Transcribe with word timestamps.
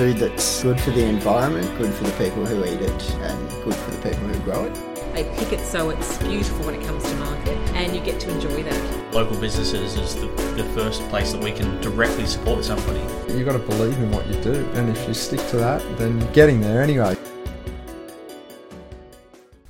Food 0.00 0.16
that's 0.16 0.62
good 0.62 0.80
for 0.80 0.92
the 0.92 1.04
environment, 1.04 1.76
good 1.76 1.92
for 1.92 2.04
the 2.04 2.12
people 2.12 2.46
who 2.46 2.64
eat 2.64 2.80
it, 2.80 3.10
and 3.16 3.50
good 3.62 3.74
for 3.74 3.90
the 3.90 3.98
people 3.98 4.28
who 4.28 4.38
grow 4.44 4.64
it. 4.64 4.74
They 5.12 5.24
pick 5.36 5.52
it 5.52 5.60
so 5.60 5.90
it's 5.90 6.16
beautiful 6.16 6.64
when 6.64 6.74
it 6.74 6.86
comes 6.86 7.04
to 7.04 7.14
market, 7.16 7.58
and 7.74 7.94
you 7.94 8.00
get 8.00 8.18
to 8.20 8.30
enjoy 8.30 8.62
that. 8.62 9.12
local 9.12 9.38
businesses 9.38 9.98
is 9.98 10.14
the, 10.14 10.28
the 10.56 10.64
first 10.74 11.06
place 11.10 11.32
that 11.32 11.44
we 11.44 11.52
can 11.52 11.78
directly 11.82 12.24
support 12.24 12.64
somebody. 12.64 13.00
You've 13.30 13.44
got 13.44 13.52
to 13.52 13.58
believe 13.58 13.98
in 13.98 14.10
what 14.10 14.26
you 14.26 14.40
do, 14.40 14.66
and 14.72 14.88
if 14.88 15.06
you 15.06 15.12
stick 15.12 15.46
to 15.48 15.58
that, 15.58 15.82
then 15.98 16.18
you're 16.18 16.32
getting 16.32 16.62
there 16.62 16.80
anyway. 16.80 17.14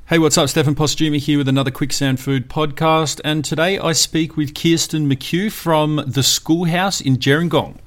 Hey, 0.06 0.20
what's 0.20 0.38
up? 0.38 0.48
Stefan 0.48 0.76
Posthuma 0.76 1.18
here 1.18 1.38
with 1.38 1.48
another 1.48 1.72
Quick 1.72 1.92
Sound 1.92 2.20
Food 2.20 2.48
podcast, 2.48 3.20
and 3.24 3.44
today 3.44 3.80
I 3.80 3.94
speak 3.94 4.36
with 4.36 4.54
Kirsten 4.54 5.08
McHugh 5.08 5.50
from 5.50 6.04
the 6.06 6.22
Schoolhouse 6.22 7.00
in 7.00 7.16
Gerringong. 7.16 7.78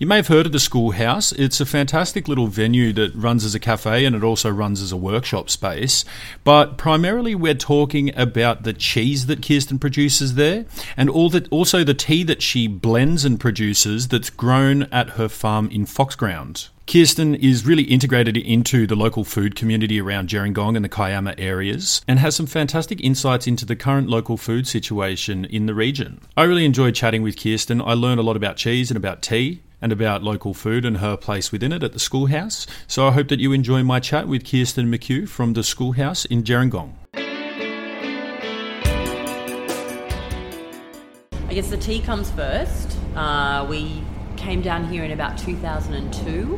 You 0.00 0.06
may 0.06 0.14
have 0.14 0.28
heard 0.28 0.46
of 0.46 0.52
the 0.52 0.60
Schoolhouse. 0.60 1.32
It's 1.32 1.60
a 1.60 1.66
fantastic 1.66 2.28
little 2.28 2.46
venue 2.46 2.92
that 2.92 3.16
runs 3.16 3.44
as 3.44 3.56
a 3.56 3.58
cafe 3.58 4.04
and 4.04 4.14
it 4.14 4.22
also 4.22 4.48
runs 4.48 4.80
as 4.80 4.92
a 4.92 4.96
workshop 4.96 5.50
space. 5.50 6.04
But 6.44 6.78
primarily, 6.78 7.34
we're 7.34 7.54
talking 7.54 8.16
about 8.16 8.62
the 8.62 8.72
cheese 8.72 9.26
that 9.26 9.42
Kirsten 9.42 9.80
produces 9.80 10.36
there, 10.36 10.66
and 10.96 11.10
all 11.10 11.30
that 11.30 11.48
also 11.50 11.82
the 11.82 11.94
tea 11.94 12.22
that 12.22 12.42
she 12.42 12.68
blends 12.68 13.24
and 13.24 13.40
produces 13.40 14.06
that's 14.06 14.30
grown 14.30 14.84
at 14.92 15.10
her 15.10 15.28
farm 15.28 15.68
in 15.72 15.84
Foxground. 15.84 16.68
Kirsten 16.86 17.34
is 17.34 17.66
really 17.66 17.82
integrated 17.82 18.36
into 18.36 18.86
the 18.86 18.94
local 18.94 19.24
food 19.24 19.56
community 19.56 20.00
around 20.00 20.28
Gerringong 20.28 20.76
and 20.76 20.84
the 20.84 20.88
Kiama 20.88 21.34
areas 21.38 22.02
and 22.06 22.20
has 22.20 22.36
some 22.36 22.46
fantastic 22.46 23.00
insights 23.02 23.48
into 23.48 23.66
the 23.66 23.76
current 23.76 24.08
local 24.08 24.36
food 24.36 24.68
situation 24.68 25.44
in 25.44 25.66
the 25.66 25.74
region. 25.74 26.20
I 26.36 26.44
really 26.44 26.64
enjoyed 26.64 26.94
chatting 26.94 27.22
with 27.22 27.36
Kirsten. 27.36 27.82
I 27.82 27.94
learned 27.94 28.20
a 28.20 28.22
lot 28.22 28.36
about 28.36 28.56
cheese 28.56 28.90
and 28.90 28.96
about 28.96 29.22
tea 29.22 29.60
and 29.80 29.92
about 29.92 30.22
local 30.22 30.54
food 30.54 30.84
and 30.84 30.98
her 30.98 31.16
place 31.16 31.52
within 31.52 31.72
it 31.72 31.82
at 31.82 31.92
the 31.92 31.98
schoolhouse. 31.98 32.66
So 32.86 33.06
I 33.08 33.12
hope 33.12 33.28
that 33.28 33.40
you 33.40 33.52
enjoy 33.52 33.82
my 33.82 34.00
chat 34.00 34.28
with 34.28 34.44
Kirsten 34.44 34.90
McHugh 34.90 35.28
from 35.28 35.52
the 35.52 35.62
schoolhouse 35.62 36.24
in 36.24 36.42
Gerringong. 36.42 36.94
I 41.48 41.54
guess 41.54 41.70
the 41.70 41.76
tea 41.76 42.00
comes 42.00 42.30
first. 42.30 42.96
Uh, 43.16 43.66
we 43.68 44.02
came 44.36 44.62
down 44.62 44.86
here 44.88 45.04
in 45.04 45.12
about 45.12 45.38
2002 45.38 46.56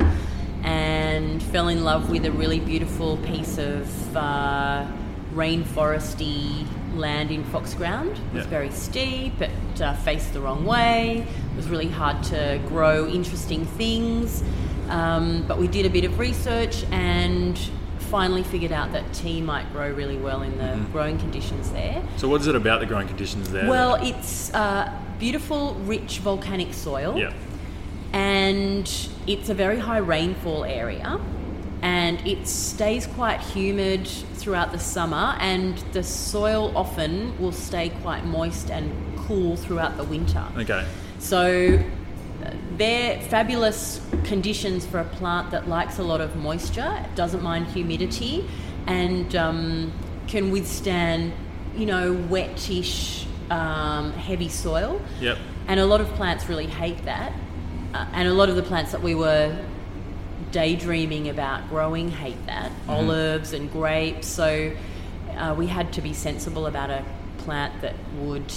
and 0.62 1.42
fell 1.44 1.68
in 1.68 1.84
love 1.84 2.10
with 2.10 2.24
a 2.26 2.32
really 2.32 2.60
beautiful 2.60 3.16
piece 3.18 3.56
of 3.56 4.16
uh, 4.16 4.86
rainforesty 5.32 6.66
land 6.96 7.30
in 7.30 7.44
Foxground. 7.44 8.10
It 8.10 8.34
was 8.34 8.44
Yeah. 8.44 8.50
very 8.50 8.70
steep, 8.70 9.40
it 9.40 9.50
uh, 9.80 9.94
faced 9.94 10.32
the 10.32 10.40
wrong 10.40 10.64
way, 10.64 11.26
it 11.52 11.56
was 11.56 11.68
really 11.68 11.88
hard 11.88 12.22
to 12.24 12.60
grow 12.68 13.06
interesting 13.06 13.64
things. 13.64 14.42
Um, 14.88 15.44
but 15.46 15.58
we 15.58 15.68
did 15.68 15.86
a 15.86 15.90
bit 15.90 16.04
of 16.04 16.18
research 16.18 16.84
and 16.90 17.56
finally 18.10 18.42
figured 18.42 18.72
out 18.72 18.92
that 18.92 19.12
tea 19.12 19.40
might 19.40 19.72
grow 19.72 19.90
really 19.92 20.16
well 20.16 20.42
in 20.42 20.58
the 20.58 20.76
growing 20.90 21.16
conditions 21.18 21.70
there. 21.70 22.02
So, 22.16 22.28
what 22.28 22.40
is 22.40 22.48
it 22.48 22.56
about 22.56 22.80
the 22.80 22.86
growing 22.86 23.06
conditions 23.06 23.50
there? 23.50 23.68
Well, 23.68 23.94
it's 24.02 24.52
uh, 24.52 24.90
beautiful, 25.20 25.74
rich 25.84 26.18
volcanic 26.18 26.74
soil 26.74 27.16
yeah. 27.16 27.32
and 28.12 28.90
it's 29.28 29.48
a 29.48 29.54
very 29.54 29.78
high 29.78 29.98
rainfall 29.98 30.64
area 30.64 31.20
and 31.82 32.20
it 32.26 32.46
stays 32.46 33.06
quite 33.06 33.40
humid 33.40 34.06
throughout 34.34 34.70
the 34.72 34.78
summer 34.78 35.36
and 35.40 35.78
the 35.92 36.02
soil 36.02 36.72
often 36.76 37.36
will 37.40 37.52
stay 37.52 37.88
quite 38.02 38.24
moist 38.24 38.70
and 38.70 38.90
cool 39.18 39.56
throughout 39.56 39.96
the 39.96 40.04
winter 40.04 40.44
Okay. 40.58 40.84
so 41.18 41.78
uh, 42.44 42.50
they're 42.76 43.20
fabulous 43.22 44.00
conditions 44.24 44.84
for 44.86 44.98
a 44.98 45.04
plant 45.04 45.50
that 45.50 45.68
likes 45.68 45.98
a 45.98 46.02
lot 46.02 46.20
of 46.20 46.36
moisture 46.36 47.04
doesn't 47.14 47.42
mind 47.42 47.66
humidity 47.68 48.46
and 48.86 49.34
um, 49.36 49.92
can 50.26 50.50
withstand 50.50 51.32
you 51.76 51.86
know 51.86 52.14
wetish 52.28 53.26
um, 53.50 54.12
heavy 54.12 54.48
soil 54.48 55.00
Yep. 55.20 55.38
and 55.68 55.80
a 55.80 55.84
lot 55.86 56.00
of 56.00 56.08
plants 56.14 56.48
really 56.48 56.66
hate 56.66 57.04
that. 57.04 57.32
Uh, 57.92 58.06
and 58.12 58.28
a 58.28 58.32
lot 58.32 58.48
of 58.48 58.54
the 58.54 58.62
plants 58.62 58.92
that 58.92 59.02
we 59.02 59.16
were 59.16 59.52
daydreaming 60.52 61.28
about 61.28 61.68
growing 61.68 62.10
hate 62.10 62.46
that 62.46 62.72
olives 62.88 63.52
and 63.52 63.70
grapes. 63.70 64.26
So 64.26 64.72
uh, 65.36 65.54
we 65.56 65.66
had 65.66 65.92
to 65.94 66.02
be 66.02 66.12
sensible 66.12 66.66
about 66.66 66.90
a 66.90 67.04
plant 67.38 67.80
that 67.82 67.94
would 68.18 68.52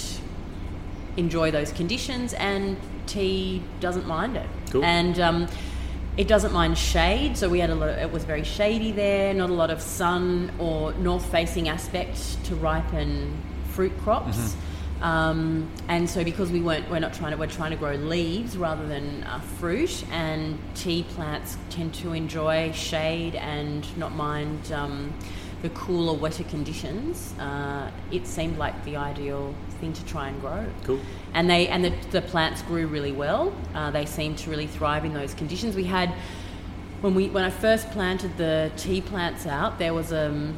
enjoy 1.16 1.50
those 1.50 1.72
conditions, 1.72 2.34
and 2.34 2.76
tea 3.06 3.62
doesn't 3.80 4.06
mind 4.06 4.36
it. 4.36 4.48
Cool. 4.70 4.84
And 4.84 5.18
um, 5.20 5.48
it 6.16 6.28
doesn't 6.28 6.52
mind 6.52 6.76
shade, 6.76 7.36
so 7.36 7.48
we 7.48 7.60
had 7.60 7.70
a 7.70 7.74
lot. 7.74 7.88
Of, 7.88 7.98
it 7.98 8.12
was 8.12 8.24
very 8.24 8.44
shady 8.44 8.92
there. 8.92 9.32
Not 9.34 9.50
a 9.50 9.54
lot 9.54 9.70
of 9.70 9.80
sun 9.80 10.50
or 10.58 10.92
north-facing 10.94 11.68
aspect 11.68 12.44
to 12.44 12.56
ripen 12.56 13.36
fruit 13.70 13.96
crops. 14.02 14.56
Um, 15.00 15.70
and 15.88 16.08
so 16.08 16.24
because 16.24 16.50
we 16.50 16.60
weren't, 16.60 16.88
we're 16.90 16.98
not 16.98 17.12
trying 17.12 17.32
to, 17.32 17.36
we're 17.36 17.46
trying 17.46 17.72
to 17.72 17.76
grow 17.76 17.94
leaves 17.94 18.56
rather 18.56 18.86
than 18.86 19.24
uh, 19.24 19.40
fruit. 19.40 20.04
And 20.10 20.58
tea 20.74 21.02
plants 21.02 21.58
tend 21.70 21.94
to 21.94 22.12
enjoy 22.12 22.72
shade 22.72 23.34
and 23.34 23.84
not 23.98 24.12
mind 24.12 24.72
um, 24.72 25.12
the 25.64 25.70
cooler, 25.70 26.12
wetter 26.12 26.44
conditions. 26.44 27.34
Uh, 27.38 27.90
it 28.12 28.26
seemed 28.26 28.58
like 28.58 28.84
the 28.84 28.96
ideal 28.96 29.54
thing 29.80 29.92
to 29.94 30.04
try 30.04 30.28
and 30.28 30.40
grow. 30.40 30.66
Cool. 30.84 31.00
And 31.32 31.48
they 31.48 31.68
and 31.68 31.84
the, 31.84 31.92
the 32.10 32.20
plants 32.20 32.62
grew 32.62 32.86
really 32.86 33.12
well. 33.12 33.52
Uh, 33.74 33.90
they 33.90 34.04
seemed 34.04 34.38
to 34.38 34.50
really 34.50 34.66
thrive 34.66 35.06
in 35.06 35.14
those 35.14 35.32
conditions. 35.32 35.74
We 35.74 35.84
had 35.84 36.14
when 37.00 37.14
we 37.14 37.28
when 37.28 37.44
I 37.44 37.50
first 37.50 37.90
planted 37.90 38.36
the 38.36 38.72
tea 38.76 39.00
plants 39.00 39.46
out, 39.46 39.78
there 39.78 39.94
was 39.94 40.12
um, 40.12 40.56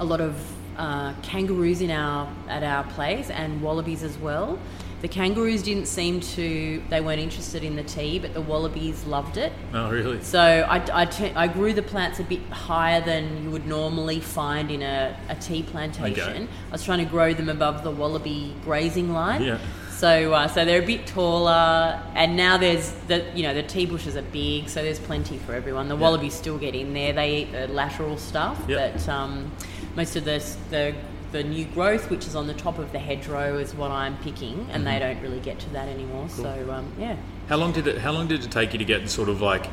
a 0.00 0.04
lot 0.04 0.20
of 0.20 0.51
uh, 0.76 1.14
kangaroos 1.22 1.80
in 1.80 1.90
our 1.90 2.28
at 2.48 2.62
our 2.62 2.84
place 2.84 3.30
and 3.30 3.62
wallabies 3.62 4.02
as 4.02 4.16
well. 4.18 4.58
The 5.02 5.08
kangaroos 5.08 5.64
didn't 5.64 5.86
seem 5.86 6.20
to 6.20 6.80
they 6.88 7.00
weren't 7.00 7.20
interested 7.20 7.64
in 7.64 7.74
the 7.74 7.82
tea, 7.82 8.20
but 8.20 8.34
the 8.34 8.40
wallabies 8.40 9.04
loved 9.04 9.36
it. 9.36 9.52
Oh, 9.74 9.90
really? 9.90 10.22
So 10.22 10.40
I, 10.40 11.02
I, 11.02 11.04
te- 11.06 11.32
I 11.34 11.48
grew 11.48 11.72
the 11.72 11.82
plants 11.82 12.20
a 12.20 12.22
bit 12.22 12.40
higher 12.50 13.00
than 13.00 13.42
you 13.42 13.50
would 13.50 13.66
normally 13.66 14.20
find 14.20 14.70
in 14.70 14.82
a, 14.82 15.18
a 15.28 15.34
tea 15.34 15.64
plantation. 15.64 16.48
I 16.68 16.72
was 16.72 16.84
trying 16.84 17.00
to 17.00 17.10
grow 17.10 17.34
them 17.34 17.48
above 17.48 17.82
the 17.82 17.90
wallaby 17.90 18.54
grazing 18.62 19.12
line. 19.12 19.42
Yeah. 19.42 19.58
So 20.02 20.32
uh, 20.32 20.48
so 20.48 20.64
they're 20.64 20.82
a 20.82 20.84
bit 20.84 21.06
taller, 21.06 22.02
and 22.16 22.36
now 22.36 22.56
there's 22.58 22.90
the 23.06 23.24
you 23.36 23.44
know 23.44 23.54
the 23.54 23.62
tea 23.62 23.86
bushes 23.86 24.16
are 24.16 24.22
big, 24.22 24.68
so 24.68 24.82
there's 24.82 24.98
plenty 24.98 25.38
for 25.38 25.54
everyone. 25.54 25.86
The 25.86 25.94
wallabies 25.94 26.34
still 26.34 26.58
get 26.58 26.74
in 26.74 26.92
there. 26.92 27.12
They 27.12 27.42
eat 27.42 27.52
the 27.52 27.68
lateral 27.68 28.16
stuff, 28.18 28.60
Yeah. 28.66 28.90
but 28.96 29.08
um, 29.08 29.52
most 29.94 30.16
of 30.16 30.24
the 30.24 30.44
the 30.70 30.92
the 31.30 31.44
new 31.44 31.66
growth, 31.66 32.10
which 32.10 32.26
is 32.26 32.34
on 32.34 32.48
the 32.48 32.52
top 32.54 32.80
of 32.80 32.90
the 32.90 32.98
hedgerow, 32.98 33.58
is 33.58 33.76
what 33.76 33.92
I'm 33.92 34.16
picking, 34.24 34.66
and 34.72 34.84
they 34.84 34.98
don't 34.98 35.20
really 35.22 35.38
get 35.38 35.60
to 35.60 35.70
that 35.70 35.86
anymore. 35.86 36.28
So 36.28 36.50
um, 36.72 36.92
yeah. 36.98 37.14
How 37.48 37.58
long 37.58 37.70
did 37.70 37.86
it? 37.86 37.98
How 37.98 38.10
long 38.10 38.26
did 38.26 38.42
it 38.44 38.50
take 38.50 38.72
you 38.72 38.80
to 38.80 38.84
get 38.84 39.08
sort 39.08 39.28
of 39.28 39.40
like 39.40 39.68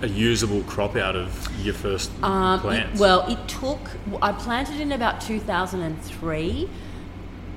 a 0.00 0.08
usable 0.08 0.62
crop 0.62 0.96
out 0.96 1.14
of 1.14 1.46
your 1.62 1.74
first 1.74 2.10
Um, 2.22 2.58
plants? 2.60 2.98
Well, 2.98 3.30
it 3.30 3.46
took. 3.48 3.80
I 4.22 4.32
planted 4.32 4.80
in 4.80 4.92
about 4.92 5.20
2003. 5.20 6.70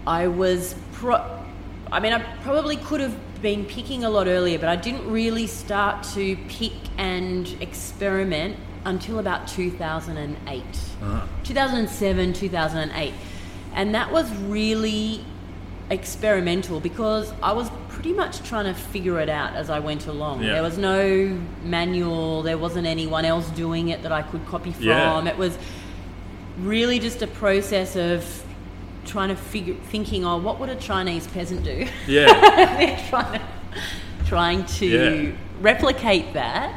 I 0.05 0.27
was 0.27 0.75
pro. 0.91 1.37
I 1.91 1.99
mean, 1.99 2.13
I 2.13 2.19
probably 2.43 2.77
could 2.77 3.01
have 3.01 3.15
been 3.41 3.65
picking 3.65 4.03
a 4.03 4.09
lot 4.09 4.27
earlier, 4.27 4.59
but 4.59 4.69
I 4.69 4.75
didn't 4.75 5.09
really 5.09 5.47
start 5.47 6.03
to 6.15 6.35
pick 6.47 6.73
and 6.97 7.47
experiment 7.61 8.57
until 8.85 9.19
about 9.19 9.47
2008. 9.47 10.63
Uh-huh. 11.01 11.27
2007, 11.43 12.33
2008. 12.33 13.13
And 13.73 13.95
that 13.95 14.11
was 14.11 14.31
really 14.37 15.23
experimental 15.89 16.79
because 16.79 17.33
I 17.41 17.53
was 17.53 17.69
pretty 17.89 18.13
much 18.13 18.41
trying 18.43 18.65
to 18.65 18.79
figure 18.79 19.19
it 19.19 19.29
out 19.29 19.55
as 19.55 19.69
I 19.69 19.79
went 19.79 20.07
along. 20.07 20.43
Yeah. 20.43 20.53
There 20.53 20.63
was 20.63 20.77
no 20.77 21.39
manual, 21.63 22.43
there 22.43 22.57
wasn't 22.57 22.87
anyone 22.87 23.25
else 23.25 23.49
doing 23.49 23.89
it 23.89 24.03
that 24.03 24.11
I 24.11 24.21
could 24.21 24.45
copy 24.45 24.71
from. 24.71 24.83
Yeah. 24.83 25.25
It 25.25 25.37
was 25.37 25.57
really 26.59 26.99
just 26.99 27.21
a 27.21 27.27
process 27.27 27.95
of 27.95 28.43
trying 29.09 29.29
to 29.29 29.35
figure 29.35 29.75
thinking 29.91 30.23
oh 30.25 30.37
what 30.37 30.59
would 30.59 30.69
a 30.69 30.75
chinese 30.75 31.25
peasant 31.27 31.63
do 31.63 31.87
Yeah. 32.07 32.25
they're 32.77 33.05
trying 33.09 33.39
to, 33.39 33.45
trying 34.25 34.65
to 34.65 34.85
Yeah. 34.85 35.31
replicate 35.61 36.33
that 36.33 36.69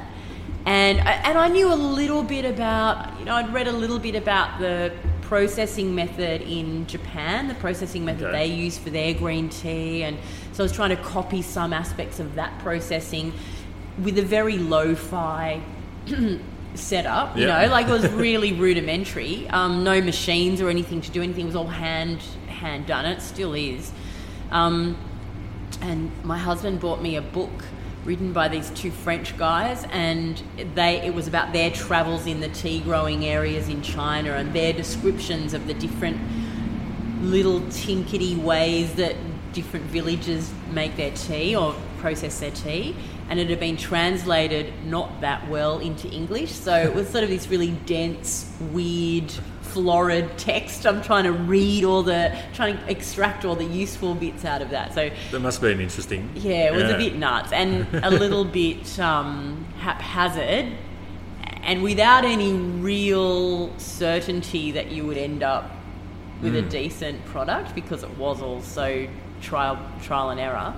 and 0.65 0.99
and 1.01 1.37
I 1.37 1.49
knew 1.49 1.73
a 1.73 1.81
little 1.99 2.23
bit 2.23 2.45
about 2.45 3.19
you 3.19 3.25
know 3.27 3.35
I'd 3.35 3.53
read 3.53 3.67
a 3.69 3.73
little 3.73 3.99
bit 3.99 4.15
about 4.15 4.61
the 4.61 4.93
processing 5.23 5.93
method 5.95 6.43
in 6.43 6.87
Japan 6.87 7.49
the 7.49 7.55
processing 7.55 8.05
method 8.05 8.29
Okay. 8.29 8.39
they 8.39 8.47
use 8.65 8.79
for 8.79 8.91
their 8.91 9.13
green 9.15 9.49
tea 9.49 10.05
and 10.05 10.17
so 10.53 10.63
I 10.63 10.65
was 10.65 10.73
trying 10.73 10.91
to 10.97 11.03
copy 11.03 11.43
some 11.43 11.73
aspects 11.73 12.21
of 12.21 12.35
that 12.37 12.57
processing 12.61 13.33
with 14.05 14.17
a 14.19 14.23
very 14.23 14.57
lo-fi 14.57 15.61
setup 16.75 17.37
you 17.37 17.47
know 17.47 17.67
like 17.69 17.87
it 17.87 17.93
was 17.93 18.09
really 18.13 18.53
rudimentary. 18.53 19.49
Um, 19.49 19.85
no 19.85 20.01
machines 20.01 20.61
or 20.61 20.69
anything 20.69 21.01
to 21.03 21.11
do 21.11 21.23
anything. 21.23 21.45
It 21.45 21.47
was 21.47 21.57
all 21.57 21.67
hand 21.67 22.21
hand 22.49 22.87
done. 22.87 23.05
It 23.05 23.21
still 23.21 23.55
is. 23.55 23.93
Um, 24.51 24.97
and 25.81 26.11
my 26.25 26.39
husband 26.39 26.81
bought 26.81 27.03
me 27.03 27.17
a 27.17 27.23
book 27.23 27.65
written 28.05 28.33
by 28.33 28.49
these 28.49 28.71
two 28.71 28.91
French 28.91 29.37
guys, 29.37 29.87
and 29.91 30.43
they 30.75 31.01
it 31.01 31.15
was 31.15 31.29
about 31.29 31.53
their 31.53 31.71
travels 31.71 32.27
in 32.27 32.41
the 32.41 32.49
tea 32.49 32.81
growing 32.81 33.25
areas 33.25 33.69
in 33.69 33.83
China 33.83 34.33
and 34.33 34.53
their 34.53 34.73
descriptions 34.73 35.55
of 35.55 35.67
the 35.67 35.75
different 35.75 36.21
little 37.23 37.61
tinkety 37.61 38.37
ways 38.37 38.95
that 38.95 39.15
different 39.53 39.87
villages 39.87 40.53
make 40.71 40.97
their 40.97 41.13
tea 41.13 41.55
or 41.55 41.75
process 41.99 42.41
their 42.41 42.51
tea. 42.51 42.97
And 43.33 43.41
it 43.41 43.49
had 43.49 43.61
been 43.61 43.79
translated 43.79 44.75
not 44.85 45.23
that 45.23 45.49
well 45.49 45.79
into 45.79 46.07
English, 46.07 46.51
so 46.51 46.75
it 46.77 46.95
was 46.95 47.09
sort 47.09 47.25
of 47.25 47.31
this 47.31 47.49
really 47.49 47.71
dense, 47.87 48.53
weird, 48.73 49.31
florid 49.63 50.37
text. 50.37 50.87
I'm 50.87 51.01
trying 51.01 51.25
to 51.25 51.33
read 51.33 51.83
all 51.85 52.03
the, 52.03 52.39
trying 52.53 52.77
to 52.77 52.91
extract 52.91 53.47
all 53.47 53.57
the 53.57 53.65
useful 53.65 54.15
bits 54.15 54.45
out 54.45 54.61
of 54.61 54.69
that. 54.69 54.93
So 54.95 55.09
That 55.31 55.41
must 55.41 55.63
have 55.63 55.71
been 55.71 55.81
interesting. 55.81 56.29
yeah, 56.35 56.67
it 56.67 56.75
was 56.75 56.91
a 56.91 56.99
bit 56.99 57.17
nuts 57.17 57.53
and 57.53 57.87
a 58.05 58.11
little 58.11 58.45
bit 58.61 58.99
um, 59.01 59.65
haphazard, 59.79 60.71
and 61.63 61.83
without 61.83 62.27
any 62.27 62.53
real 62.53 63.73
certainty 63.79 64.73
that 64.73 64.91
you 64.91 65.07
would 65.07 65.17
end 65.17 65.43
up 65.43 65.71
with 66.43 66.55
a 66.55 66.61
decent 66.63 67.25
product 67.25 67.75
because 67.75 68.03
it 68.03 68.11
was 68.19 68.43
all 68.43 68.61
so 68.61 69.07
trial 69.41 69.79
trial 70.03 70.29
and 70.29 70.39
error. 70.39 70.75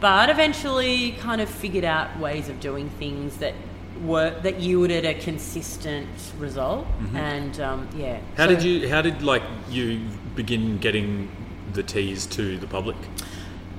But 0.00 0.30
eventually, 0.30 1.12
kind 1.12 1.40
of 1.40 1.48
figured 1.48 1.84
out 1.84 2.18
ways 2.20 2.48
of 2.48 2.60
doing 2.60 2.88
things 2.90 3.38
that 3.38 3.54
were 4.02 4.30
that 4.42 4.60
yielded 4.60 5.04
a 5.04 5.14
consistent 5.14 6.08
result, 6.38 6.86
and 7.14 7.58
um, 7.60 7.88
yeah. 7.96 8.20
How 8.36 8.46
So- 8.46 8.54
did 8.54 8.62
you? 8.62 8.88
How 8.88 9.02
did 9.02 9.22
like 9.22 9.42
you 9.70 10.00
begin 10.36 10.78
getting 10.78 11.28
the 11.72 11.82
teas 11.82 12.26
to 12.26 12.56
the 12.58 12.66
public? 12.66 12.96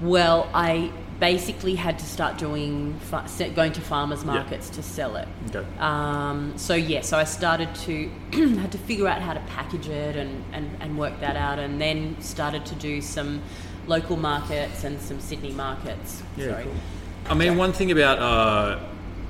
Well, 0.01 0.49
I 0.53 0.91
basically 1.19 1.75
had 1.75 1.99
to 1.99 2.05
start 2.05 2.37
doing 2.37 2.97
going 3.53 3.73
to 3.73 3.81
farmers 3.81 4.23
markets 4.23 4.69
to 4.69 4.81
sell 4.81 5.17
it. 5.17 5.27
Okay. 5.53 5.67
Um, 5.77 6.53
so 6.57 6.75
yeah, 6.75 7.01
so 7.01 7.17
I 7.17 7.25
started 7.25 7.73
to 7.75 8.09
had 8.59 8.71
to 8.71 8.77
figure 8.77 9.07
out 9.07 9.21
how 9.21 9.33
to 9.33 9.41
package 9.41 9.89
it 9.89 10.15
and, 10.15 10.43
and, 10.53 10.69
and 10.79 10.97
work 10.97 11.19
that 11.19 11.35
out, 11.35 11.59
and 11.59 11.79
then 11.81 12.19
started 12.21 12.65
to 12.67 12.75
do 12.75 13.01
some 13.01 13.41
local 13.89 14.15
markets 14.15 14.83
and 14.83 14.99
some 15.01 15.19
Sydney 15.19 15.51
markets. 15.51 16.23
Sorry. 16.37 16.67
I 17.27 17.33
mean, 17.33 17.57
one 17.57 17.73
thing 17.73 17.91
about 17.91 18.19
uh, 18.19 18.79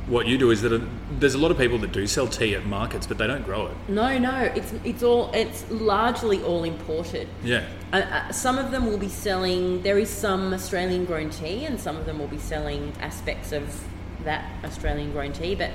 what 0.08 0.28
you 0.28 0.38
do 0.38 0.52
is 0.52 0.62
that 0.62 0.74
uh 0.74 0.80
there's 1.20 1.34
a 1.34 1.38
lot 1.38 1.52
of 1.52 1.58
people 1.58 1.78
that 1.80 1.92
do 1.92 2.06
sell 2.08 2.28
tea 2.28 2.56
at 2.56 2.66
markets, 2.66 3.08
but 3.08 3.18
they 3.18 3.28
don't 3.28 3.44
grow 3.44 3.68
it. 3.68 3.76
No, 3.88 4.18
no, 4.18 4.36
it's 4.56 4.74
it's 4.84 5.04
all 5.04 5.32
it's 5.34 5.70
largely 5.70 6.42
all 6.44 6.64
imported. 6.64 7.28
Yeah. 7.44 7.66
Uh, 7.94 7.98
uh, 7.98 8.32
some 8.32 8.58
of 8.58 8.72
them 8.72 8.86
will 8.86 8.98
be 8.98 9.10
selling. 9.10 9.82
There 9.82 9.98
is 9.98 10.10
some 10.10 10.54
Australian 10.54 11.06
grown 11.06 11.30
tea, 11.30 11.66
and 11.66 11.80
some 11.80 11.96
of 11.98 12.06
them 12.06 12.20
will 12.20 12.28
be 12.28 12.38
selling 12.38 12.94
aspects 13.00 13.52
of 13.52 13.84
that 14.24 14.46
Australian 14.64 15.12
grown 15.12 15.32
tea. 15.34 15.56
But 15.56 15.72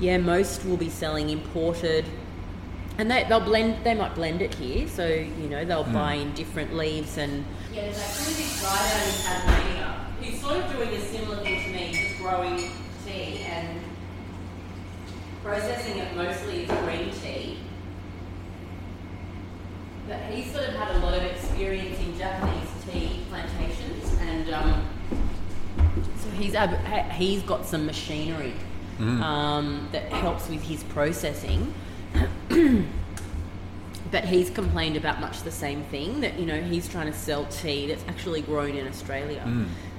yeah, 0.00 0.18
most 0.18 0.64
will 0.64 0.76
be 0.76 0.90
selling 0.90 1.30
imported, 1.30 2.04
and 2.98 3.10
they, 3.10 3.24
they'll 3.28 3.40
blend. 3.40 3.84
They 3.84 3.94
might 3.94 4.14
blend 4.14 4.40
it 4.42 4.54
here, 4.54 4.86
so 4.88 5.06
you 5.06 5.48
know 5.48 5.64
they'll 5.64 5.84
buy 5.84 6.14
in 6.14 6.32
different 6.34 6.74
leaves 6.74 7.18
and. 7.18 7.44
Yeah, 7.72 7.82
there's 7.82 7.98
actually 7.98 8.34
this 8.34 8.62
guy 8.62 8.76
down 8.88 9.08
in 9.08 9.14
Tasmania 9.24 10.06
who's 10.20 10.40
sort 10.40 10.56
of 10.58 10.72
doing 10.72 10.88
a 10.90 11.00
similar 11.00 11.42
thing 11.42 11.64
to 11.64 11.70
me, 11.70 11.92
just 11.92 12.18
growing 12.20 12.70
tea 13.04 13.40
and 13.42 13.80
processing 15.42 15.98
it 15.98 16.14
mostly 16.16 16.66
as 16.66 16.84
green 16.84 17.10
tea. 17.10 17.58
But 20.06 20.20
he's 20.30 20.52
sort 20.52 20.68
of 20.68 20.74
had 20.74 20.94
a 20.96 20.98
lot 20.98 21.14
of 21.14 21.22
experience 21.22 21.98
in 21.98 22.16
Japanese 22.18 22.68
tea 22.90 23.20
plantations, 23.30 24.16
and 24.20 24.50
um, 24.52 24.86
so 26.20 26.28
he's 26.30 26.54
ab- 26.54 27.10
he's 27.12 27.42
got 27.42 27.64
some 27.66 27.86
machinery 27.86 28.52
um, 29.00 29.88
that 29.92 30.04
helps 30.12 30.48
with 30.48 30.62
his 30.62 30.84
processing. 30.84 31.72
but 34.10 34.24
he's 34.24 34.50
complained 34.50 34.96
about 34.96 35.20
much 35.20 35.42
the 35.42 35.50
same 35.50 35.82
thing 35.84 36.20
that 36.20 36.38
you 36.38 36.46
know 36.46 36.60
he's 36.60 36.88
trying 36.88 37.06
to 37.06 37.18
sell 37.18 37.46
tea 37.46 37.86
that's 37.86 38.04
actually 38.08 38.42
grown 38.42 38.76
in 38.76 38.86
Australia, 38.86 39.42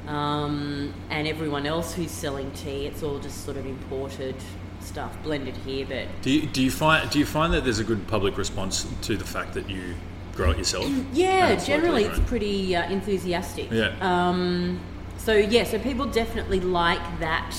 um, 0.07 0.93
and 1.09 1.27
everyone 1.27 1.65
else 1.65 1.93
who's 1.93 2.11
selling 2.11 2.51
tea, 2.51 2.85
it's 2.85 3.03
all 3.03 3.19
just 3.19 3.43
sort 3.43 3.57
of 3.57 3.65
imported 3.65 4.35
stuff 4.79 5.17
blended 5.23 5.57
here, 5.57 5.85
but 5.85 6.07
Do 6.21 6.31
you, 6.31 6.47
do 6.47 6.63
you 6.63 6.71
find 6.71 7.09
do 7.09 7.19
you 7.19 7.25
find 7.25 7.53
that 7.53 7.63
there's 7.63 7.79
a 7.79 7.83
good 7.83 8.07
public 8.07 8.37
response 8.37 8.87
to 9.01 9.17
the 9.17 9.25
fact 9.25 9.53
that 9.55 9.69
you 9.69 9.95
grow 10.35 10.51
it 10.51 10.57
yourself? 10.57 10.85
Yeah, 11.11 11.49
it's 11.49 11.65
generally 11.65 12.03
it's 12.05 12.19
pretty 12.19 12.75
uh, 12.75 12.89
enthusiastic. 12.89 13.71
Yeah. 13.71 13.95
Um, 13.99 14.79
so 15.17 15.33
yeah, 15.33 15.63
so 15.63 15.79
people 15.79 16.05
definitely 16.05 16.59
like 16.59 17.19
that, 17.19 17.55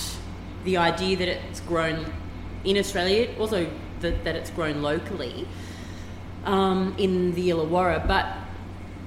the 0.64 0.76
idea 0.76 1.16
that 1.16 1.28
it's 1.28 1.60
grown 1.60 2.06
in 2.64 2.76
Australia, 2.78 3.28
also 3.38 3.68
that, 4.00 4.24
that 4.24 4.36
it's 4.36 4.50
grown 4.50 4.82
locally 4.82 5.46
um, 6.44 6.94
in 6.98 7.34
the 7.34 7.50
Illawarra. 7.50 8.06
But 8.06 8.26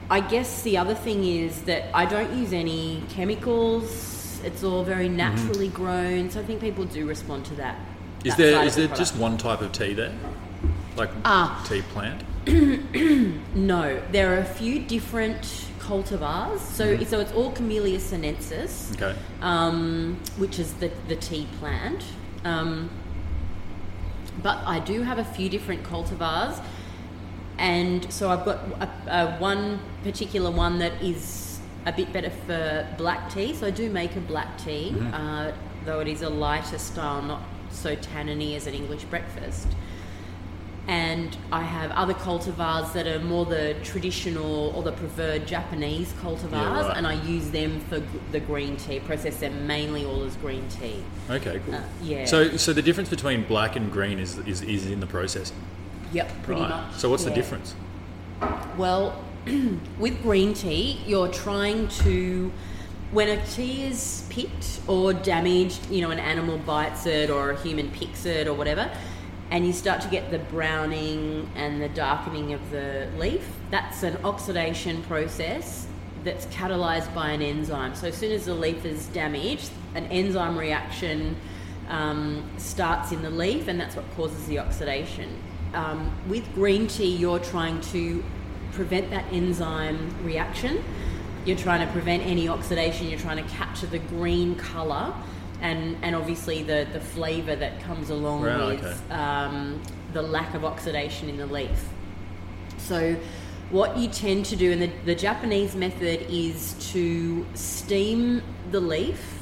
I 0.09 0.21
guess 0.21 0.61
the 0.63 0.77
other 0.77 0.95
thing 0.95 1.23
is 1.25 1.63
that 1.63 1.85
I 1.93 2.05
don't 2.05 2.33
use 2.33 2.53
any 2.53 3.03
chemicals. 3.09 4.41
It's 4.43 4.63
all 4.63 4.83
very 4.83 5.09
naturally 5.09 5.67
grown, 5.67 6.29
so 6.29 6.39
I 6.39 6.43
think 6.43 6.61
people 6.61 6.85
do 6.85 7.05
respond 7.05 7.45
to 7.45 7.55
that. 7.55 7.75
Mm-hmm. 7.75 8.29
That 8.29 8.37
there 8.37 8.63
is 8.65 8.75
the 8.75 8.87
there 8.87 8.95
just 8.95 9.15
one 9.15 9.37
type 9.37 9.61
of 9.61 9.71
tea 9.71 9.93
there, 9.93 10.13
like 10.95 11.09
Ah. 11.25 11.63
tea 11.67 11.81
plant? 11.93 12.23
No, 13.55 14.01
there 14.11 14.33
are 14.33 14.39
a 14.39 14.45
few 14.45 14.79
different 14.79 15.41
cultivars. 15.79 16.59
So, 16.59 16.97
so 17.03 17.19
it's 17.19 17.31
all 17.33 17.51
Camellia 17.51 17.99
sinensis, 17.99 18.91
Okay. 18.95 19.15
um, 19.41 20.17
which 20.37 20.59
is 20.59 20.73
the, 20.73 20.91
the 21.07 21.15
tea 21.15 21.47
plant. 21.59 22.03
Um, 22.45 22.89
but 24.41 24.57
I 24.65 24.79
do 24.79 25.03
have 25.03 25.19
a 25.19 25.23
few 25.23 25.49
different 25.49 25.83
cultivars, 25.83 26.61
and 27.57 28.11
so 28.11 28.29
I've 28.29 28.45
got 28.45 28.57
a, 28.79 28.89
a 29.07 29.37
one 29.37 29.79
particular 30.03 30.51
one 30.51 30.79
that 30.79 31.01
is 31.01 31.59
a 31.85 31.91
bit 31.91 32.11
better 32.13 32.29
for 32.29 32.87
black 32.97 33.29
tea. 33.29 33.53
So 33.53 33.67
I 33.67 33.71
do 33.71 33.89
make 33.89 34.15
a 34.15 34.21
black 34.21 34.57
tea, 34.57 34.95
uh, 35.13 35.51
though 35.85 35.99
it 35.99 36.07
is 36.07 36.21
a 36.21 36.29
lighter 36.29 36.77
style, 36.77 37.21
not 37.21 37.41
so 37.69 37.95
tanniny 37.95 38.55
as 38.55 38.67
an 38.67 38.73
English 38.73 39.03
breakfast 39.05 39.67
and 40.89 41.37
I 41.51 41.61
have 41.61 41.91
other 41.91 42.15
cultivars 42.15 42.93
that 42.93 43.05
are 43.05 43.19
more 43.19 43.45
the 43.45 43.75
traditional 43.83 44.75
or 44.75 44.81
the 44.81 44.91
preferred 44.91 45.45
Japanese 45.45 46.11
cultivars, 46.13 46.51
Yeah, 46.51 46.87
right. 46.87 46.97
and 46.97 47.05
I 47.05 47.13
use 47.25 47.51
them 47.51 47.79
for 47.81 48.01
the 48.31 48.39
green 48.39 48.75
tea. 48.75 48.99
Process 48.99 49.37
them 49.37 49.67
mainly 49.67 50.03
all 50.03 50.23
as 50.23 50.35
green 50.37 50.67
tea. 50.67 51.03
Okay, 51.29 51.61
cool. 51.63 51.75
Uh, 51.75 51.83
yeah. 52.01 52.25
So 52.25 52.57
so 52.57 52.73
the 52.73 52.81
difference 52.81 53.07
between 53.07 53.43
black 53.43 53.75
and 53.75 53.91
green 53.91 54.17
is 54.17 54.39
is, 54.39 54.63
is 54.63 54.87
in 54.87 54.99
the 54.99 55.05
processing. 55.05 55.57
Yep, 56.11 56.41
pretty 56.41 56.61
right. 56.61 56.69
much. 56.71 56.95
So 56.95 57.07
what's 57.07 57.23
the 57.23 57.35
difference? 57.35 57.75
Well, 58.75 59.23
with 59.99 60.19
green 60.23 60.55
tea, 60.55 61.01
you're 61.05 61.31
trying 61.31 61.87
to. 62.03 62.51
When 63.11 63.27
a 63.27 63.43
tea 63.47 63.85
is 63.85 64.27
picked 64.29 64.81
or 64.87 65.13
damaged, 65.13 65.89
you 65.89 66.01
know, 66.01 66.11
an 66.11 66.19
animal 66.19 66.59
bites 66.59 67.07
it 67.07 67.29
or 67.31 67.51
a 67.51 67.61
human 67.61 67.89
picks 67.89 68.25
it 68.25 68.47
or 68.47 68.53
whatever, 68.53 68.91
and 69.51 69.65
you 69.65 69.73
start 69.73 70.01
to 70.01 70.07
get 70.09 70.29
the 70.29 70.39
browning 70.39 71.49
and 71.55 71.81
the 71.81 71.89
darkening 71.89 72.53
of 72.53 72.71
the 72.71 73.07
leaf, 73.17 73.47
that's 73.71 74.03
an 74.03 74.17
oxidation 74.23 75.01
process 75.03 75.87
that's 76.23 76.45
catalyzed 76.47 77.13
by 77.15 77.31
an 77.31 77.41
enzyme. 77.41 77.95
So 77.95 78.07
as 78.07 78.15
soon 78.15 78.31
as 78.31 78.45
the 78.45 78.53
leaf 78.53 78.85
is 78.85 79.07
damaged, 79.07 79.71
an 79.95 80.05
enzyme 80.07 80.57
reaction 80.57 81.35
um, 81.87 82.47
starts 82.57 83.11
in 83.11 83.21
the 83.21 83.29
leaf, 83.29 83.67
and 83.67 83.79
that's 83.79 83.95
what 83.95 84.05
causes 84.15 84.45
the 84.47 84.59
oxidation. 84.59 85.41
Um, 85.73 86.11
with 86.27 86.53
green 86.53 86.87
tea, 86.87 87.15
you're 87.15 87.39
trying 87.39 87.81
to 87.81 88.23
prevent 88.71 89.09
that 89.09 89.25
enzyme 89.31 90.13
reaction. 90.23 90.83
You're 91.45 91.57
trying 91.57 91.85
to 91.85 91.91
prevent 91.91 92.23
any 92.23 92.47
oxidation. 92.47 93.07
You're 93.07 93.19
trying 93.19 93.43
to 93.43 93.49
capture 93.49 93.87
the 93.87 93.99
green 93.99 94.55
color, 94.55 95.13
and 95.61 95.97
and 96.01 96.15
obviously 96.15 96.63
the 96.63 96.87
the 96.93 96.99
flavor 96.99 97.55
that 97.55 97.79
comes 97.81 98.09
along 98.09 98.43
Right, 98.43 98.79
with 98.81 98.83
okay. 98.85 99.13
um, 99.13 99.81
the 100.13 100.21
lack 100.21 100.53
of 100.55 100.63
oxidation 100.65 101.29
in 101.29 101.37
the 101.37 101.45
leaf. 101.45 101.89
So, 102.77 103.15
what 103.69 103.97
you 103.97 104.07
tend 104.07 104.45
to 104.47 104.55
do, 104.55 104.71
and 104.71 104.81
the, 104.81 104.91
the 105.05 105.15
Japanese 105.15 105.75
method 105.75 106.25
is 106.29 106.73
to 106.93 107.45
steam 107.53 108.41
the 108.71 108.79
leaf, 108.79 109.39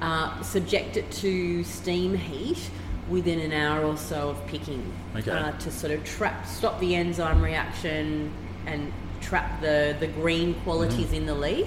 uh, 0.00 0.40
subject 0.42 0.96
it 0.96 1.10
to 1.10 1.64
steam 1.64 2.14
heat 2.14 2.70
within 3.08 3.40
an 3.40 3.52
hour 3.52 3.84
or 3.84 3.96
so 3.96 4.30
of 4.30 4.46
picking 4.46 4.92
Okay. 5.16 5.30
uh, 5.30 5.52
to 5.52 5.70
sort 5.70 5.92
of 5.92 6.04
trap, 6.04 6.46
stop 6.46 6.78
the 6.80 6.94
enzyme 6.94 7.40
reaction 7.42 8.30
and 8.66 8.92
trap 9.20 9.60
the, 9.60 9.96
the 10.00 10.06
green 10.08 10.54
qualities 10.62 11.12
in 11.12 11.24
the 11.26 11.34
leaf. 11.34 11.66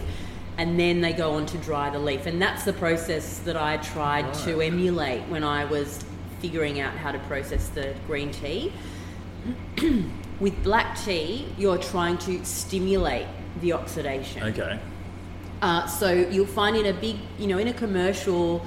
And 0.59 0.77
then 0.77 0.99
they 0.99 1.13
go 1.13 1.35
on 1.35 1.45
to 1.47 1.57
dry 1.59 1.89
the 1.89 1.99
leaf. 1.99 2.25
And 2.25 2.41
that's 2.41 2.65
the 2.65 2.73
process 2.73 3.39
that 3.39 3.55
I 3.55 3.77
tried 3.77 4.33
to 4.45 4.59
emulate 4.59 5.21
when 5.29 5.41
I 5.41 5.63
was 5.63 6.03
figuring 6.41 6.81
out 6.81 6.93
how 6.93 7.13
to 7.13 7.19
process 7.19 7.69
the 7.69 7.95
green 8.07 8.29
tea. 8.29 8.73
With 10.41 10.61
black 10.61 10.99
tea, 10.99 11.47
you're 11.57 11.77
trying 11.77 12.17
to 12.19 12.43
stimulate 12.43 13.27
the 13.61 13.71
oxidation. 13.71 14.43
Okay. 14.43 14.77
Uh, 15.61 15.87
so 15.87 16.11
you'll 16.11 16.45
find 16.45 16.75
in 16.75 16.87
a 16.87 16.93
big, 16.93 17.15
you 17.37 17.47
know, 17.47 17.57
in 17.57 17.69
a 17.69 17.73
commercial 17.73 18.65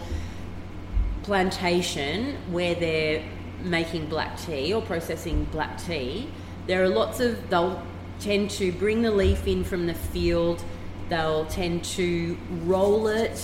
plantation 1.25 2.37
where 2.51 2.75
they're 2.75 3.23
making 3.63 4.07
black 4.07 4.39
tea 4.39 4.73
or 4.73 4.81
processing 4.81 5.45
black 5.45 5.79
tea, 5.83 6.27
there 6.67 6.83
are 6.83 6.89
lots 6.89 7.21
of, 7.21 7.51
they'll 7.51 7.83
tend 8.19 8.51
to 8.53 8.73
bring 8.73 9.03
the 9.03 9.11
leaf 9.11 9.47
in 9.47 9.63
from 9.63 9.87
the 9.87 9.95
field, 9.95 10.65
they'll 11.13 11.47
tend 11.47 11.85
to 11.85 12.37
roll 12.65 13.07
it, 13.09 13.39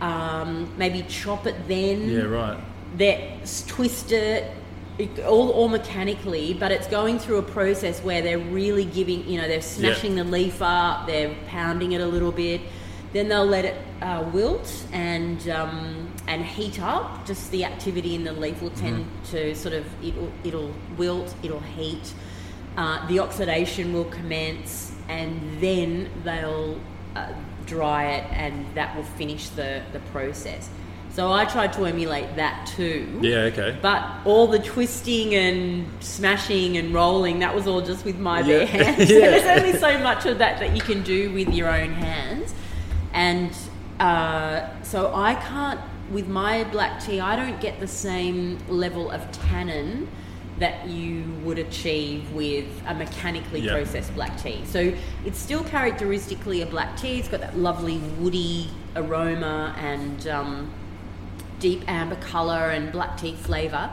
um, 0.00 0.72
maybe 0.76 1.02
chop 1.08 1.46
it 1.46 1.56
then 1.68 2.08
Yeah, 2.08 2.22
right. 2.22 2.58
they 2.96 3.40
twist 3.66 4.12
it, 4.12 4.52
it 4.98 5.20
all, 5.20 5.50
all 5.50 5.68
mechanically, 5.68 6.54
but 6.54 6.72
it's 6.72 6.88
going 6.88 7.18
through 7.18 7.38
a 7.38 7.42
process 7.42 8.00
where 8.02 8.20
they're 8.20 8.38
really 8.38 8.84
giving, 8.84 9.28
you 9.28 9.40
know, 9.40 9.46
they're 9.46 9.62
smashing 9.62 10.16
the 10.16 10.24
leaf 10.24 10.60
up, 10.60 11.06
they're 11.06 11.34
pounding 11.46 11.92
it 11.92 12.00
a 12.00 12.06
little 12.06 12.32
bit, 12.32 12.60
then 13.12 13.28
they'll 13.28 13.46
let 13.46 13.64
it 13.64 13.76
uh, 14.02 14.28
wilt 14.32 14.68
and 14.92 15.48
um, 15.48 16.12
and 16.26 16.44
heat 16.44 16.80
up. 16.80 17.24
Just 17.26 17.50
the 17.50 17.64
activity 17.64 18.14
in 18.14 18.22
the 18.24 18.32
leaf 18.32 18.60
will 18.60 18.70
tend 18.70 19.06
to 19.30 19.54
sort 19.54 19.74
of 19.74 19.86
it'll 20.04 20.30
it'll 20.44 20.74
wilt, 20.96 21.34
it'll 21.42 21.60
heat. 21.60 22.12
Uh, 22.76 23.06
the 23.08 23.18
oxidation 23.18 23.92
will 23.92 24.04
commence, 24.04 24.92
and 25.08 25.60
then 25.60 26.10
they'll 26.24 26.78
uh, 27.16 27.32
dry 27.66 28.12
it, 28.12 28.24
and 28.32 28.66
that 28.74 28.94
will 28.96 29.04
finish 29.04 29.48
the 29.50 29.82
the 29.92 30.00
process. 30.12 30.70
So 31.18 31.32
I 31.32 31.46
tried 31.46 31.72
to 31.72 31.84
emulate 31.84 32.36
that 32.36 32.64
too. 32.76 33.18
Yeah, 33.20 33.50
okay. 33.50 33.76
But 33.82 34.08
all 34.24 34.46
the 34.46 34.60
twisting 34.60 35.34
and 35.34 35.90
smashing 36.00 36.76
and 36.76 36.94
rolling, 36.94 37.40
that 37.40 37.52
was 37.52 37.66
all 37.66 37.80
just 37.80 38.04
with 38.04 38.18
my 38.18 38.42
bare 38.42 38.66
hands. 38.66 39.10
Yeah. 39.10 39.30
There's 39.30 39.58
only 39.58 39.76
so 39.80 39.98
much 39.98 40.26
of 40.26 40.38
that 40.38 40.60
that 40.60 40.76
you 40.76 40.80
can 40.80 41.02
do 41.02 41.32
with 41.32 41.48
your 41.48 41.68
own 41.68 41.92
hands. 41.92 42.54
And 43.12 43.50
uh, 43.98 44.68
so 44.84 45.12
I 45.12 45.34
can't, 45.34 45.80
with 46.12 46.28
my 46.28 46.62
black 46.64 47.02
tea, 47.02 47.18
I 47.18 47.34
don't 47.34 47.60
get 47.60 47.80
the 47.80 47.88
same 47.88 48.58
level 48.68 49.10
of 49.10 49.28
tannin 49.32 50.06
that 50.58 50.88
you 50.88 51.22
would 51.44 51.58
achieve 51.58 52.30
with 52.32 52.66
a 52.86 52.94
mechanically 52.94 53.60
Yeah. 53.60 53.72
processed 53.74 54.14
black 54.14 54.40
tea. 54.42 54.60
So 54.66 54.92
it's 55.24 55.38
still 55.38 55.62
characteristically 55.64 56.62
a 56.62 56.66
black 56.66 56.96
tea. 56.96 57.18
It's 57.18 57.28
got 57.28 57.40
that 57.40 57.56
lovely 57.56 57.98
woody 58.18 58.68
aroma 58.96 59.74
and 59.78 60.26
um, 60.28 60.70
deep 61.60 61.88
amber 61.88 62.16
color 62.16 62.70
and 62.70 62.90
black 62.90 63.16
tea 63.18 63.34
flavor. 63.36 63.90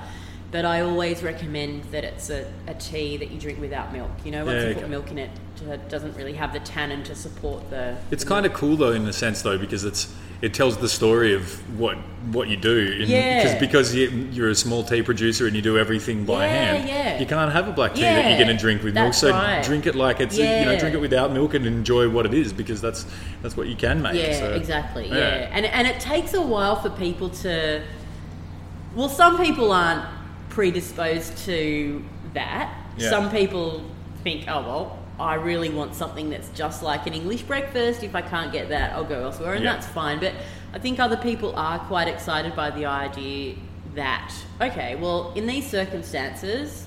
But 0.51 0.63
I 0.65 0.81
always 0.81 1.22
recommend 1.22 1.84
that 1.86 2.03
it's 2.03 2.29
a, 2.29 2.51
a 2.67 2.74
tea 2.75 3.17
that 3.17 3.29
you 3.29 3.39
drink 3.39 3.60
without 3.60 3.91
milk. 3.91 4.10
You 4.24 4.31
know, 4.31 4.45
once 4.45 4.55
Yeah, 4.55 4.62
you 4.63 4.69
okay. 4.72 4.81
put 4.81 4.89
milk 4.89 5.12
in 5.12 5.17
it, 5.17 5.29
it 5.69 5.89
doesn't 5.89 6.15
really 6.15 6.34
have 6.34 6.53
the 6.53 6.60
tannin 6.62 7.03
to 7.03 7.15
support 7.15 7.69
the. 7.69 7.98
It's 8.10 8.24
kind 8.24 8.45
of 8.45 8.53
cool 8.53 8.75
though, 8.77 8.91
in 8.91 9.05
a 9.07 9.13
sense 9.13 9.41
though, 9.41 9.57
because 9.57 9.84
it's 9.84 10.13
it 10.45 10.53
tells 10.53 10.77
the 10.77 10.87
story 10.87 11.33
of 11.33 11.43
what 11.79 11.97
what 12.31 12.47
you 12.47 12.55
do. 12.55 12.97
And 12.99 13.09
Yeah. 13.09 13.43
Because 13.43 13.59
because 13.59 13.95
you, 13.95 14.07
you're 14.31 14.49
a 14.49 14.55
small 14.55 14.83
tea 14.83 15.01
producer 15.01 15.47
and 15.47 15.55
you 15.55 15.61
do 15.63 15.75
everything 15.79 16.23
by 16.23 16.45
Yeah, 16.45 16.51
hand. 16.51 16.87
yeah. 16.87 17.19
You 17.19 17.25
can't 17.25 17.51
have 17.51 17.67
a 17.67 17.71
black 17.71 17.95
tea 17.95 18.01
that 18.01 18.29
you're 18.29 18.43
going 18.45 18.55
to 18.55 18.61
drink 18.61 18.83
with 18.83 18.93
milk. 18.93 19.15
So 19.15 19.31
right. 19.31 19.63
drink 19.63 19.87
it 19.87 19.95
like 19.95 20.19
it's 20.19 20.37
you 20.37 20.43
know 20.45 20.77
drink 20.77 20.93
it 20.93 21.01
without 21.01 21.31
milk 21.31 21.55
and 21.55 21.65
enjoy 21.65 22.09
what 22.09 22.27
it 22.27 22.33
is 22.35 22.53
because 22.53 22.79
that's 22.79 23.07
that's 23.41 23.57
what 23.57 23.67
you 23.67 23.75
can 23.75 24.03
make. 24.03 24.13
Yeah, 24.13 24.39
so, 24.39 24.53
exactly. 24.53 25.07
Yeah. 25.07 25.49
and 25.51 25.65
and 25.65 25.87
it 25.87 25.99
takes 25.99 26.35
a 26.35 26.41
while 26.53 26.75
for 26.75 26.91
people 26.91 27.29
to. 27.43 27.81
Well, 28.95 29.09
some 29.09 29.37
people 29.43 29.71
aren't 29.71 30.05
predisposed 30.49 31.37
to 31.49 32.03
that. 32.33 32.71
Yeah. 32.97 33.09
Some 33.09 33.31
people 33.31 33.83
think, 34.23 34.45
oh 34.47 34.61
well, 34.61 34.99
I 35.19 35.36
really 35.36 35.69
want 35.69 35.95
something 35.95 36.29
that's 36.29 36.50
just 36.50 36.84
like 36.84 37.07
an 37.07 37.13
English 37.13 37.43
breakfast. 37.43 38.03
If 38.03 38.15
I 38.15 38.22
can't 38.22 38.51
get 38.51 38.69
that, 38.69 38.91
I'll 38.93 39.05
go 39.05 39.24
elsewhere, 39.24 39.53
and 39.53 39.63
Yeah. 39.63 39.74
that's 39.74 39.88
fine. 39.88 40.19
But 40.19 40.34
I 40.74 40.79
think 40.79 41.00
other 41.00 41.17
people 41.17 41.53
are 41.55 41.79
quite 41.79 42.07
excited 42.07 42.55
by 42.55 42.69
the 42.72 42.86
idea 42.86 43.55
that 43.95 44.34
okay, 44.62 44.95
well, 44.95 45.31
in 45.36 45.48
these 45.48 45.65
circumstances, 45.67 46.86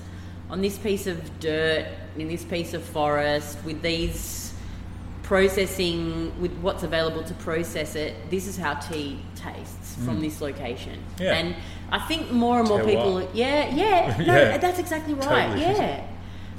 on 0.49 0.61
this 0.61 0.77
piece 0.77 1.07
of 1.07 1.39
dirt, 1.39 1.85
in 2.17 2.27
this 2.27 2.43
piece 2.43 2.73
of 2.73 2.83
forest, 2.83 3.57
with 3.65 3.81
these 3.81 4.53
processing 5.23 6.31
with 6.41 6.51
what's 6.59 6.81
available 6.81 7.23
to 7.23 7.35
process 7.35 7.93
it 7.95 8.15
this 8.31 8.47
is 8.47 8.57
how 8.57 8.73
tea 8.73 9.19
tastes 9.35 9.95
from 10.03 10.19
this 10.19 10.41
location 10.41 10.97
Mm. 11.17 11.23
Yeah. 11.23 11.33
and 11.35 11.55
i 11.91 11.99
think 11.99 12.31
more 12.31 12.59
and 12.59 12.67
more 12.67 12.79
Tell 12.79 12.87
people 12.87 13.13
what. 13.13 13.35
yeah 13.35 13.69
yeah 13.75 14.17
no 14.25 14.25
Yeah. 14.25 14.57
that's 14.57 14.79
exactly 14.79 15.13
right 15.13 15.49
Totally. 15.49 15.61
yeah 15.61 16.03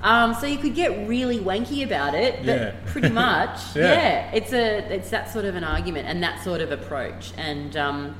um, 0.03 0.35
so 0.35 0.47
you 0.47 0.57
could 0.59 0.75
get 0.75 1.07
really 1.09 1.39
wanky 1.39 1.85
about 1.85 2.15
it 2.15 2.37
but 2.39 2.47
Yeah. 2.61 2.75
pretty 2.87 3.11
much 3.11 3.59
Yeah. 3.77 3.83
yeah. 3.93 4.31
it's 4.33 4.53
a 4.53 4.79
it's 4.95 5.11
that 5.11 5.31
sort 5.31 5.45
of 5.45 5.55
an 5.57 5.65
argument 5.65 6.09
and 6.09 6.23
that 6.23 6.43
sort 6.43 6.61
of 6.61 6.73
approach 6.73 7.33
and 7.37 7.77
um, 7.77 8.15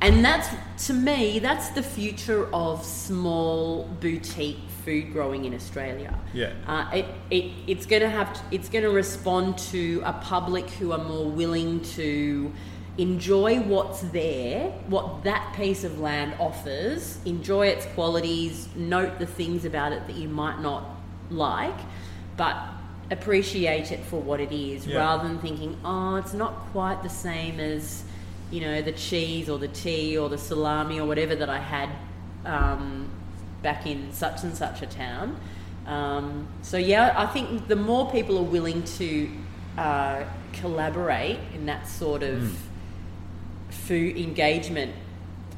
and 0.00 0.24
that's 0.24 0.48
to 0.86 0.92
me 0.92 1.38
that's 1.38 1.70
the 1.70 1.82
future 1.82 2.48
of 2.54 2.84
small 2.84 3.84
boutique 4.00 4.58
food 4.84 5.12
growing 5.12 5.44
in 5.46 5.54
australia 5.54 6.14
Yeah. 6.32 6.52
uh, 6.66 6.90
it, 6.92 7.06
it, 7.30 7.52
it's 7.66 7.86
going 7.86 8.02
to 8.02 8.08
have 8.10 8.32
to, 8.34 8.40
it's 8.54 8.68
going 8.68 8.84
to 8.84 8.90
respond 8.90 9.58
to 9.72 10.02
a 10.04 10.12
public 10.12 10.68
who 10.70 10.92
are 10.92 11.02
more 11.02 11.28
willing 11.30 11.80
to 11.96 12.52
enjoy 12.98 13.60
what's 13.60 14.00
there, 14.00 14.70
what 14.88 15.22
that 15.24 15.54
piece 15.54 15.84
of 15.84 16.00
land 16.00 16.34
offers, 16.40 17.18
enjoy 17.26 17.66
its 17.66 17.84
qualities, 17.94 18.68
note 18.74 19.18
the 19.18 19.26
things 19.26 19.64
about 19.64 19.92
it 19.92 20.06
that 20.06 20.16
you 20.16 20.28
might 20.28 20.60
not 20.60 20.84
like, 21.30 21.78
but 22.36 22.56
appreciate 23.10 23.92
it 23.92 24.00
for 24.00 24.20
what 24.20 24.40
it 24.40 24.50
is 24.52 24.86
Yeah. 24.86 24.98
rather 24.98 25.28
than 25.28 25.38
thinking, 25.38 25.76
oh, 25.84 26.16
it's 26.16 26.32
not 26.32 26.54
quite 26.72 27.02
the 27.02 27.08
same 27.10 27.60
as, 27.60 28.02
you 28.50 28.60
know, 28.60 28.80
the 28.82 28.92
cheese 28.92 29.48
or 29.48 29.58
the 29.58 29.68
tea 29.68 30.16
or 30.16 30.28
the 30.28 30.38
salami 30.38 30.98
or 30.98 31.06
whatever 31.06 31.34
that 31.36 31.50
I 31.50 31.58
had 31.58 31.90
um, 32.44 33.08
back 33.62 33.86
in 33.86 34.12
such 34.12 34.42
and 34.42 34.54
such 34.56 34.82
a 34.82 34.86
town. 34.86 35.36
Um, 35.86 36.48
so 36.62 36.78
yeah, 36.78 37.14
I 37.16 37.26
think 37.26 37.68
the 37.68 37.76
more 37.76 38.10
people 38.10 38.38
are 38.38 38.42
willing 38.42 38.82
to 38.84 39.30
uh, 39.78 40.24
collaborate 40.52 41.38
in 41.54 41.66
that 41.66 41.86
sort 41.86 42.22
of 42.22 42.58
food 43.86 44.16
engagement 44.16 44.92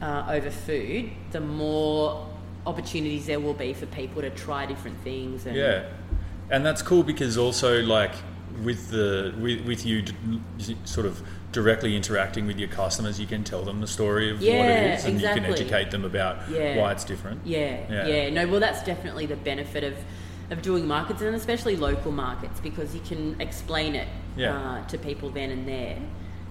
uh, 0.02 0.26
over 0.28 0.50
food, 0.50 1.10
the 1.32 1.40
more 1.40 2.26
opportunities 2.66 3.26
there 3.26 3.40
will 3.40 3.54
be 3.54 3.72
for 3.72 3.86
people 3.86 4.20
to 4.22 4.30
try 4.30 4.66
different 4.66 4.98
things. 5.02 5.46
And, 5.46 5.56
Yeah, 5.56 5.88
and 6.50 6.64
that's 6.64 6.82
cool 6.82 7.02
because 7.02 7.38
also 7.38 7.82
like 7.82 8.12
with 8.62 8.90
the 8.90 9.34
with, 9.40 9.64
with 9.66 9.86
you 9.86 10.02
d- 10.02 10.76
sort 10.84 11.06
of 11.06 11.22
directly 11.52 11.96
interacting 11.96 12.46
with 12.46 12.58
your 12.58 12.68
customers, 12.68 13.18
you 13.18 13.26
can 13.26 13.42
tell 13.42 13.64
them 13.64 13.80
the 13.80 13.86
story 13.86 14.30
of 14.30 14.36
what 14.38 14.46
it 14.48 14.98
is, 14.98 15.04
and 15.06 15.20
you 15.20 15.26
can 15.28 15.44
educate 15.46 15.90
them 15.90 16.04
about 16.04 16.36
Yeah. 16.50 16.76
why 16.76 16.92
it's 16.92 17.04
different. 17.04 17.40
Yeah, 17.46 17.80
Yeah. 17.90 18.06
yeah, 18.06 18.30
No, 18.30 18.46
well, 18.46 18.60
that's 18.60 18.82
definitely 18.84 19.24
the 19.26 19.36
benefit 19.36 19.82
of, 19.84 19.94
of 20.50 20.60
doing 20.60 20.86
markets 20.86 21.22
and 21.22 21.34
especially 21.34 21.76
local 21.76 22.12
markets 22.12 22.60
because 22.60 22.94
you 22.94 23.00
can 23.00 23.40
explain 23.40 23.94
it 23.94 24.08
Yeah. 24.36 24.54
uh, 24.56 24.86
to 24.88 24.98
people 24.98 25.30
then 25.30 25.50
and 25.50 25.66
there. 25.66 25.96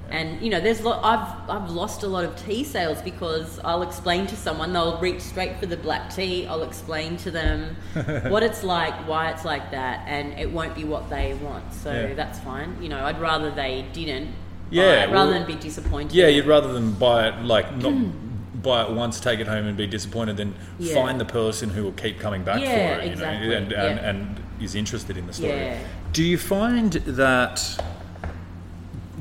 And 0.10 0.42
you 0.42 0.50
know, 0.50 0.60
there's 0.62 0.82
lo- 0.82 1.00
I've 1.04 1.50
I've 1.50 1.70
lost 1.70 2.04
a 2.04 2.08
lot 2.08 2.24
of 2.24 2.36
tea 2.46 2.64
sales 2.64 3.02
because 3.02 3.60
I'll 3.64 3.82
explain 3.84 4.26
to 4.28 4.36
someone 4.36 4.72
they'll 4.74 5.00
reach 5.00 5.22
straight 5.22 5.58
for 5.60 5.66
the 5.66 5.78
black 5.78 6.14
tea. 6.14 6.48
I'll 6.48 6.64
explain 6.64 7.18
to 7.18 7.32
them 7.32 7.76
what 8.30 8.42
it's 8.44 8.64
like, 8.64 8.94
why 9.08 9.32
it's 9.32 9.44
like 9.46 9.72
that, 9.72 10.06
and 10.08 10.34
it 10.40 10.50
won't 10.52 10.76
be 10.76 10.84
what 10.86 11.10
they 11.10 11.34
want. 11.36 11.74
So 11.74 11.92
Yeah. 11.92 12.14
that's 12.14 12.40
fine. 12.40 12.78
You 12.82 12.90
know, 12.90 13.04
I'd 13.06 13.20
rather 13.20 13.52
they 13.52 13.86
didn't. 13.94 14.30
Yeah, 14.70 14.84
buy 14.84 14.92
it 15.12 15.14
rather 15.14 15.32
well- 15.32 15.40
than 15.40 15.48
be 15.48 15.56
disappointed. 15.56 16.14
Yeah, 16.16 16.28
you'd 16.28 16.46
rather 16.46 16.72
than 16.74 16.94
buy 16.94 17.28
it 17.30 17.44
like 17.44 17.76
not 17.78 17.94
buy 18.64 18.84
it 18.84 18.92
once, 18.92 19.20
take 19.20 19.40
it 19.40 19.48
home, 19.48 19.66
and 19.68 19.78
be 19.78 19.88
disappointed 19.88 20.38
than 20.38 20.56
Yeah. 20.80 20.96
find 20.96 21.20
the 21.22 21.26
person 21.26 21.70
who 21.70 21.84
will 21.84 21.92
keep 21.94 22.20
coming 22.20 22.44
back 22.44 22.62
Yeah, 22.62 22.96
for 22.96 23.02
it. 23.02 23.06
You 23.08 23.12
exactly, 23.12 23.48
know, 23.50 23.56
and, 23.58 23.72
and, 23.74 24.00
and 24.00 24.40
is 24.62 24.74
interested 24.74 25.16
in 25.18 25.28
the 25.28 25.34
story. 25.34 25.78
Do 26.14 26.24
you 26.24 26.38
find 26.38 26.94
that? 26.94 27.62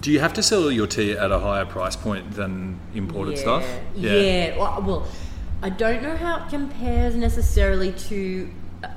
Do 0.07 0.13
you 0.13 0.21
have 0.21 0.35
to 0.35 0.43
sell 0.45 0.71
your 0.71 0.87
tea 0.87 1.19
at 1.19 1.33
a 1.33 1.41
higher 1.41 1.67
price 1.67 1.97
point 1.97 2.31
than 2.31 2.79
imported 2.95 3.35
yeah. 3.35 3.41
stuff? 3.41 3.81
Yeah. 3.97 4.57
Well, 4.57 4.83
well, 4.87 5.09
I 5.63 5.69
don't 5.69 6.01
know 6.01 6.17
how 6.17 6.45
it 6.45 6.49
compares 6.49 7.17
necessarily 7.17 7.91
to, 7.91 8.49
uh, 8.85 8.89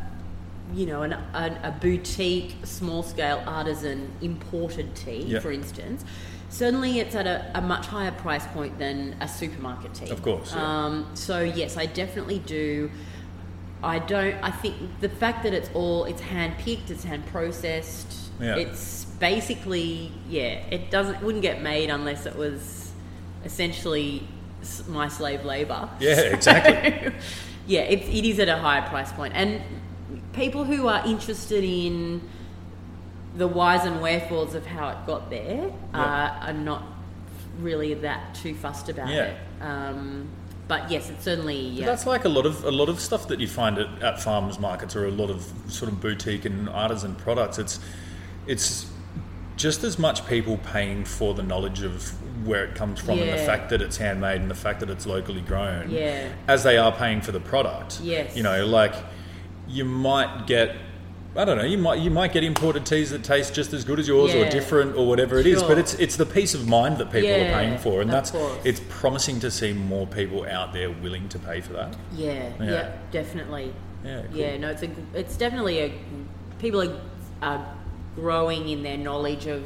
you 0.71 0.85
know, 0.85 1.01
an, 1.01 1.13
a, 1.13 1.59
a 1.63 1.71
boutique, 1.81 2.57
small 2.63 3.01
scale 3.01 3.41
artisan 3.47 4.11
imported 4.21 4.93
tea, 4.93 5.23
Yeah. 5.23 5.39
for 5.39 5.51
instance. 5.51 6.05
Certainly, 6.49 6.99
it's 6.99 7.15
at 7.15 7.25
a, 7.25 7.53
a 7.55 7.61
much 7.61 7.87
higher 7.87 8.11
price 8.11 8.45
point 8.45 8.77
than 8.77 9.15
a 9.19 9.27
supermarket 9.27 9.95
tea. 9.95 10.11
Of 10.11 10.21
course, 10.21 10.53
yeah. 10.53 10.61
Um, 10.61 11.09
so 11.15 11.41
yes, 11.41 11.75
I 11.75 11.87
definitely 11.87 12.37
do. 12.37 12.91
I 13.81 13.97
don't. 13.97 14.35
I 14.43 14.51
think 14.51 14.75
the 15.01 15.09
fact 15.09 15.41
that 15.41 15.55
it's 15.55 15.71
all 15.73 16.05
it's 16.05 16.21
hand 16.21 16.59
picked, 16.59 16.91
it's 16.91 17.03
hand 17.03 17.25
processed. 17.25 18.29
Yeah. 18.39 18.57
It's 18.57 19.07
basically 19.19 20.11
yeah. 20.29 20.61
It 20.71 20.89
doesn't 20.91 21.21
wouldn't 21.21 21.41
get 21.41 21.61
made 21.61 21.89
unless 21.89 22.25
it 22.25 22.35
was 22.35 22.91
essentially 23.45 24.27
my 24.87 25.07
slave 25.07 25.45
labor. 25.45 25.89
Yeah, 25.99 26.19
exactly. 26.21 27.13
yeah, 27.67 27.81
it, 27.81 28.01
it 28.09 28.25
is 28.25 28.39
at 28.39 28.49
a 28.49 28.57
higher 28.57 28.87
price 28.89 29.11
point, 29.11 29.33
and 29.35 29.61
people 30.33 30.63
who 30.63 30.87
are 30.87 31.05
interested 31.05 31.63
in 31.63 32.21
the 33.35 33.47
whys 33.47 33.85
and 33.85 34.01
wherefores 34.01 34.55
of 34.55 34.65
how 34.65 34.89
it 34.89 34.97
got 35.05 35.29
there 35.29 35.71
uh, 35.93 36.39
are 36.41 36.53
not 36.53 36.83
really 37.59 37.93
that 37.93 38.33
too 38.35 38.55
fussed 38.55 38.89
about 38.89 39.07
Yeah. 39.09 39.23
it. 39.25 39.37
Um, 39.61 40.27
but 40.67 40.89
yes, 40.91 41.09
it's 41.09 41.23
certainly 41.23 41.59
yeah. 41.59 41.85
That's 41.85 42.05
like 42.05 42.25
a 42.25 42.29
lot 42.29 42.45
of 42.45 42.63
a 42.63 42.71
lot 42.71 42.89
of 42.89 42.99
stuff 42.99 43.27
that 43.29 43.39
you 43.39 43.47
find 43.47 43.77
at, 43.77 44.03
at 44.03 44.21
farmers 44.21 44.59
markets 44.59 44.95
or 44.95 45.05
a 45.07 45.11
lot 45.11 45.29
of 45.29 45.51
sort 45.67 45.91
of 45.91 45.99
boutique 45.99 46.45
and 46.45 46.69
artisan 46.69 47.15
products. 47.15 47.57
It's 47.57 47.79
it's 48.45 48.88
just 49.59 49.83
as 49.83 49.99
much 49.99 50.25
people 50.25 50.57
paying 50.71 51.03
for 51.03 51.33
the 51.33 51.43
knowledge 51.43 51.81
of 51.83 51.93
where 52.47 52.63
it 52.63 52.75
comes 52.75 52.97
from 53.01 53.19
and 53.19 53.29
the 53.29 53.37
fact 53.45 53.69
that 53.69 53.81
it's 53.81 53.97
handmade 53.97 54.39
and 54.39 54.49
the 54.49 54.55
fact 54.55 54.79
that 54.79 54.89
it's 54.89 55.05
locally 55.05 55.41
grown 55.41 55.91
Yeah. 55.91 56.29
as 56.47 56.63
they 56.63 56.77
are 56.77 56.93
paying 56.93 57.19
for 57.19 57.33
the 57.33 57.41
product. 57.41 57.99
Yes. 58.01 58.35
You 58.37 58.43
know, 58.43 58.65
like 58.65 58.95
you 59.67 59.83
might 59.85 60.47
get 60.47 60.75
I 61.35 61.45
don't 61.45 61.57
know, 61.59 61.63
you 61.65 61.77
might 61.77 61.99
you 61.99 62.09
might 62.09 62.31
get 62.33 62.43
imported 62.43 62.85
teas 62.85 63.11
that 63.11 63.23
taste 63.23 63.53
just 63.53 63.71
as 63.73 63.83
good 63.83 63.99
as 63.99 64.07
yours 64.07 64.33
or 64.33 64.49
different 64.49 64.95
or 64.95 65.05
whatever 65.07 65.37
it 65.37 65.45
is, 65.45 65.59
Sure. 65.59 65.67
but 65.67 65.77
it's 65.77 65.93
it's 65.95 66.15
the 66.15 66.25
peace 66.25 66.53
of 66.55 66.67
mind 66.67 66.97
that 66.97 67.11
people 67.11 67.29
Yeah, 67.29 67.49
are 67.51 67.53
paying 67.61 67.77
for 67.77 68.01
and 68.01 68.09
that's 68.09 68.31
course. 68.31 68.57
it's 68.63 68.81
promising 68.89 69.39
to 69.41 69.51
see 69.51 69.73
more 69.73 70.07
people 70.07 70.45
out 70.49 70.71
there 70.73 70.89
willing 70.89 71.27
to 71.29 71.37
pay 71.37 71.59
for 71.61 71.73
that. 71.73 71.95
Yeah, 72.15 72.49
Yeah. 72.59 72.65
yeah, 72.71 72.91
definitely. 73.11 73.73
Yeah, 74.05 74.21
cool. 74.31 74.37
Yeah, 74.39 74.57
no, 74.57 74.69
it's 74.69 74.81
a, 74.83 74.89
it's 75.13 75.35
definitely 75.37 75.79
a, 75.79 75.93
people 76.57 76.81
are, 76.81 76.95
are 77.43 77.65
growing 78.19 78.69
in 78.69 78.83
their 78.83 78.97
knowledge 78.97 79.45
of 79.47 79.63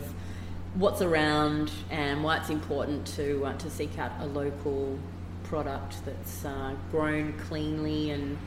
what's 0.76 1.02
around 1.02 1.72
and 1.90 2.24
why 2.24 2.38
it's 2.38 2.50
important 2.50 3.06
to 3.06 3.46
uh, 3.46 3.54
to 3.58 3.70
seek 3.70 3.98
out 4.00 4.12
a 4.22 4.26
local 4.26 4.98
product 5.44 6.04
that's 6.06 6.46
uh, 6.46 6.74
grown 6.92 7.34
cleanly 7.48 8.12
and 8.12 8.38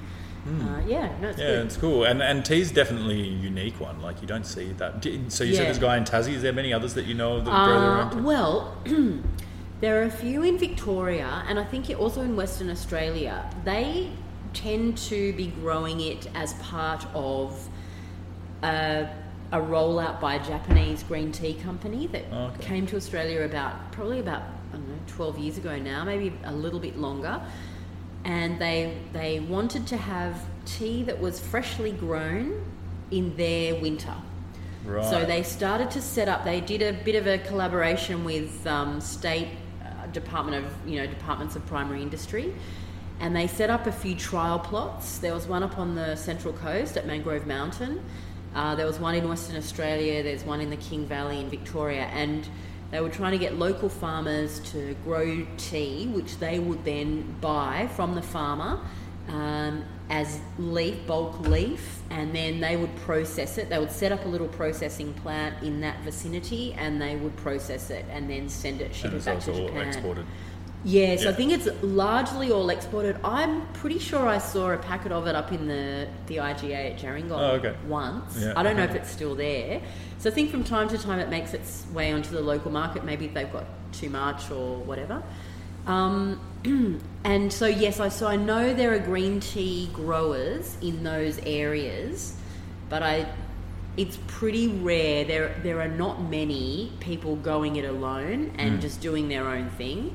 uh, 0.49 0.81
yeah, 0.87 1.11
no, 1.21 1.29
it's. 1.31 1.39
Yeah, 1.41 1.47
good. 1.57 1.67
it's 1.67 1.77
cool, 1.77 2.05
and 2.05 2.23
and 2.23 2.45
tea's 2.45 2.71
definitely 2.71 3.21
a 3.21 3.25
unique 3.25 3.81
one. 3.81 4.01
Like 4.01 4.21
you 4.23 4.29
don't 4.29 4.47
see 4.47 4.71
that. 4.75 5.03
So 5.03 5.09
you 5.11 5.29
said 5.29 5.49
Yeah. 5.49 5.63
there's 5.65 5.79
a 5.79 5.81
guy 5.81 5.97
in 5.97 6.05
Tassie. 6.05 6.35
Is 6.35 6.43
there 6.43 6.53
many 6.53 6.73
others 6.73 6.95
that 6.95 7.05
you 7.07 7.15
know 7.15 7.33
of 7.39 7.45
that 7.47 7.51
grow 7.65 7.81
their 7.81 7.91
own 7.91 8.07
Uh, 8.07 8.11
tea? 8.11 8.21
well, 8.21 8.77
there 9.81 10.01
are 10.01 10.05
a 10.05 10.11
few 10.11 10.45
in 10.45 10.57
Victoria, 10.57 11.43
and 11.49 11.59
I 11.59 11.65
think 11.65 11.91
also 11.99 12.21
in 12.23 12.37
Western 12.37 12.71
Australia. 12.71 13.51
They 13.65 14.11
tend 14.55 14.97
to 14.99 15.33
be 15.33 15.49
growing 15.49 16.01
it 16.01 16.29
as 16.37 16.55
part 16.55 17.05
of 17.13 17.69
a, 18.63 19.09
a 19.53 19.59
rollout 19.59 20.21
by 20.21 20.35
a 20.35 20.45
Japanese 20.45 21.03
green 21.03 21.31
tea 21.33 21.55
company 21.55 22.07
that 22.09 22.25
Okay. 22.33 22.65
came 22.65 22.87
to 22.89 22.97
Australia 22.97 23.43
about 23.43 23.93
probably 23.93 24.19
about 24.21 24.43
I 24.73 24.77
don't 24.77 24.89
know 24.89 24.99
twelve 25.07 25.39
years 25.39 25.57
ago 25.59 25.79
now, 25.79 26.05
maybe 26.05 26.33
a 26.45 26.53
little 26.53 26.81
bit 26.81 26.99
longer. 26.99 27.41
And 28.25 28.59
they 28.61 28.97
they 29.13 29.41
wanted 29.41 29.87
to 29.89 29.97
have 29.97 30.45
tea 30.65 31.05
that 31.05 31.21
was 31.21 31.39
freshly 31.39 31.93
grown 31.93 32.65
in 33.11 33.37
their 33.37 33.77
winter. 33.77 34.15
Right. 34.85 35.05
So 35.05 35.25
they 35.25 35.43
started 35.43 35.91
to 35.93 36.03
set 36.03 36.29
up. 36.29 36.45
They 36.45 36.61
did 36.61 36.83
a 36.83 36.93
bit 37.05 37.15
of 37.15 37.27
a 37.27 37.39
collaboration 37.39 38.25
with 38.25 38.67
um, 38.67 39.01
state 39.01 39.49
uh, 39.83 40.07
department 40.09 40.65
of 40.65 40.73
you 40.89 40.99
know 41.01 41.07
departments 41.07 41.55
of 41.57 41.65
primary 41.67 42.03
industry, 42.03 42.53
and 43.21 43.35
they 43.35 43.47
set 43.47 43.71
up 43.71 43.87
a 43.87 43.93
few 43.93 44.17
trial 44.17 44.59
plots. 44.59 45.19
There 45.19 45.35
was 45.35 45.47
one 45.47 45.63
up 45.63 45.79
on 45.79 45.95
the 45.95 46.17
central 46.17 46.53
coast 46.53 46.97
at 46.97 47.07
Mangrove 47.07 47.47
Mountain. 47.47 48.03
Uh, 48.57 48.75
there 48.75 48.87
was 48.87 48.99
one 48.99 49.15
in 49.15 49.29
Western 49.29 49.57
Australia. 49.57 50.23
There's 50.23 50.43
one 50.43 50.63
in 50.63 50.71
the 50.71 50.79
King 50.79 51.05
Valley 51.05 51.41
in 51.41 51.51
Victoria, 51.51 52.05
and 52.05 52.49
they 52.91 53.03
were 53.03 53.11
trying 53.11 53.33
to 53.33 53.39
get 53.39 53.59
local 53.59 53.91
farmers 53.91 54.61
to 54.73 54.97
grow 55.05 55.47
tea, 55.59 56.07
which 56.07 56.39
they 56.39 56.59
would 56.59 56.83
then 56.83 57.37
buy 57.43 57.87
from 57.95 58.15
the 58.15 58.23
farmer 58.23 58.81
um, 59.29 59.85
as 60.09 60.41
leaf, 60.59 61.07
bulk 61.07 61.39
leaf, 61.41 61.99
and 62.09 62.35
then 62.35 62.61
they 62.61 62.79
would 62.79 62.97
process 62.97 63.59
it. 63.59 63.69
They 63.69 63.79
would 63.79 63.93
set 63.93 64.11
up 64.11 64.25
a 64.25 64.29
little 64.29 64.49
processing 64.49 65.13
plant 65.13 65.63
in 65.63 65.83
that 65.83 66.01
vicinity, 66.01 66.73
and 66.79 67.01
they 67.01 67.17
would 67.17 67.37
process 67.37 67.91
it 67.91 68.07
and 68.11 68.31
then 68.31 68.49
send 68.49 68.81
it, 68.81 68.95
ship 68.95 69.13
and 69.13 69.21
it 69.21 69.23
so 69.23 69.35
back 69.35 69.45
to 69.45 69.67
Japan. 69.67 69.89
exported. 69.89 70.27
Yes, 70.89 71.25
Yeah. 71.25 71.31
I 71.31 71.33
think 71.33 71.51
it's 71.53 71.69
largely 71.83 72.53
all 72.53 72.71
exported. 72.71 73.17
I'm 73.25 73.67
pretty 73.73 73.99
sure 73.99 74.29
I 74.29 74.39
saw 74.39 74.71
a 74.71 74.77
packet 74.79 75.11
of 75.11 75.27
it 75.27 75.35
up 75.35 75.51
in 75.51 75.67
the, 75.67 76.07
the 76.29 76.37
IGA 76.37 76.93
at 76.93 76.99
Gerringong 77.01 77.33
Oh, 77.33 77.51
okay. 77.57 77.75
once. 77.89 78.39
Yeah. 78.39 78.53
I 78.57 78.63
don't 78.63 78.77
know 78.77 78.85
if 78.85 78.95
it's 78.95 79.11
still 79.11 79.35
there. 79.35 79.83
So 80.19 80.31
I 80.31 80.33
think 80.33 80.51
from 80.53 80.63
time 80.63 80.89
to 80.91 80.99
time 80.99 81.19
it 81.19 81.29
makes 81.29 81.55
its 81.55 81.85
way 81.93 82.13
onto 82.13 82.31
the 82.31 82.41
local 82.41 82.71
market, 82.71 83.05
maybe 83.05 83.27
they've 83.27 83.53
got 83.53 83.65
too 83.93 84.11
much 84.11 84.49
or 84.53 84.77
whatever. 84.79 85.23
Um, 85.89 86.39
and 87.25 87.53
so 87.53 87.67
yes, 87.67 87.99
I 87.99 88.09
so 88.09 88.29
I 88.29 88.37
know 88.37 88.73
there 88.73 88.93
are 88.95 88.99
green 89.01 89.41
tea 89.41 89.89
growers 89.93 90.77
in 90.83 91.03
those 91.03 91.39
areas, 91.41 92.37
but 92.89 93.03
I 93.03 93.27
it's 93.97 94.19
pretty 94.27 94.69
rare. 94.69 95.25
There 95.25 95.55
there 95.63 95.81
are 95.81 95.89
not 95.89 96.23
many 96.23 96.93
people 97.01 97.37
going 97.37 97.77
it 97.77 97.85
alone 97.85 98.53
and 98.59 98.79
Mm. 98.79 98.81
just 98.83 99.01
doing 99.01 99.29
their 99.29 99.47
own 99.49 99.71
thing. 99.71 100.13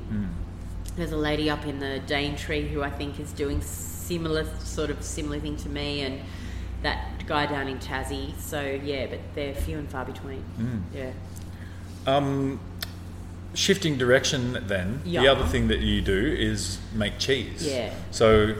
There's 0.95 1.11
a 1.11 1.17
lady 1.17 1.49
up 1.49 1.65
in 1.65 1.79
the 1.79 2.01
Daintree 2.05 2.67
who 2.67 2.81
I 2.81 2.89
think 2.89 3.19
is 3.19 3.31
doing 3.31 3.61
similar 3.61 4.45
sort 4.59 4.89
of 4.89 5.03
similar 5.03 5.39
thing 5.39 5.55
to 5.57 5.69
me, 5.69 6.01
and 6.01 6.21
that 6.83 7.25
guy 7.25 7.45
down 7.45 7.67
in 7.67 7.79
Tassie. 7.79 8.37
So 8.39 8.61
yeah, 8.83 9.07
but 9.07 9.19
they're 9.35 9.55
few 9.55 9.77
and 9.77 9.89
far 9.89 10.05
between. 10.05 10.43
Mm. 10.59 10.81
Yeah. 10.93 11.11
Um, 12.07 12.59
shifting 13.53 13.97
direction, 13.97 14.57
then 14.67 15.01
the 15.05 15.27
other 15.27 15.45
thing 15.45 15.67
that 15.67 15.79
you 15.79 16.01
do 16.01 16.35
is 16.37 16.79
make 16.93 17.19
cheese. 17.19 17.67
Yeah. 17.67 17.93
So 18.11 18.55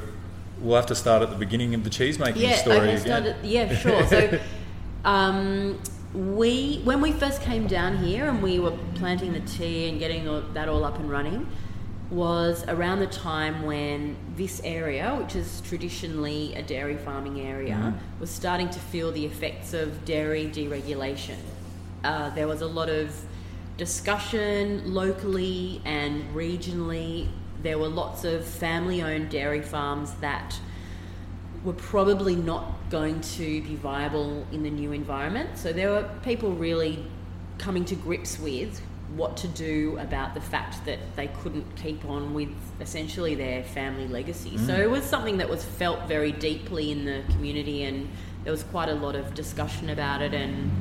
we'll 0.60 0.76
have 0.76 0.86
to 0.88 0.96
start 0.96 1.24
at 1.24 1.30
the 1.30 1.36
beginning 1.38 1.74
of 1.74 1.84
the 1.84 1.90
cheese 1.90 2.20
making 2.20 2.42
Yeah, 2.44 2.56
story 2.56 2.78
okay, 2.78 2.94
again. 2.94 3.06
started, 3.06 3.36
yeah, 3.44 3.76
sure. 3.76 4.06
So, 4.08 4.40
um, 5.06 5.80
we 6.14 6.82
when 6.84 7.00
we 7.00 7.14
first 7.14 7.42
came 7.42 7.68
down 7.68 7.98
here 7.98 8.28
and 8.28 8.44
we 8.44 8.60
were 8.60 8.78
planting 8.96 9.32
the 9.32 9.40
tea 9.42 9.88
and 9.88 9.98
getting 9.98 10.28
all, 10.28 10.42
that 10.54 10.68
all 10.68 10.84
up 10.84 11.00
and 11.00 11.10
running, 11.10 11.48
was 12.12 12.66
around 12.68 13.00
the 13.00 13.08
time 13.08 13.64
when 13.64 14.18
this 14.36 14.62
area, 14.66 15.16
which 15.22 15.36
is 15.36 15.62
traditionally 15.62 16.54
a 16.56 16.62
dairy 16.62 16.98
farming 16.98 17.40
area, 17.40 17.94
Mhm. 17.96 18.20
was 18.20 18.30
starting 18.30 18.70
to 18.70 18.80
feel 18.80 19.12
the 19.12 19.26
effects 19.26 19.74
of 19.74 20.04
dairy 20.04 20.46
deregulation. 20.54 21.38
Uh, 22.04 22.30
there 22.32 22.48
was 22.48 22.62
a 22.62 22.68
lot 22.68 22.90
of 22.90 23.16
discussion 23.78 24.94
locally 24.94 25.82
and 25.86 26.24
regionally. 26.36 27.28
There 27.64 27.78
were 27.80 27.88
lots 27.88 28.26
of 28.26 28.44
family 28.46 29.02
owned 29.02 29.30
dairy 29.30 29.62
farms 29.62 30.12
that 30.20 30.60
were 31.64 31.74
probably 31.74 32.36
not 32.36 32.66
going 32.90 33.22
to 33.22 33.62
be 33.62 33.76
viable 33.76 34.46
in 34.52 34.64
the 34.64 34.70
new 34.70 34.92
environment. 34.92 35.50
So 35.56 35.72
there 35.72 35.92
were 35.92 36.10
people 36.24 36.52
really 36.52 37.06
coming 37.58 37.86
to 37.86 37.96
grips 37.96 38.40
with 38.40 38.82
what 39.16 39.36
to 39.38 39.48
do 39.50 39.98
about 40.00 40.34
the 40.34 40.42
fact 40.42 40.86
that 40.86 41.00
they 41.16 41.28
couldn't 41.28 41.66
keep 41.76 42.06
on 42.06 42.34
with 42.34 42.50
essentially 42.80 43.36
their 43.36 43.64
family 43.64 44.08
legacy. 44.08 44.58
So 44.58 44.74
Mm. 44.74 44.80
it 44.80 44.90
was 44.90 45.04
something 45.04 45.38
that 45.38 45.50
was 45.50 45.64
felt 45.66 46.08
very 46.08 46.32
deeply 46.32 46.92
in 46.92 47.04
the 47.06 47.22
community 47.32 47.84
and 47.84 48.08
there 48.44 48.52
was 48.52 48.64
quite 48.64 48.90
a 48.90 48.94
lot 48.96 49.16
of 49.16 49.34
discussion 49.34 49.90
about 49.90 50.22
it 50.22 50.34
and 50.34 50.72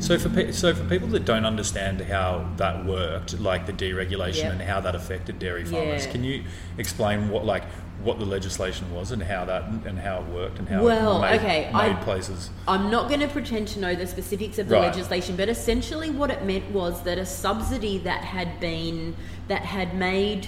So 0.00 0.18
for 0.18 0.30
pe- 0.30 0.50
so 0.52 0.74
for 0.74 0.82
people 0.84 1.08
that 1.08 1.24
don't 1.26 1.44
understand 1.44 2.00
how 2.00 2.46
that 2.56 2.84
worked, 2.86 3.38
like 3.38 3.66
the 3.66 3.72
deregulation 3.72 4.44
Yep. 4.44 4.52
and 4.52 4.62
how 4.62 4.80
that 4.80 4.94
affected 4.94 5.38
dairy 5.38 5.64
farmers, 5.64 6.06
Yeah. 6.06 6.12
can 6.12 6.24
you 6.24 6.44
explain 6.78 7.28
what 7.28 7.44
like 7.44 7.64
what 8.02 8.18
the 8.18 8.24
legislation 8.24 8.90
was 8.94 9.12
and 9.12 9.22
how 9.22 9.44
that 9.44 9.64
and 9.84 9.98
how 9.98 10.20
it 10.20 10.24
worked 10.34 10.58
and 10.58 10.66
how 10.70 10.82
Well, 10.82 11.18
it 11.22 11.30
made, 11.32 11.40
okay, 11.40 11.70
made 11.70 11.92
I- 11.96 12.02
places? 12.02 12.48
I'm 12.66 12.90
not 12.90 13.08
going 13.08 13.20
to 13.20 13.28
pretend 13.28 13.68
to 13.68 13.78
know 13.80 13.94
the 13.94 14.06
specifics 14.06 14.58
of 14.58 14.68
the 14.70 14.76
Right. 14.76 14.86
legislation, 14.86 15.36
but 15.36 15.50
essentially 15.50 16.08
what 16.08 16.30
it 16.30 16.42
meant 16.46 16.70
was 16.70 17.02
that 17.02 17.18
a 17.18 17.26
subsidy 17.26 17.98
that 17.98 18.24
had 18.24 18.58
been 18.58 19.14
that 19.48 19.62
had 19.66 19.94
made 19.94 20.46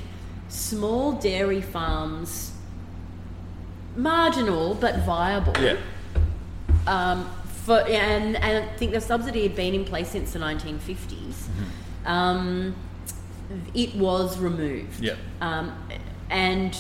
small 0.48 1.12
dairy 1.12 1.60
farms 1.60 2.52
marginal 3.96 4.74
but 4.74 5.00
viable. 5.00 5.52
Yeah. 5.60 5.76
Um, 6.86 7.28
for 7.64 7.78
and 7.80 8.36
and 8.36 8.64
I 8.64 8.76
think 8.76 8.92
the 8.92 9.00
subsidy 9.00 9.42
had 9.42 9.54
been 9.54 9.74
in 9.74 9.84
place 9.84 10.08
since 10.10 10.32
the 10.32 10.38
1950s. 10.38 11.34
Um, 12.04 12.74
it 13.74 13.94
was 13.94 14.38
removed. 14.38 15.00
Yeah. 15.00 15.14
Um, 15.40 15.76
and 16.30 16.76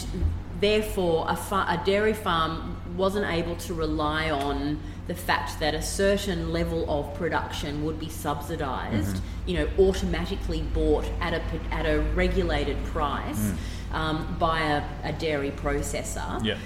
therefore, 0.60 1.26
a, 1.28 1.36
fa- 1.36 1.66
a 1.68 1.82
dairy 1.84 2.14
farm 2.14 2.76
wasn't 2.96 3.26
able 3.26 3.56
to 3.56 3.74
rely 3.74 4.30
on 4.30 4.80
the 5.06 5.14
fact 5.14 5.60
that 5.60 5.74
a 5.74 5.82
certain 5.82 6.52
level 6.52 6.88
of 6.90 7.12
production 7.14 7.84
would 7.84 7.98
be 7.98 8.08
subsidized, 8.08 9.20
you 9.46 9.54
know, 9.58 9.68
automatically 9.78 10.62
bought 10.62 11.04
at 11.20 11.34
a, 11.34 11.42
at 11.70 11.84
a 11.84 12.00
regulated 12.14 12.82
price 12.86 13.52
um, 13.92 14.36
by 14.38 14.60
a, 14.60 14.82
a 15.02 15.12
dairy 15.12 15.50
processor 15.50 16.42
Yeah. 16.44 16.56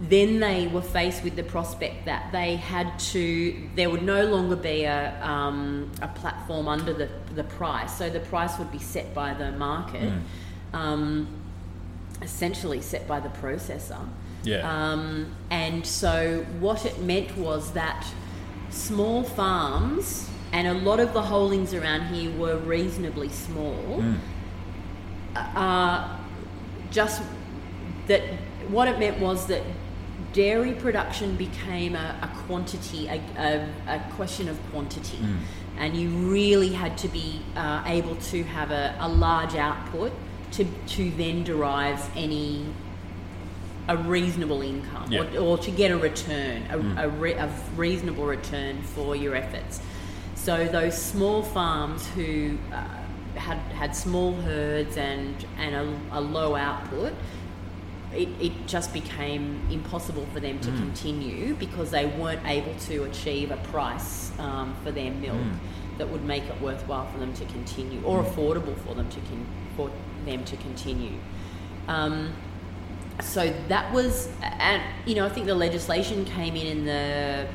Then 0.00 0.38
they 0.38 0.68
were 0.68 0.82
faced 0.82 1.24
with 1.24 1.34
the 1.34 1.42
prospect 1.42 2.04
that 2.04 2.30
they 2.30 2.54
had 2.54 2.98
to 3.00 3.56
there 3.74 3.90
would 3.90 4.02
no 4.02 4.26
longer 4.26 4.54
be 4.54 4.84
a, 4.84 5.20
um, 5.22 5.90
a 6.00 6.08
platform 6.08 6.68
under 6.68 6.92
the, 6.92 7.08
the 7.34 7.44
price. 7.44 7.98
So 7.98 8.08
the 8.08 8.20
price 8.20 8.58
would 8.58 8.70
be 8.70 8.78
set 8.78 9.12
by 9.12 9.34
the 9.34 9.50
market 9.52 10.12
um, 10.72 11.26
essentially 12.22 12.80
set 12.80 13.08
by 13.08 13.20
the 13.20 13.28
processor. 13.28 14.06
Yeah. 14.44 14.92
um, 14.92 15.34
and 15.50 15.84
so 15.84 16.46
what 16.60 16.86
it 16.86 17.00
meant 17.00 17.36
was 17.36 17.72
that 17.72 18.06
small 18.70 19.24
farms 19.24 20.30
and 20.52 20.68
a 20.68 20.74
lot 20.74 21.00
of 21.00 21.12
the 21.12 21.22
holdings 21.22 21.74
around 21.74 22.14
here 22.14 22.30
were 22.38 22.56
reasonably 22.56 23.30
small 23.30 24.04
uh, 25.34 26.18
just 26.90 27.22
that 28.06 28.22
what 28.68 28.88
it 28.88 28.98
meant 28.98 29.18
was 29.18 29.46
that 29.46 29.62
dairy 30.38 30.72
production 30.84 31.34
became 31.36 31.92
a, 31.96 32.08
a 32.22 32.28
quantity, 32.46 33.08
a, 33.08 33.18
a, 33.48 33.50
a 33.96 33.98
question 34.16 34.48
of 34.48 34.56
quantity. 34.70 35.18
And 35.82 35.96
you 35.96 36.08
really 36.10 36.72
had 36.82 36.96
to 36.98 37.08
be 37.08 37.40
uh, 37.56 37.82
able 37.98 38.16
to 38.32 38.38
have 38.44 38.70
a, 38.70 38.96
a 39.00 39.08
large 39.08 39.54
output 39.56 40.12
to, 40.52 40.64
to 40.94 41.10
then 41.22 41.44
derive 41.44 42.00
any 42.16 42.66
a 43.88 43.96
reasonable 43.96 44.60
income 44.62 45.10
Yeah. 45.10 45.22
or, 45.36 45.40
or 45.40 45.58
to 45.58 45.70
get 45.70 45.90
a 45.90 45.96
return, 46.10 46.62
a, 46.70 47.04
a, 47.04 47.08
re, 47.08 47.32
a 47.32 47.48
reasonable 47.74 48.26
return 48.26 48.82
for 48.94 49.16
your 49.16 49.34
efforts. 49.34 49.80
So 50.34 50.66
those 50.66 50.96
small 51.12 51.42
farms 51.42 52.06
who 52.14 52.58
uh, 52.72 52.84
had 53.34 53.58
had 53.80 53.96
small 53.96 54.32
herds 54.48 54.96
and 54.96 55.34
and 55.58 55.74
a, 55.82 56.18
a 56.18 56.20
low 56.20 56.54
output, 56.54 57.12
it, 58.14 58.28
it 58.40 58.66
just 58.66 58.92
became 58.92 59.60
impossible 59.70 60.26
for 60.32 60.40
them 60.40 60.58
to 60.60 60.70
continue 60.70 61.54
because 61.54 61.90
they 61.90 62.06
weren't 62.06 62.44
able 62.46 62.74
to 62.74 63.04
achieve 63.04 63.50
a 63.50 63.56
price 63.58 64.32
um, 64.38 64.74
for 64.82 64.90
their 64.90 65.10
milk 65.10 65.36
that 65.98 66.08
would 66.08 66.24
make 66.24 66.44
it 66.44 66.60
worthwhile 66.60 67.06
for 67.10 67.18
them 67.18 67.34
to 67.34 67.44
continue 67.46 68.02
or 68.04 68.22
affordable 68.22 68.76
for 68.78 68.94
them 68.94 69.08
to 69.10 69.20
con- 69.20 69.46
for 69.76 69.90
them 70.24 70.44
to 70.44 70.56
continue. 70.56 71.18
Um, 71.88 72.32
so 73.20 73.52
that 73.68 73.92
was, 73.92 74.28
and 74.42 74.82
you 75.04 75.14
know, 75.16 75.26
I 75.26 75.28
think 75.28 75.46
the 75.46 75.54
legislation 75.54 76.24
came 76.24 76.54
in 76.54 76.66
in 76.66 76.84
the, 76.84 77.46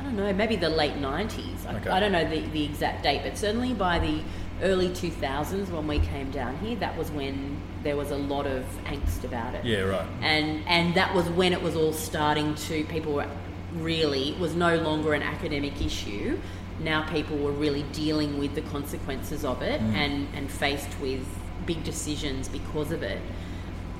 I 0.00 0.02
don't 0.02 0.16
know, 0.16 0.32
maybe 0.32 0.56
the 0.56 0.68
late 0.68 0.96
nineties. 0.96 1.64
Okay. 1.64 1.88
I, 1.88 1.96
I 1.96 2.00
don't 2.00 2.12
know 2.12 2.28
the, 2.28 2.40
the 2.48 2.64
exact 2.64 3.02
date, 3.02 3.22
but 3.22 3.38
certainly 3.38 3.72
by 3.72 3.98
the 3.98 4.20
early 4.62 4.92
two 4.92 5.10
thousands 5.10 5.70
when 5.70 5.86
we 5.86 6.00
came 6.00 6.30
down 6.30 6.56
here, 6.58 6.76
that 6.76 6.96
was 6.96 7.10
when 7.10 7.60
there 7.86 7.96
was 7.96 8.10
a 8.10 8.16
lot 8.34 8.46
of 8.46 8.64
angst 8.84 9.22
about 9.24 9.54
it. 9.54 9.64
Yeah, 9.64 9.82
right. 9.82 10.06
And 10.20 10.48
and 10.66 10.94
that 10.96 11.14
was 11.14 11.26
when 11.40 11.52
it 11.52 11.62
was 11.62 11.74
all 11.76 11.92
starting 11.92 12.54
to 12.66 12.84
people 12.84 13.12
were 13.12 13.28
really 13.74 14.30
it 14.32 14.38
was 14.38 14.54
no 14.54 14.76
longer 14.88 15.14
an 15.14 15.22
academic 15.22 15.80
issue. 15.80 16.38
Now 16.80 17.08
people 17.08 17.36
were 17.38 17.52
really 17.52 17.84
dealing 17.92 18.38
with 18.42 18.54
the 18.54 18.62
consequences 18.76 19.44
of 19.44 19.62
it 19.62 19.80
Mm. 19.80 19.94
and 20.02 20.28
and 20.36 20.50
faced 20.50 20.92
with 21.00 21.24
big 21.64 21.80
decisions 21.84 22.48
because 22.48 22.90
of 22.96 23.02
it. 23.02 23.20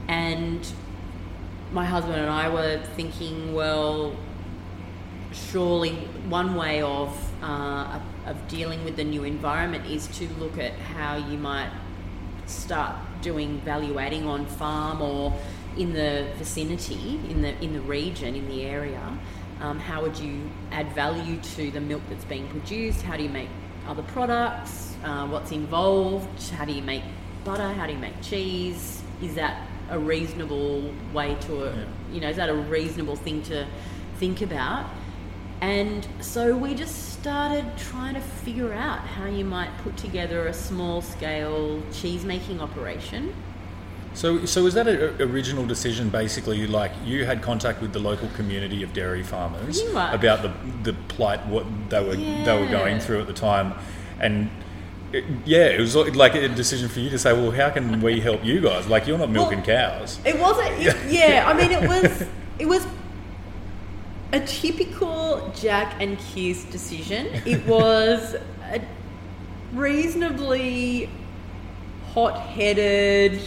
And 0.08 0.60
my 1.72 1.84
husband 1.84 2.18
and 2.26 2.30
I 2.30 2.48
were 2.48 2.80
thinking, 2.98 3.54
well, 3.54 4.14
surely 5.32 5.92
one 6.28 6.54
way 6.54 6.82
of 6.82 7.08
uh, 7.42 8.00
of 8.30 8.36
dealing 8.48 8.84
with 8.84 8.96
the 8.96 9.04
new 9.04 9.24
environment 9.24 9.86
is 9.86 10.06
to 10.18 10.24
look 10.42 10.58
at 10.58 10.72
how 10.94 11.16
you 11.16 11.38
might 11.38 11.70
start 12.46 12.96
doing 13.22 13.60
value 13.60 13.98
adding 13.98 14.26
on 14.26 14.46
farm 14.46 15.02
or 15.02 15.32
in 15.76 15.92
the 15.92 16.26
vicinity, 16.36 17.20
in 17.28 17.42
the 17.42 17.58
in 17.62 17.72
the 17.72 17.80
region, 17.80 18.34
in 18.34 18.48
the 18.48 18.62
area. 18.62 19.18
Um, 19.60 19.78
how 19.78 20.02
would 20.02 20.18
you 20.18 20.50
add 20.70 20.92
value 20.92 21.40
to 21.56 21.70
the 21.70 21.80
milk 21.80 22.02
that's 22.10 22.24
being 22.24 22.46
produced? 22.48 23.02
How 23.02 23.16
do 23.16 23.22
you 23.22 23.28
make 23.30 23.48
other 23.88 24.02
products? 24.02 24.94
Uh, 25.02 25.26
what's 25.28 25.50
involved? 25.50 26.50
How 26.50 26.64
do 26.64 26.72
you 26.72 26.82
make 26.82 27.02
butter? 27.44 27.72
How 27.72 27.86
do 27.86 27.92
you 27.92 27.98
make 27.98 28.20
cheese? 28.20 29.02
Is 29.22 29.34
that 29.36 29.66
a 29.88 29.98
reasonable 29.98 30.92
way 31.14 31.36
to, 31.42 31.66
uh, 31.66 31.74
you 32.12 32.20
know, 32.20 32.28
is 32.28 32.36
that 32.36 32.50
a 32.50 32.54
reasonable 32.54 33.16
thing 33.16 33.42
to 33.44 33.66
think 34.18 34.42
about? 34.42 34.86
And 35.60 36.06
so 36.20 36.56
we 36.56 36.74
just 36.74 37.14
started 37.14 37.64
trying 37.78 38.14
to 38.14 38.20
figure 38.20 38.72
out 38.72 39.00
how 39.00 39.26
you 39.26 39.44
might 39.44 39.70
put 39.78 39.96
together 39.96 40.46
a 40.46 40.52
small 40.52 41.00
scale 41.00 41.82
cheese 41.92 42.24
making 42.24 42.60
operation. 42.60 43.34
So, 44.12 44.46
so 44.46 44.62
was 44.62 44.74
that 44.74 44.86
an 44.86 45.20
original 45.20 45.66
decision? 45.66 46.08
Basically, 46.08 46.66
like 46.66 46.92
you 47.04 47.26
had 47.26 47.42
contact 47.42 47.82
with 47.82 47.92
the 47.92 47.98
local 47.98 48.28
community 48.30 48.82
of 48.82 48.94
dairy 48.94 49.22
farmers 49.22 49.82
about 49.82 50.40
the 50.40 50.52
the 50.82 50.94
plight 51.08 51.46
what 51.46 51.66
they 51.90 52.02
were 52.02 52.16
they 52.16 52.58
were 52.58 52.70
going 52.70 52.98
through 52.98 53.20
at 53.20 53.26
the 53.26 53.34
time, 53.34 53.74
and 54.18 54.48
it, 55.12 55.24
yeah, 55.44 55.66
it 55.66 55.80
was 55.80 55.94
like 55.94 56.34
a 56.34 56.48
decision 56.48 56.88
for 56.88 57.00
you 57.00 57.10
to 57.10 57.18
say, 57.18 57.34
well, 57.34 57.50
how 57.50 57.68
can 57.68 58.00
we 58.00 58.20
help 58.20 58.42
you 58.42 58.60
guys? 58.60 58.86
Like 58.86 59.06
you're 59.06 59.18
not 59.18 59.30
milking 59.30 59.62
cows. 59.62 60.18
It 60.24 60.38
wasn't. 60.38 60.70
It, 60.80 60.96
yeah, 61.10 61.44
I 61.46 61.52
mean, 61.52 61.72
it 61.72 61.86
was. 61.86 62.26
It 62.58 62.66
was 62.66 62.86
a 64.36 64.46
typical 64.46 65.52
Jack 65.54 66.00
and 66.00 66.18
Keir's 66.18 66.64
decision. 66.64 67.26
It 67.46 67.66
was 67.76 68.34
a 68.70 68.80
reasonably 69.72 71.08
hot-headed, 72.12 73.40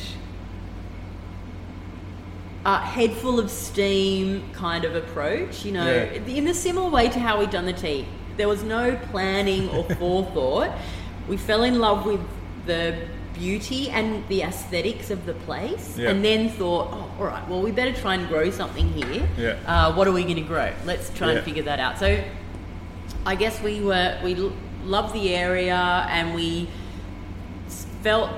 uh, 2.65 2.80
head 2.82 3.13
full 3.13 3.39
of 3.39 3.49
steam 3.49 4.43
kind 4.54 4.84
of 4.86 4.95
approach. 4.95 5.65
You 5.65 5.71
know, 5.73 5.86
Yeah. 5.86 6.21
in 6.25 6.47
a 6.47 6.54
similar 6.54 6.89
way 6.89 7.10
to 7.10 7.19
how 7.19 7.39
we'd 7.39 7.49
done 7.52 7.65
the 7.65 7.73
tea. 7.73 8.06
There 8.38 8.47
was 8.47 8.63
no 8.63 8.95
planning 9.12 9.69
or 9.69 9.84
forethought. 9.95 10.71
We 11.28 11.38
fell 11.38 11.63
in 11.63 11.80
love 11.80 12.06
with 12.06 12.21
the 12.65 13.08
beauty 13.49 13.89
and 13.89 14.28
the 14.28 14.41
aesthetics 14.43 15.10
of 15.10 15.25
the 15.25 15.34
place, 15.47 15.97
Yeah. 15.97 16.10
and 16.10 16.23
then 16.23 16.49
thought, 16.49 16.89
oh, 16.91 17.10
all 17.19 17.25
right, 17.25 17.47
well, 17.49 17.62
we 17.62 17.71
better 17.71 17.93
try 17.93 18.13
and 18.15 18.28
grow 18.28 18.52
something 18.52 18.88
here. 19.02 19.23
Yeah. 19.38 19.56
Uh, 19.65 19.93
what 19.93 20.08
are 20.08 20.12
we 20.12 20.23
going 20.23 20.36
to 20.36 20.41
grow? 20.54 20.69
Let's 20.86 21.10
try 21.17 21.28
Yeah. 21.30 21.36
and 21.38 21.45
figure 21.45 21.63
that 21.63 21.80
out. 21.80 21.97
So, 21.97 22.19
I 23.25 23.36
guess 23.36 23.62
we 23.63 23.80
were 23.82 24.17
we 24.23 24.36
l- 24.36 24.52
loved 24.86 25.13
the 25.13 25.34
area, 25.36 26.06
and 26.10 26.34
we 26.36 26.67
felt, 28.04 28.30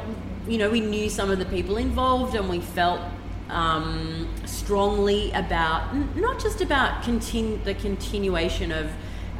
you 0.47 0.57
know, 0.57 0.69
we 0.69 0.79
knew 0.81 1.09
some 1.09 1.29
of 1.31 1.39
the 1.39 1.45
people 1.45 1.77
involved, 1.77 2.35
and 2.35 2.47
we 2.49 2.59
felt 2.59 3.01
um, 3.49 4.29
strongly 4.45 5.31
about 5.33 5.93
n- 5.93 6.09
not 6.15 6.39
just 6.39 6.61
about 6.61 7.03
continu- 7.03 7.61
the 7.65 7.73
continuation 7.73 8.71
of 8.71 8.85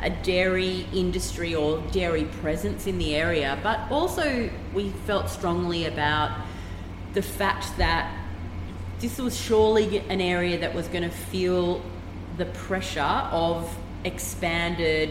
a 0.01 0.09
dairy 0.09 0.85
industry 0.93 1.53
or 1.53 1.79
dairy 1.91 2.25
presence 2.25 2.87
in 2.87 2.97
the 2.97 3.15
area, 3.15 3.57
but 3.61 3.79
also 3.91 4.49
we 4.73 4.89
felt 5.05 5.29
strongly 5.29 5.85
about 5.85 6.31
the 7.13 7.21
fact 7.21 7.77
that 7.77 8.11
this 8.99 9.17
was 9.17 9.37
surely 9.39 9.99
an 10.09 10.21
area 10.21 10.57
that 10.59 10.73
was 10.73 10.87
going 10.87 11.03
to 11.03 11.09
feel 11.15 11.81
the 12.37 12.45
pressure 12.45 13.01
of 13.01 13.75
expanded 14.03 15.09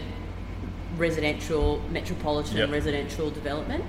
residential, 0.97 1.81
metropolitan 1.89 2.57
Yep. 2.57 2.71
residential 2.71 3.29
development. 3.29 3.83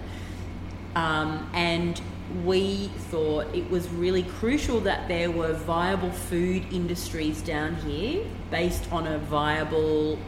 Um, 0.94 1.48
and 1.54 2.00
we 2.44 2.88
thought 3.10 3.46
it 3.54 3.68
was 3.70 3.88
really 3.90 4.22
crucial 4.22 4.80
that 4.80 5.08
there 5.08 5.30
were 5.30 5.52
viable 5.52 6.10
food 6.10 6.64
industries 6.72 7.42
down 7.42 7.74
here 7.76 8.24
based 8.50 8.90
on 8.92 9.06
a 9.06 9.18
viable 9.18 10.18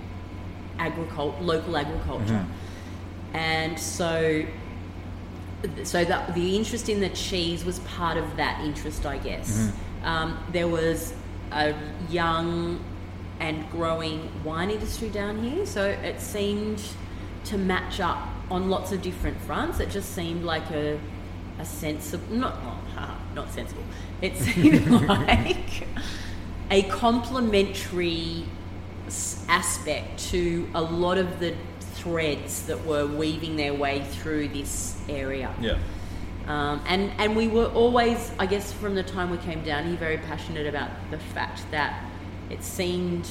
agricult 0.79 1.41
local 1.41 1.77
agriculture, 1.77 2.45
and 3.33 3.79
so 3.79 4.45
so 5.83 6.05
that 6.05 6.35
the 6.35 6.57
interest 6.57 6.89
in 6.89 7.01
the 7.01 7.09
cheese 7.11 7.65
was 7.65 7.79
part 7.81 8.17
of 8.19 8.37
that 8.37 8.61
interest, 8.65 9.07
I 9.07 9.19
guess. 9.19 9.71
Um, 10.05 10.39
there 10.53 10.69
was 10.69 11.15
a 11.53 11.75
young 12.11 12.85
and 13.41 13.69
growing 13.71 14.31
wine 14.45 14.71
industry 14.71 15.09
down 15.09 15.43
here, 15.43 15.65
so 15.67 15.83
it 15.85 16.21
seemed 16.21 16.83
to 17.45 17.57
match 17.59 17.99
up 18.01 18.19
on 18.51 18.69
lots 18.69 18.93
of 18.93 19.01
different 19.01 19.41
fronts. 19.41 19.81
It 19.81 19.91
just 19.91 20.15
seemed 20.15 20.45
like 20.45 20.71
a 20.71 20.99
a 21.59 21.65
sensible, 21.65 22.35
not 22.35 22.55
haha, 22.57 23.15
not 23.35 23.51
sensible. 23.51 23.85
It 24.21 24.37
seemed 24.37 24.91
like 25.09 25.87
a 26.71 26.83
complementary 26.83 28.45
aspect 29.49 30.19
to 30.31 30.69
a 30.75 30.83
lot 30.83 31.19
of 31.19 31.41
the 31.41 31.55
threads 31.95 32.67
that 32.67 32.85
were 32.85 33.07
weaving 33.07 33.57
their 33.57 33.75
way 33.75 34.03
through 34.03 34.49
this 34.49 34.97
area. 35.09 35.55
Yeah. 35.61 35.79
Um, 36.47 36.83
and 36.87 37.11
and 37.19 37.35
we 37.35 37.49
were 37.49 37.69
always, 37.69 38.31
I 38.39 38.47
guess, 38.47 38.73
from 38.73 38.95
the 38.95 39.03
time 39.03 39.31
we 39.31 39.39
came 39.39 39.63
down 39.65 39.87
here, 39.87 39.97
very 39.97 40.19
passionate 40.19 40.67
about 40.67 40.91
the 41.11 41.19
fact 41.19 41.63
that 41.71 42.05
it 42.51 42.63
seemed 42.63 43.29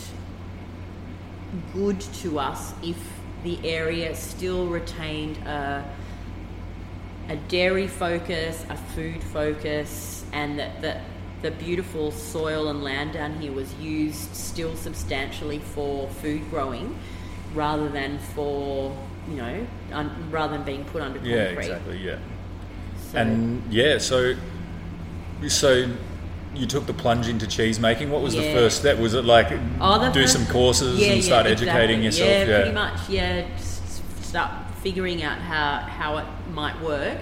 good 1.74 2.02
to 2.22 2.40
us 2.40 2.74
if 2.82 2.98
the 3.44 3.60
area 3.64 4.16
still 4.16 4.68
retained 4.68 5.38
a 5.46 5.86
a 7.30 7.36
dairy 7.48 7.88
focus, 7.88 8.66
a 8.70 8.76
food 8.76 9.24
focus, 9.24 10.26
and 10.34 10.60
that 10.60 10.82
the, 10.82 11.00
the 11.44 11.52
beautiful 11.52 12.10
soil 12.12 12.70
and 12.70 12.84
land 12.84 13.14
down 13.14 13.40
here 13.40 13.52
was 13.52 13.72
used 13.76 14.34
still 14.34 14.76
substantially 14.76 15.60
for 15.60 16.08
food 16.10 16.42
growing 16.50 16.98
rather 17.54 17.90
than 17.90 18.18
for, 18.34 18.98
you 19.30 19.36
know, 19.36 19.68
un, 19.92 20.10
rather 20.32 20.54
than 20.58 20.66
being 20.66 20.86
put 20.86 21.02
under 21.02 21.20
concrete. 21.20 21.36
Yeah, 21.36 21.44
exactly. 21.50 21.98
Yeah. 21.98 22.18
So- 23.12 23.18
And 23.20 23.62
yeah, 23.72 23.98
so 24.00 24.34
so 25.50 25.92
you 26.56 26.66
took 26.66 26.86
the 26.86 26.94
plunge 26.94 27.28
into 27.28 27.46
cheese 27.46 27.80
making. 27.80 28.10
What 28.10 28.22
was 28.22 28.34
the 28.36 28.54
first 28.54 28.78
step? 28.80 28.98
Was 28.98 29.14
it 29.14 29.26
like 29.26 29.52
Oh, 29.82 30.12
do 30.14 30.26
some 30.26 30.46
courses 30.48 31.00
Yeah, 31.00 31.08
and 31.08 31.18
yeah, 31.18 31.22
start 31.24 31.46
exactly. 31.48 31.70
educating 31.70 32.04
yourself? 32.04 32.30
Yeah, 32.30 32.46
pretty 32.62 32.72
much. 32.72 33.10
Yeah, 33.10 33.46
start 34.22 34.52
figuring 34.82 35.24
out 35.24 35.40
how 35.40 35.80
how 35.80 36.18
it 36.20 36.26
might 36.54 36.80
work, 36.82 37.18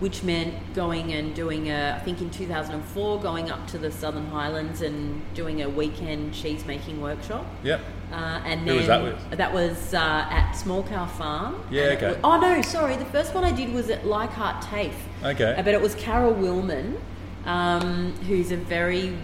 which 0.00 0.22
meant 0.22 0.54
going 0.74 1.12
and 1.12 1.34
doing 1.34 1.70
a. 1.70 1.96
I 1.96 2.00
think 2.04 2.20
in 2.20 2.30
2004, 2.30 3.20
going 3.20 3.50
up 3.50 3.66
to 3.68 3.78
the 3.78 3.92
Southern 3.92 4.26
Highlands 4.26 4.82
and 4.82 5.22
doing 5.34 5.62
a 5.62 5.68
weekend 5.68 6.34
cheese 6.34 6.64
making 6.66 7.00
workshop. 7.00 7.46
Yep. 7.62 7.80
Uh, 8.10 8.42
and 8.44 8.60
Who 8.60 8.66
then 8.66 8.76
was 8.78 8.86
that 8.88 9.02
with? 9.02 9.30
That 9.38 9.52
was 9.54 9.94
uh, 9.94 9.98
at 10.30 10.52
Small 10.54 10.82
Cow 10.82 11.06
Farm. 11.06 11.62
Yeah, 11.70 11.82
okay. 11.96 12.18
wa- 12.20 12.36
oh 12.36 12.40
no, 12.40 12.60
sorry. 12.62 12.96
The 12.96 13.04
first 13.04 13.34
one 13.34 13.44
I 13.44 13.52
did 13.52 13.72
was 13.72 13.88
at 13.90 14.04
Leichhardt 14.06 14.62
TAFE. 14.62 14.94
Okay. 15.22 15.54
Uh, 15.56 15.62
But 15.62 15.74
it 15.74 15.80
was 15.80 15.94
Carole 15.94 16.34
Willman, 16.34 16.98
um, 17.44 18.12
who's 18.26 18.50
a 18.50 18.56
very, 18.56 19.16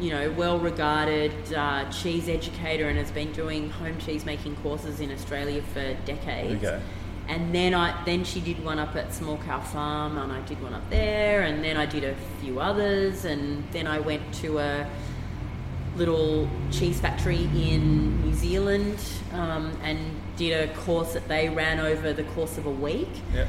you 0.00 0.10
know, 0.10 0.32
well-regarded 0.32 1.52
uh, 1.54 1.88
cheese 1.92 2.28
educator 2.28 2.88
and 2.88 2.98
has 2.98 3.10
been 3.12 3.30
doing 3.32 3.70
home 3.70 3.98
cheese 3.98 4.24
making 4.24 4.56
courses 4.56 4.98
in 5.00 5.12
Australia 5.12 5.62
for 5.72 5.94
decades. 6.04 6.64
Okay. 6.64 6.80
And 7.28 7.54
then 7.54 7.74
I 7.74 8.04
then 8.04 8.24
she 8.24 8.40
did 8.40 8.62
one 8.62 8.78
up 8.78 8.94
at 8.96 9.14
Small 9.14 9.38
Cow 9.38 9.60
Farm, 9.60 10.18
and 10.18 10.30
I 10.30 10.40
did 10.42 10.62
one 10.62 10.74
up 10.74 10.88
there, 10.90 11.42
and 11.42 11.64
then 11.64 11.76
I 11.76 11.86
did 11.86 12.04
a 12.04 12.14
few 12.40 12.60
others, 12.60 13.24
and 13.24 13.64
then 13.72 13.86
I 13.86 13.98
went 13.98 14.34
to 14.42 14.58
a 14.58 14.86
little 15.96 16.48
cheese 16.70 17.00
factory 17.00 17.44
in 17.54 18.20
New 18.22 18.34
Zealand 18.34 18.98
um, 19.32 19.70
and 19.82 19.98
did 20.36 20.68
a 20.68 20.72
course 20.74 21.12
that 21.12 21.28
they 21.28 21.48
ran 21.48 21.78
over 21.78 22.12
the 22.12 22.24
course 22.24 22.58
of 22.58 22.66
a 22.66 22.70
week. 22.70 23.08
Yep. 23.32 23.48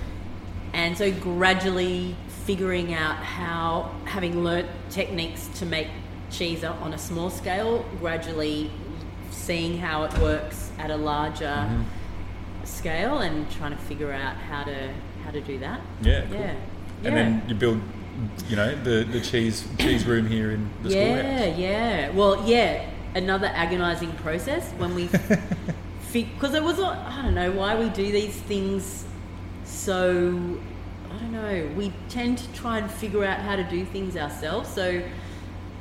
And 0.73 0.97
so 0.97 1.11
gradually 1.11 2.15
figuring 2.27 2.93
out 2.93 3.15
how, 3.15 3.91
having 4.05 4.43
learnt 4.43 4.67
techniques 4.89 5.47
to 5.55 5.65
make 5.65 5.87
cheese 6.29 6.63
on 6.63 6.93
a 6.93 6.97
small 6.97 7.29
scale, 7.29 7.83
gradually 7.99 8.69
seeing 9.31 9.77
how 9.77 10.03
it 10.03 10.17
works 10.19 10.71
at 10.77 10.91
a 10.91 10.97
larger 10.97 11.45
Mm-hmm. 11.45 11.83
Scale 12.65 13.19
and 13.19 13.49
trying 13.51 13.71
to 13.71 13.77
figure 13.83 14.11
out 14.11 14.35
how 14.35 14.63
to 14.63 14.93
how 15.23 15.31
to 15.31 15.41
do 15.41 15.57
that. 15.59 15.81
Yeah. 16.01 16.25
Cool. 16.25 16.39
Yeah. 16.39 16.55
And 17.03 17.17
then 17.17 17.43
you 17.47 17.55
build, 17.55 17.81
you 18.47 18.55
know, 18.55 18.75
the, 18.83 19.03
the 19.03 19.21
cheese 19.21 19.67
cheese 19.79 20.05
room 20.05 20.27
here 20.27 20.51
in 20.51 20.69
the 20.83 20.89
yeah, 20.89 21.19
schoolhouse. 21.19 21.59
yeah. 21.59 22.09
Well, 22.09 22.47
yeah. 22.47 22.89
Another 23.15 23.47
agonising 23.47 24.11
process 24.17 24.69
when 24.73 24.93
we, 24.93 25.07
because 26.13 26.53
it 26.53 26.61
was 26.61 26.79
I 26.81 27.21
don't 27.21 27.33
know 27.33 27.51
why 27.51 27.79
we 27.79 27.89
do 27.89 28.11
these 28.11 28.35
things. 28.35 29.05
So 29.63 30.59
I 31.09 31.17
don't 31.19 31.31
know. 31.31 31.71
We 31.77 31.93
tend 32.09 32.39
to 32.39 32.53
try 32.53 32.77
and 32.79 32.91
figure 32.91 33.23
out 33.23 33.39
how 33.39 33.55
to 33.55 33.63
do 33.63 33.85
things 33.85 34.17
ourselves. 34.17 34.69
So 34.69 35.01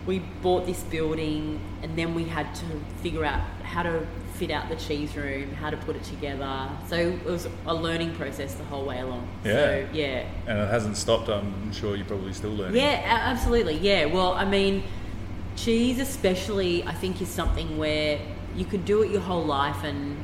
we 0.06 0.20
bought 0.42 0.66
this 0.66 0.82
building, 0.84 1.60
and 1.82 1.98
then 1.98 2.14
we 2.14 2.24
had 2.24 2.54
to 2.54 2.66
figure 3.02 3.24
out 3.24 3.40
how 3.62 3.82
to 3.82 4.06
fit 4.34 4.50
out 4.50 4.68
the 4.68 4.76
cheese 4.76 5.16
room, 5.16 5.52
how 5.54 5.70
to 5.70 5.76
put 5.76 5.96
it 5.96 6.02
together. 6.04 6.68
So 6.88 6.96
it 6.96 7.24
was 7.24 7.46
a 7.66 7.74
learning 7.74 8.14
process 8.16 8.54
the 8.54 8.64
whole 8.64 8.84
way 8.84 9.00
along. 9.00 9.28
Yeah. 9.44 9.52
So 9.52 9.86
yeah. 9.92 10.26
And 10.46 10.58
it 10.58 10.68
hasn't 10.68 10.96
stopped. 10.96 11.28
I'm 11.28 11.72
sure 11.72 11.96
you're 11.96 12.04
probably 12.06 12.32
still 12.32 12.50
learning. 12.50 12.76
Yeah, 12.80 13.00
absolutely. 13.04 13.76
Yeah. 13.78 14.06
Well, 14.06 14.32
I 14.32 14.44
mean, 14.44 14.82
cheese, 15.56 15.98
especially, 16.00 16.82
I 16.84 16.92
think 16.92 17.22
is 17.22 17.28
something 17.28 17.78
where 17.78 18.18
you 18.56 18.64
could 18.64 18.84
do 18.84 19.02
it 19.02 19.10
your 19.10 19.20
whole 19.20 19.44
life 19.44 19.84
and 19.84 20.16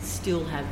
still 0.00 0.44
have 0.46 0.66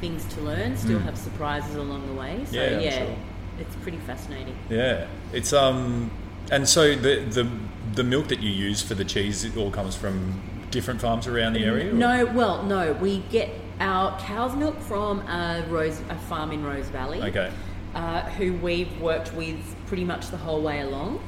things 0.00 0.24
to 0.34 0.40
learn, 0.40 0.76
still 0.76 0.98
Mm. 1.00 1.04
have 1.04 1.16
surprises 1.18 1.74
along 1.76 2.06
the 2.06 2.12
way. 2.14 2.40
So 2.50 2.56
Yeah, 2.56 2.78
yeah, 2.80 2.98
sure. 3.06 3.16
it's 3.60 3.74
pretty 3.76 3.98
fascinating. 3.98 4.54
Yeah, 4.68 5.06
it's 5.32 5.52
um, 5.52 6.10
and 6.50 6.68
so 6.68 6.94
the 6.94 7.20
the 7.20 7.46
the 7.94 8.04
milk 8.04 8.28
that 8.28 8.40
you 8.40 8.50
use 8.50 8.82
for 8.82 8.94
the 8.94 9.04
cheese 9.04 9.44
it 9.44 9.56
all 9.56 9.70
comes 9.70 9.94
from 9.96 10.40
different 10.76 11.00
farms 11.00 11.26
around 11.26 11.54
the 11.54 11.64
area. 11.64 11.88
or- 11.90 11.94
No, 11.94 12.26
well, 12.26 12.62
no, 12.64 12.92
we 12.92 13.20
get 13.30 13.48
our 13.80 14.18
cow's 14.20 14.54
milk 14.54 14.78
from 14.82 15.20
a 15.20 15.64
rose 15.70 15.98
a 16.10 16.14
farm 16.28 16.52
in 16.52 16.62
Rose 16.62 16.88
Valley. 16.90 17.20
Okay. 17.22 17.50
uh, 17.94 18.20
who 18.36 18.52
we've 18.58 19.00
worked 19.00 19.32
with 19.32 19.58
pretty 19.86 20.04
much 20.04 20.28
the 20.28 20.36
whole 20.36 20.60
way 20.60 20.80
along. 20.82 21.18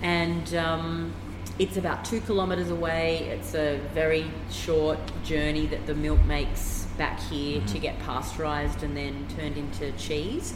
And 0.00 0.54
um, 0.54 1.12
it's 1.58 1.76
about 1.76 2.06
two 2.06 2.22
kilometres 2.22 2.70
away. 2.70 3.18
It's 3.34 3.54
a 3.54 3.78
very 3.92 4.24
short 4.50 4.98
journey 5.24 5.66
that 5.66 5.84
the 5.86 5.94
milk 5.94 6.22
makes 6.24 6.86
back 6.96 7.20
here 7.20 7.60
to 7.66 7.78
get 7.78 7.98
pasteurised 7.98 8.82
and 8.82 8.96
then 8.96 9.26
turned 9.36 9.58
into 9.58 9.92
cheese. 9.98 10.54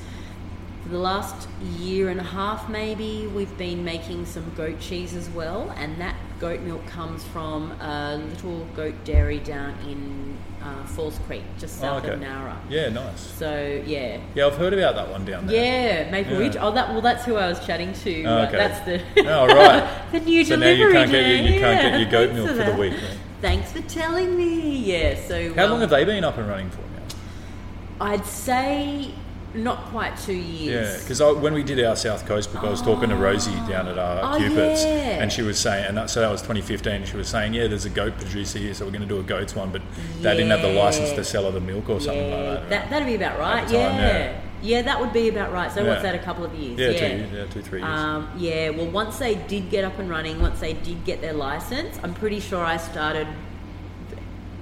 For 0.82 0.88
the 0.88 0.98
last 0.98 1.46
year 1.78 2.08
and 2.08 2.20
a 2.20 2.24
half, 2.38 2.70
maybe, 2.70 3.26
we've 3.26 3.56
been 3.58 3.84
making 3.84 4.24
some 4.24 4.50
goat 4.54 4.80
cheese 4.80 5.14
as 5.14 5.28
well, 5.28 5.74
and 5.76 5.98
that 6.00 6.14
goat 6.44 6.60
milk 6.60 6.86
comes 6.86 7.24
from 7.24 7.72
a 7.80 8.18
little 8.18 8.66
goat 8.76 8.94
dairy 9.02 9.38
down 9.38 9.70
in 9.88 10.36
uh, 10.62 10.84
Falls 10.84 11.18
Creek, 11.26 11.42
just 11.58 11.78
Oh, 11.78 11.80
south 11.80 12.04
okay. 12.04 12.12
of 12.12 12.20
Nowra. 12.20 12.54
Yeah, 12.68 12.90
nice. 12.90 13.18
So, 13.18 13.82
yeah, 13.86 14.18
Yeah, 14.34 14.48
I've 14.48 14.56
heard 14.58 14.74
about 14.74 14.94
that 14.94 15.08
one 15.08 15.24
down 15.24 15.46
there. 15.46 16.04
yeah, 16.04 16.10
Maple 16.10 16.34
Yeah. 16.34 16.38
Ridge. 16.40 16.56
Oh, 16.60 16.70
that 16.72 16.90
well, 16.90 17.00
that's 17.00 17.24
who 17.24 17.36
I 17.36 17.48
was 17.48 17.64
chatting 17.64 17.94
to. 17.94 18.24
Oh, 18.24 18.38
okay. 18.42 18.58
That's 18.58 18.80
the 18.80 19.00
Oh, 19.26 19.46
right. 19.46 20.02
the 20.12 20.20
new 20.20 20.44
So 20.44 20.56
now 20.56 20.66
delivery 20.66 20.86
you 20.86 20.92
can't 20.92 21.10
get 21.10 21.26
your, 21.26 21.36
you 21.54 21.60
can't 21.60 21.80
get 21.82 22.00
your 22.00 22.10
goat 22.10 22.34
milk 22.34 22.48
for 22.48 22.54
the 22.58 22.64
that. 22.64 22.78
week. 22.78 22.92
Right? 22.92 23.18
Thanks 23.40 23.72
for 23.72 23.80
telling 23.82 24.36
me. 24.36 24.76
Yeah. 24.80 25.26
So 25.26 25.54
How 25.54 25.64
um, 25.64 25.70
long 25.70 25.80
have 25.80 25.88
they 25.90 26.04
been 26.04 26.24
up 26.24 26.36
and 26.36 26.46
running 26.46 26.68
for 26.68 26.82
now? 26.82 28.02
I'd 28.02 28.26
say 28.26 29.14
not 29.54 29.84
quite 29.86 30.16
two 30.18 30.32
years. 30.34 30.94
Yeah, 30.94 31.00
because 31.00 31.20
when 31.40 31.54
we 31.54 31.62
did 31.62 31.82
our 31.84 31.96
South 31.96 32.26
Coast 32.26 32.52
book, 32.52 32.64
I 32.64 32.70
was 32.70 32.82
talking 32.82 33.08
to 33.08 33.16
Rosie 33.16 33.54
down 33.68 33.86
at 33.88 33.98
our 33.98 34.34
Oh, 34.34 34.38
Cupitt's, 34.38 34.84
yeah. 34.84 35.22
and 35.22 35.32
she 35.32 35.42
was 35.42 35.58
saying, 35.58 35.86
and 35.86 35.96
that, 35.96 36.10
so 36.10 36.20
that 36.20 36.30
was 36.30 36.42
2015. 36.42 36.92
And 36.92 37.06
she 37.08 37.16
was 37.16 37.28
saying, 37.28 37.54
yeah, 37.54 37.66
there's 37.68 37.84
a 37.84 37.90
goat 37.90 38.16
producer 38.18 38.58
here, 38.58 38.74
so 38.74 38.84
we're 38.84 38.90
going 38.90 39.02
to 39.02 39.08
do 39.08 39.20
a 39.20 39.22
goats 39.22 39.54
one, 39.54 39.70
but 39.70 39.82
they 40.20 40.36
didn't 40.36 40.50
have 40.50 40.62
the 40.62 40.72
license 40.72 41.12
to 41.12 41.24
sell 41.24 41.44
her 41.44 41.50
the 41.52 41.60
milk 41.60 41.88
or 41.88 42.00
something 42.00 42.28
yeah, 42.28 42.36
like 42.36 42.60
that. 42.60 42.70
that 42.70 42.90
that'd 42.90 43.06
be 43.06 43.14
about 43.14 43.38
right. 43.38 43.62
time, 43.64 43.72
yeah. 43.72 43.98
yeah. 43.98 44.40
yeah, 44.62 44.82
that 44.82 45.00
would 45.00 45.12
be 45.12 45.28
about 45.28 45.52
right. 45.52 45.70
So 45.70 45.82
Yeah. 45.82 45.88
what's 45.90 46.02
that? 46.02 46.14
A 46.14 46.18
couple 46.18 46.44
of 46.44 46.54
years. 46.54 46.78
Yeah, 46.78 46.88
yeah. 46.90 46.98
two 46.98 47.16
years, 47.16 47.32
yeah, 47.32 47.46
two, 47.52 47.62
three 47.62 47.80
years. 47.80 47.90
Um, 47.90 48.30
yeah, 48.36 48.70
well, 48.70 48.86
once 48.90 49.18
they 49.18 49.34
did 49.36 49.70
get 49.70 49.84
up 49.84 49.98
and 49.98 50.10
running, 50.10 50.40
once 50.40 50.60
they 50.60 50.72
did 50.72 51.04
get 51.04 51.20
their 51.20 51.32
license, 51.34 51.98
I'm 52.02 52.14
pretty 52.14 52.40
sure 52.40 52.64
I 52.64 52.76
started 52.76 53.28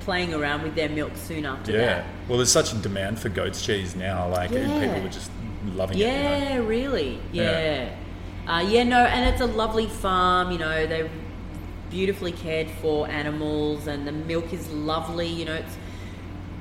playing 0.01 0.35
around 0.35 0.63
with 0.63 0.75
their 0.75 0.89
milk 0.89 1.13
soon 1.17 1.47
after 1.47 1.73
yeah. 1.73 1.79
that. 1.79 2.05
Well, 2.33 2.39
there's 2.39 2.51
such 2.51 2.73
a 2.73 2.77
demand 2.77 3.19
for 3.19 3.29
goat's 3.29 3.61
cheese 3.61 3.95
now. 3.95 4.27
Like 4.27 4.53
Yeah. 4.53 4.63
people 4.63 5.07
are 5.07 5.11
just 5.11 5.31
loving 5.77 5.99
it. 5.99 6.01
you 6.01 6.07
know. 6.07 6.13
Yeah, 6.13 6.57
really. 6.57 7.19
Yeah. 7.31 7.43
Yeah. 8.47 8.55
Uh, 8.55 8.61
yeah, 8.61 8.85
no, 8.85 9.05
and 9.05 9.29
it's 9.29 9.43
a 9.43 9.47
lovely 9.47 9.85
farm, 9.87 10.51
you 10.51 10.57
know, 10.57 10.87
they're 10.87 11.11
beautifully 11.91 12.33
cared 12.33 12.71
for 12.81 13.07
animals 13.07 13.87
and 13.87 14.07
the 14.07 14.13
milk 14.13 14.51
is 14.55 14.67
lovely, 14.71 15.29
you 15.29 15.45
know, 15.45 15.53
it's 15.53 15.77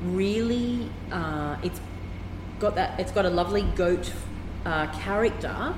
really 0.04 0.90
uh, 1.10 1.56
it's 1.64 1.80
got 2.60 2.76
that 2.76 3.00
it's 3.00 3.14
got 3.14 3.26
a 3.26 3.30
lovely 3.30 3.62
goat 3.62 4.12
uh, 4.66 4.88
character, 4.92 5.74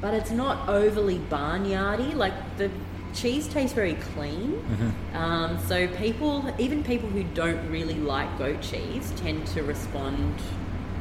but 0.00 0.14
it's 0.14 0.30
not 0.30 0.66
overly 0.70 1.18
barnyardy. 1.18 2.14
Like 2.14 2.32
the 2.56 2.70
cheese 3.14 3.46
tastes 3.48 3.74
very 3.74 3.94
clean. 3.94 4.52
Mm-hmm. 4.52 5.16
Um, 5.16 5.58
so 5.66 5.86
people, 5.88 6.44
even 6.58 6.82
people 6.84 7.08
who 7.08 7.22
don't 7.34 7.70
really 7.70 7.94
like 7.94 8.36
goat 8.38 8.60
cheese, 8.60 9.12
tend 9.16 9.46
to 9.48 9.62
respond 9.62 10.34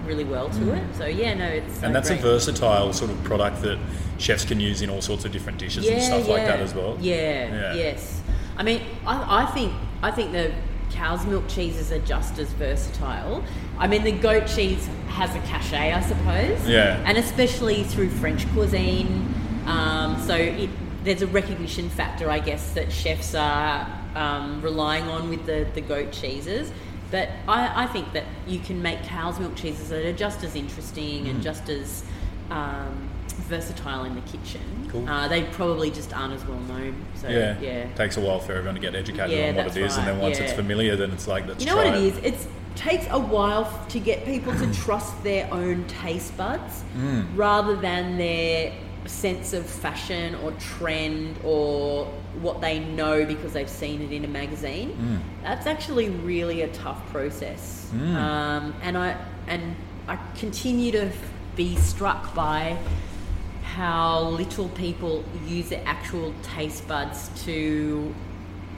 really 0.06 0.24
well 0.26 0.50
to 0.50 0.74
it. 0.74 0.84
So 0.96 1.06
yeah, 1.06 1.34
no, 1.34 1.46
it's 1.46 1.76
so 1.76 1.82
Mm. 1.82 1.86
and 1.88 1.96
that's 1.96 2.10
great. 2.10 2.20
a 2.20 2.24
versatile 2.24 2.92
sort 2.94 3.10
of 3.10 3.24
product 3.24 3.62
that 3.62 3.80
chefs 4.18 4.44
can 4.46 4.60
use 4.60 4.82
in 4.82 4.90
all 4.90 5.02
sorts 5.02 5.24
of 5.26 5.32
different 5.32 5.58
dishes 5.60 5.88
and 5.88 6.02
stuff 6.02 6.28
like 6.28 6.46
that 6.46 6.60
as 6.60 6.74
well. 6.74 6.98
Yeah, 7.00 7.48
Yeah. 7.48 7.74
yes. 7.74 8.22
I 8.58 8.64
mean, 8.64 8.82
I, 9.06 9.44
I 9.44 9.46
think 9.48 9.74
I 10.04 10.12
think 10.12 10.32
the 10.34 10.52
cow's 10.92 11.26
milk 11.26 11.48
cheeses 11.48 11.92
are 11.92 12.00
just 12.00 12.38
as 12.38 12.50
versatile. 12.54 13.44
I 13.80 13.88
mean, 13.88 14.04
the 14.04 14.12
goat 14.12 14.46
cheese 14.46 14.88
has 15.08 15.34
a 15.36 15.40
cachet, 15.48 15.92
I 15.94 16.02
suppose. 16.02 16.68
Yeah. 16.68 17.02
And 17.06 17.18
especially 17.18 17.84
through 17.84 18.10
French 18.10 18.46
cuisine, 18.54 19.34
um, 19.66 20.22
so 20.22 20.36
it, 20.36 20.70
there's 21.04 21.22
a 21.22 21.28
recognition 21.28 21.90
factor, 21.90 22.30
I 22.30 22.40
guess, 22.40 22.74
that 22.74 22.92
chefs 22.92 23.36
are 23.36 23.88
um, 24.16 24.62
relying 24.62 25.04
on 25.10 25.30
with 25.30 25.46
the, 25.46 25.68
the 25.74 25.82
goat 25.82 26.12
cheeses. 26.12 26.72
But 27.12 27.30
I, 27.48 27.84
I 27.84 27.88
think 27.88 28.14
that 28.14 28.24
you 28.48 28.60
can 28.60 28.82
make 28.82 29.04
cow's 29.04 29.40
milk 29.40 29.56
cheeses 29.56 29.90
that 29.90 30.06
are 30.06 30.14
just 30.14 30.44
as 30.44 30.56
interesting 30.56 31.26
Mm. 31.26 31.30
and 31.30 31.44
just 31.44 31.70
as 31.70 32.04
um, 32.50 33.10
versatile 33.50 34.06
in 34.06 34.16
the 34.16 34.22
kitchen. 34.22 34.62
Cool. 34.90 35.08
Uh, 35.08 35.28
they 35.28 35.44
probably 35.44 35.92
just 35.92 36.14
aren't 36.16 36.34
as 36.34 36.46
well 36.46 36.60
known. 36.62 36.96
So 37.16 37.28
Yeah. 37.28 37.60
yeah. 37.60 37.86
Takes 37.96 38.18
a 38.18 38.22
while 38.22 38.40
for 38.40 38.54
everyone 38.54 38.76
to 38.76 38.82
get 38.82 38.96
educated 38.96 39.32
Yeah, 39.38 39.50
on 39.50 39.56
what 39.56 39.68
it 39.68 39.78
is, 39.78 39.98
and 39.98 40.08
then 40.08 40.16
right, 40.16 40.24
once 40.24 40.40
it's 40.40 40.54
familiar, 40.54 40.96
then 40.96 41.12
it's 41.12 41.28
like, 41.28 41.46
let's 41.48 41.60
You 41.64 41.70
know 41.70 41.78
what 41.78 41.88
it 41.88 41.96
is? 41.96 42.18
It 42.18 42.48
takes 42.76 43.06
a 43.12 43.20
while 43.20 43.66
to 43.90 44.00
get 44.00 44.26
people 44.26 44.54
to 44.54 44.74
trust 44.74 45.24
their 45.24 45.52
own 45.54 45.86
taste 45.86 46.36
buds 46.38 46.84
Mm. 46.98 47.28
rather 47.36 47.76
than 47.76 48.18
their 48.18 48.72
sense 49.06 49.54
of 49.54 49.66
fashion 49.66 50.36
or 50.36 50.52
trend 50.54 51.38
or 51.44 52.06
what 52.42 52.62
they 52.62 52.80
know 52.80 53.26
because 53.26 53.54
they've 53.54 53.70
seen 53.70 54.02
it 54.02 54.12
in 54.12 54.26
a 54.26 54.28
magazine. 54.28 54.92
Mm. 54.92 55.44
That's 55.44 55.68
actually 55.68 56.10
really 56.10 56.62
a 56.62 56.68
tough 56.70 57.06
process. 57.12 57.90
Mm. 57.94 58.16
Um, 58.16 58.76
and 58.82 58.98
I 58.98 59.18
and 59.48 59.76
I 60.08 60.18
continue 60.38 60.92
to 60.94 61.12
be 61.56 61.76
struck 61.76 62.34
by 62.34 62.78
how 63.64 64.30
little 64.30 64.70
people 64.70 65.24
use 65.48 65.70
their 65.70 65.84
actual 65.86 66.34
taste 66.44 66.88
buds 66.88 67.30
to 67.46 68.14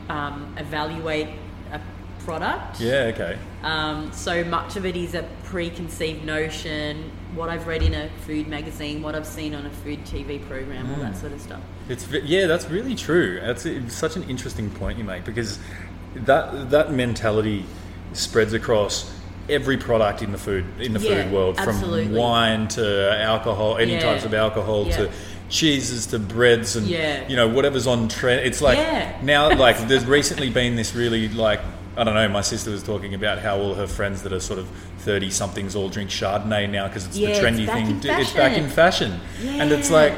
um, 0.10 0.54
evaluate 0.58 1.30
a 1.72 1.82
product. 2.20 2.80
Yeah, 2.80 3.12
okay. 3.14 3.38
Um, 3.64 4.12
so 4.14 4.44
much 4.44 4.76
of 4.76 4.86
it 4.86 4.96
is 4.96 5.16
a 5.16 5.28
preconceived 5.44 6.24
notion, 6.24 7.12
what 7.36 7.50
I've 7.50 7.68
read 7.68 7.84
in 7.84 7.94
a 7.94 8.10
food 8.26 8.48
magazine, 8.48 9.02
what 9.02 9.14
I've 9.16 9.26
seen 9.28 9.54
on 9.54 9.66
a 9.66 9.70
food 9.70 10.04
TV 10.06 10.40
program, 10.48 10.90
all 10.92 11.02
that 11.02 11.14
Mm. 11.14 11.20
sort 11.22 11.34
of 11.34 11.42
stuff. 11.42 11.60
It's 11.90 12.08
yeah, 12.24 12.48
that's 12.48 12.70
really 12.70 12.96
true. 12.96 13.40
That's 13.44 13.66
it's 13.66 13.96
such 13.96 14.16
an 14.16 14.24
interesting 14.30 14.70
point 14.70 14.98
you 14.98 15.04
make 15.04 15.26
because 15.26 15.60
that 16.16 16.70
that 16.72 16.92
mentality 16.94 17.66
spreads 18.14 18.54
across 18.54 19.12
every 19.50 19.78
product 19.78 20.22
in 20.22 20.32
the 20.32 20.38
food 20.38 20.64
in 20.80 20.94
the 20.94 21.00
Yeah, 21.00 21.24
food 21.24 21.32
world, 21.32 21.56
absolutely. 21.60 22.06
from 22.06 22.16
wine 22.16 22.68
to 22.70 23.12
alcohol, 23.22 23.78
any 23.78 23.94
Yeah. 23.94 24.00
types 24.00 24.26
of 24.26 24.34
alcohol 24.34 24.86
Yeah. 24.88 24.98
to 24.98 25.10
cheeses 25.50 26.08
to 26.08 26.18
breads 26.18 26.76
and 26.76 26.88
you 26.88 27.36
know 27.36 27.48
whatever's 27.48 27.86
on 27.86 28.08
trend. 28.08 28.42
It's 28.48 28.62
like 28.62 28.80
now 29.24 29.54
like 29.56 29.78
there's 29.88 30.06
recently 30.06 30.50
been 30.50 30.76
this 30.76 30.96
really 30.96 31.30
like. 31.30 31.60
I 31.98 32.04
don't 32.04 32.14
know. 32.14 32.28
My 32.28 32.42
sister 32.42 32.72
was 32.72 32.84
talking 32.84 33.14
about 33.14 33.40
how 33.40 33.58
all 33.58 33.74
her 33.76 33.88
friends 33.88 34.22
that 34.24 34.34
are 34.34 34.40
sort 34.40 34.60
of 34.60 34.68
thirty 35.00 35.30
somethings 35.32 35.76
all 35.76 35.88
drink 35.90 36.10
Chardonnay 36.10 36.70
now 36.70 36.88
because 36.88 37.06
it's 37.08 37.18
Yeah, 37.18 37.30
the 37.40 37.46
trendy 37.48 37.66
back 37.66 37.86
thing. 37.86 38.00
to- 38.02 38.20
It's 38.20 38.34
back 38.34 38.58
in 38.58 38.68
fashion, 38.70 39.20
and 39.46 39.72
it's 39.72 39.90
like, 39.90 40.14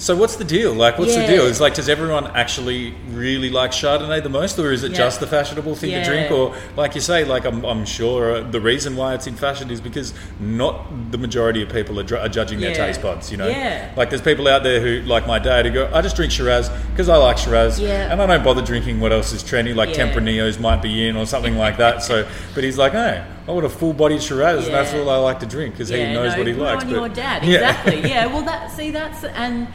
so 0.00 0.16
what's 0.16 0.36
the 0.36 0.44
deal? 0.44 0.72
Like, 0.72 0.98
what's 0.98 1.14
the 1.14 1.26
deal? 1.26 1.44
Is 1.44 1.60
like, 1.60 1.74
does 1.74 1.90
everyone 1.90 2.26
actually 2.28 2.94
really 3.10 3.50
like 3.50 3.70
Chardonnay 3.70 4.22
the 4.22 4.30
most, 4.30 4.58
or 4.58 4.72
is 4.72 4.82
it 4.82 4.92
Yeah. 4.92 4.96
just 4.96 5.20
the 5.20 5.26
fashionable 5.26 5.74
thing 5.74 5.90
Yeah. 5.90 6.02
to 6.02 6.10
drink? 6.10 6.30
Or, 6.32 6.54
like 6.74 6.94
you 6.94 7.02
say, 7.02 7.24
like 7.24 7.44
I'm, 7.44 7.62
I'm 7.66 7.84
sure 7.84 8.36
uh, 8.36 8.40
the 8.40 8.62
reason 8.62 8.96
why 8.96 9.12
it's 9.12 9.26
in 9.26 9.34
fashion 9.36 9.70
is 9.70 9.78
because 9.78 10.14
not 10.40 11.12
the 11.12 11.18
majority 11.18 11.62
of 11.62 11.68
people 11.68 12.00
are, 12.00 12.02
dr- 12.02 12.22
are 12.24 12.30
judging 12.30 12.60
their 12.60 12.74
taste 12.74 13.02
buds. 13.02 13.30
You 13.30 13.36
know, 13.36 13.46
Yeah. 13.48 13.92
like 13.94 14.08
there's 14.08 14.22
people 14.22 14.48
out 14.48 14.62
there 14.62 14.80
who, 14.80 15.06
like 15.06 15.26
my 15.26 15.38
dad, 15.38 15.66
who 15.66 15.70
go, 15.72 15.90
I 15.92 16.00
just 16.00 16.16
drink 16.16 16.32
Shiraz 16.32 16.70
because 16.92 17.10
I 17.10 17.16
like 17.18 17.36
Shiraz, 17.36 17.78
Yeah. 17.78 18.10
and 18.10 18.22
I 18.22 18.26
don't 18.26 18.42
bother 18.42 18.62
drinking 18.62 19.00
what 19.00 19.12
else 19.12 19.32
is 19.32 19.42
trendy, 19.44 19.74
like 19.74 19.94
Yeah. 19.94 20.08
Tempranillos 20.10 20.58
might 20.58 20.80
be 20.80 21.06
in 21.08 21.14
or 21.16 21.26
something 21.26 21.58
like 21.58 21.76
that. 21.76 22.02
So, 22.02 22.26
but 22.54 22.64
he's 22.64 22.78
like, 22.78 22.92
hey, 22.92 23.22
I 23.46 23.50
want 23.52 23.66
a 23.66 23.68
full 23.68 23.92
bodied 23.92 24.22
Shiraz, 24.22 24.64
and 24.64 24.74
that's 24.74 24.94
all 24.94 25.10
I 25.10 25.16
like 25.18 25.40
to 25.40 25.46
drink 25.46 25.74
because 25.74 25.90
he 25.90 25.98
knows 26.04 26.32
no, 26.32 26.38
what 26.38 26.46
he 26.46 26.54
likes. 26.54 26.84
on 26.84 26.90
but- 26.90 26.96
your 26.96 27.08
dad, 27.10 27.44
Yeah. 27.44 27.56
exactly. 27.58 28.08
yeah, 28.08 28.24
well, 28.26 28.42
that 28.46 28.70
see, 28.70 28.90
that's 28.90 29.24
and 29.24 29.68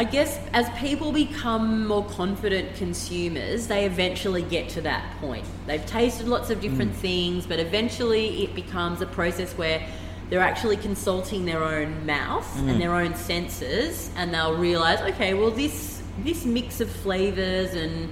I 0.00 0.04
guess 0.04 0.40
as 0.54 0.66
people 0.78 1.12
become 1.12 1.86
more 1.86 2.06
confident 2.06 2.74
consumers, 2.74 3.66
they 3.66 3.84
eventually 3.84 4.40
get 4.40 4.70
to 4.70 4.80
that 4.80 5.04
point. 5.20 5.44
They've 5.66 5.84
tasted 5.84 6.26
lots 6.26 6.48
of 6.48 6.62
different 6.62 6.94
Mm. 6.94 7.00
things, 7.02 7.46
but 7.46 7.58
eventually 7.60 8.42
it 8.44 8.54
becomes 8.54 9.02
a 9.02 9.06
process 9.06 9.52
where 9.58 9.82
they're 10.30 10.40
actually 10.40 10.78
consulting 10.78 11.44
their 11.44 11.62
own 11.62 12.06
mouth 12.06 12.48
Mm. 12.56 12.70
and 12.70 12.80
their 12.80 12.94
own 12.94 13.14
senses, 13.14 14.08
and 14.16 14.32
they'll 14.32 14.54
realize, 14.56 15.02
okay, 15.02 15.34
well, 15.34 15.50
this 15.50 16.00
this 16.24 16.46
mix 16.46 16.80
of 16.80 16.88
flavors 16.90 17.74
and 17.74 18.08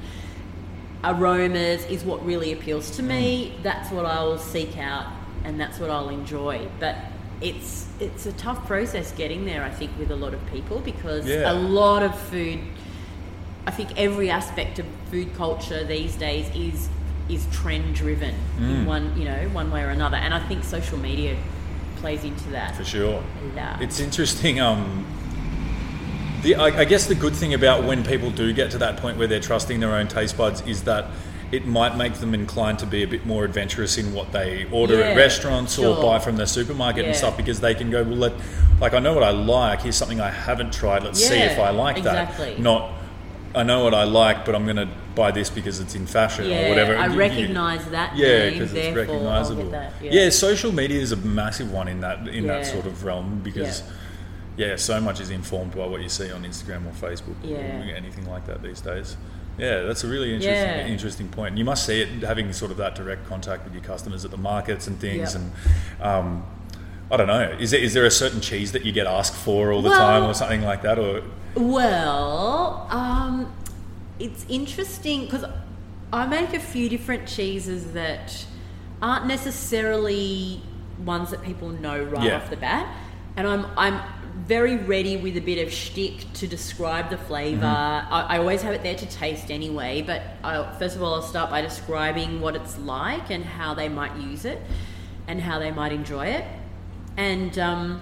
aromas 1.05 1.87
is 1.87 2.05
what 2.05 2.25
really 2.25 2.53
appeals 2.53 2.91
to 2.99 3.03
me. 3.03 3.55
Mm. 3.59 3.63
That's 3.63 3.91
what 3.91 4.05
I 4.05 4.23
will 4.25 4.37
seek 4.37 4.77
out, 4.77 5.07
and 5.43 5.59
that's 5.59 5.79
what 5.81 5.89
I'll 5.89 6.11
enjoy. 6.11 6.69
But 6.81 6.97
it's 7.41 7.87
it's 8.01 8.27
a 8.27 8.33
tough 8.33 8.67
process 8.67 9.13
getting 9.13 9.45
there. 9.45 9.63
I 9.63 9.71
think 9.71 9.91
with 9.99 10.11
a 10.11 10.17
lot 10.17 10.35
of 10.35 10.45
people 10.53 10.79
because 10.81 11.27
Yeah. 11.27 11.51
a 11.51 11.55
lot 11.55 12.03
of 12.03 12.19
food. 12.19 12.59
I 13.67 13.71
think 13.71 13.91
every 13.99 14.31
aspect 14.31 14.79
of 14.79 14.87
food 15.11 15.35
culture 15.37 15.85
these 15.85 16.17
days 16.17 16.51
is 16.55 16.89
is 17.29 17.47
trend 17.53 17.95
driven 17.95 18.35
Mm. 18.59 18.71
in 18.71 18.87
one 18.87 19.19
you 19.19 19.25
know 19.25 19.49
one 19.53 19.71
way 19.71 19.83
or 19.83 19.91
another, 19.91 20.17
and 20.17 20.33
I 20.35 20.41
think 20.49 20.65
social 20.65 20.99
media 20.99 21.37
plays 21.97 22.25
into 22.25 22.49
that 22.51 22.77
For 22.77 22.85
sure. 22.85 23.23
a 23.43 23.57
lot. 23.57 23.83
It's 23.83 24.01
interesting. 24.01 24.61
Um, 24.61 25.05
the, 26.43 26.55
I, 26.55 26.67
I 26.81 26.85
guess 26.85 27.07
the 27.07 27.17
good 27.17 27.35
thing 27.35 27.53
about 27.55 27.83
when 27.85 28.05
people 28.05 28.31
do 28.31 28.53
get 28.53 28.71
to 28.71 28.79
that 28.79 28.97
point 28.99 29.19
where 29.19 29.27
they're 29.27 29.41
trusting 29.41 29.81
their 29.81 29.95
own 29.97 30.07
taste 30.07 30.37
buds 30.37 30.61
is 30.63 30.85
that 30.85 31.07
it 31.51 31.67
might 31.67 31.97
make 31.97 32.15
them 32.15 32.35
inclined 32.35 32.79
to 32.81 32.87
be 32.87 33.03
a 33.03 33.07
bit 33.07 33.25
more 33.25 33.45
adventurous 33.45 33.97
in 33.97 34.13
what 34.13 34.33
they 34.33 34.67
order 34.71 34.99
Yeah, 34.99 35.07
at 35.07 35.17
restaurants 35.17 35.79
or 35.79 35.97
buy 36.03 36.19
from 36.19 36.37
the 36.37 36.47
supermarket 36.47 37.07
and 37.07 37.17
stuff 37.17 37.37
because 37.37 37.61
they 37.61 37.75
can 37.75 37.91
go, 37.91 38.03
well, 38.03 38.17
let, 38.17 38.33
like 38.81 38.93
I 38.93 38.99
know 38.99 39.15
what 39.15 39.23
I 39.23 39.31
like. 39.31 39.81
Here's 39.83 39.97
something 39.97 40.21
I 40.21 40.31
haven't 40.31 40.73
tried. 40.75 41.05
Let's 41.05 41.19
see 41.27 41.39
if 41.39 41.59
I 41.59 41.71
like 41.71 41.97
exactly. 41.99 42.51
that. 42.55 42.61
Not, 42.61 42.93
I 43.55 43.63
know 43.63 43.83
what 43.83 43.95
I 43.95 44.05
like, 44.05 44.45
but 44.45 44.55
I'm 44.55 44.65
going 44.65 44.77
to 44.77 44.89
buy 45.15 45.31
this 45.31 45.49
because 45.49 45.81
it's 45.81 45.95
in 45.95 46.07
fashion 46.07 46.45
Yeah, 46.45 46.67
or 46.67 46.69
whatever. 46.69 46.97
I 46.97 47.07
You- 47.07 47.13
you- 47.13 47.19
recognise 47.19 47.85
that 47.87 48.15
Yeah, 48.15 48.51
because 48.51 48.73
it's 48.73 48.73
therefore 48.73 49.01
I'll 49.01 49.07
get 49.07 49.07
recognizable. 49.07 49.71
that, 49.71 49.93
yeah. 50.03 50.13
yeah. 50.13 50.31
social 50.31 50.71
media 50.71 51.01
is 51.01 51.13
a 51.13 51.17
massive 51.17 51.73
one 51.73 51.89
in 51.89 52.01
that 52.03 52.29
in 52.29 52.47
that 52.47 52.67
sort 52.67 52.85
of 52.85 53.05
realm 53.05 53.41
because 53.43 53.83
yeah. 54.59 54.77
so 54.77 55.01
much 55.01 55.19
is 55.19 55.31
informed 55.31 55.75
by 55.75 55.87
what 55.87 56.03
you 56.03 56.11
see 56.11 56.31
on 56.31 56.45
Instagram 56.45 56.87
or 56.87 56.93
Facebook 56.93 57.37
Yeah. 57.43 57.57
or 57.57 57.95
anything 57.97 58.29
like 58.29 58.45
that 58.47 58.63
these 58.63 58.83
days. 58.83 59.17
Yeah, 59.59 59.83
that's 59.83 60.05
a 60.05 60.07
really 60.09 60.35
interesting 60.35 60.55
Yeah. 60.55 60.87
interesting 60.87 61.29
point. 61.29 61.59
You 61.59 61.65
must 61.65 61.85
see 61.85 62.01
it 62.01 62.23
having 62.23 62.53
sort 62.53 62.71
of 62.71 62.77
that 62.77 62.95
direct 62.95 63.27
contact 63.29 63.65
with 63.65 63.75
your 63.75 63.83
customers 63.83 64.25
at 64.25 64.31
the 64.31 64.37
markets 64.37 64.87
and 64.87 64.99
things 65.01 65.35
Yep. 65.35 65.43
and 65.43 65.53
um, 66.01 66.45
I 67.11 67.17
don't 67.17 67.27
know. 67.27 67.57
Is 67.59 67.71
there, 67.73 67.81
is 67.81 67.95
there 67.95 68.05
a 68.05 68.11
certain 68.11 68.41
cheese 68.41 68.73
that 68.73 68.85
you 68.85 68.93
get 68.93 69.07
asked 69.07 69.35
for 69.35 69.73
all 69.73 69.83
the 69.83 69.89
Well- 69.89 69.99
time 69.99 70.23
or 70.25 70.35
something 70.35 70.63
like 70.63 70.83
that 70.83 70.99
or 70.99 71.23
Well, 71.57 72.87
um, 72.91 73.53
it's 74.21 74.45
interesting 74.49 75.25
because 75.25 75.45
I 76.13 76.27
make 76.27 76.55
a 76.55 76.61
few 76.61 76.89
different 76.89 77.27
cheeses 77.27 77.93
that 77.93 78.45
aren't 79.03 79.27
necessarily 79.27 80.63
ones 81.05 81.31
that 81.31 81.43
people 81.43 81.69
know 81.71 82.03
right 82.03 82.25
Yeah. 82.25 82.37
off 82.37 82.51
the 82.51 82.57
bat, 82.57 82.87
and 83.37 83.47
I'm 83.47 83.67
I'm 83.77 84.01
very 84.49 84.77
ready 84.79 85.19
with 85.19 85.37
a 85.37 85.41
bit 85.41 85.65
of 85.65 85.71
shtick 85.73 86.33
to 86.33 86.49
describe 86.49 87.11
the 87.11 87.19
flavor. 87.19 87.63
Mm-hmm. 87.63 88.13
I, 88.13 88.37
I 88.37 88.39
always 88.39 88.63
have 88.63 88.75
it 88.75 88.83
there 88.83 88.97
to 88.97 89.07
taste 89.07 89.51
anyway, 89.51 90.03
but 90.03 90.23
I, 90.43 90.75
first 90.79 90.97
of 90.97 91.03
all, 91.03 91.15
I'll 91.15 91.23
start 91.23 91.51
by 91.51 91.61
describing 91.61 92.41
what 92.41 92.57
it's 92.57 92.79
like 92.79 93.31
and 93.31 93.45
how 93.45 93.75
they 93.75 93.91
might 93.91 94.17
use 94.17 94.47
it, 94.47 94.61
and 95.27 95.41
how 95.41 95.59
they 95.59 95.71
might 95.71 95.93
enjoy 95.93 96.27
it, 96.27 96.45
and. 97.17 97.59
Um, 97.59 98.01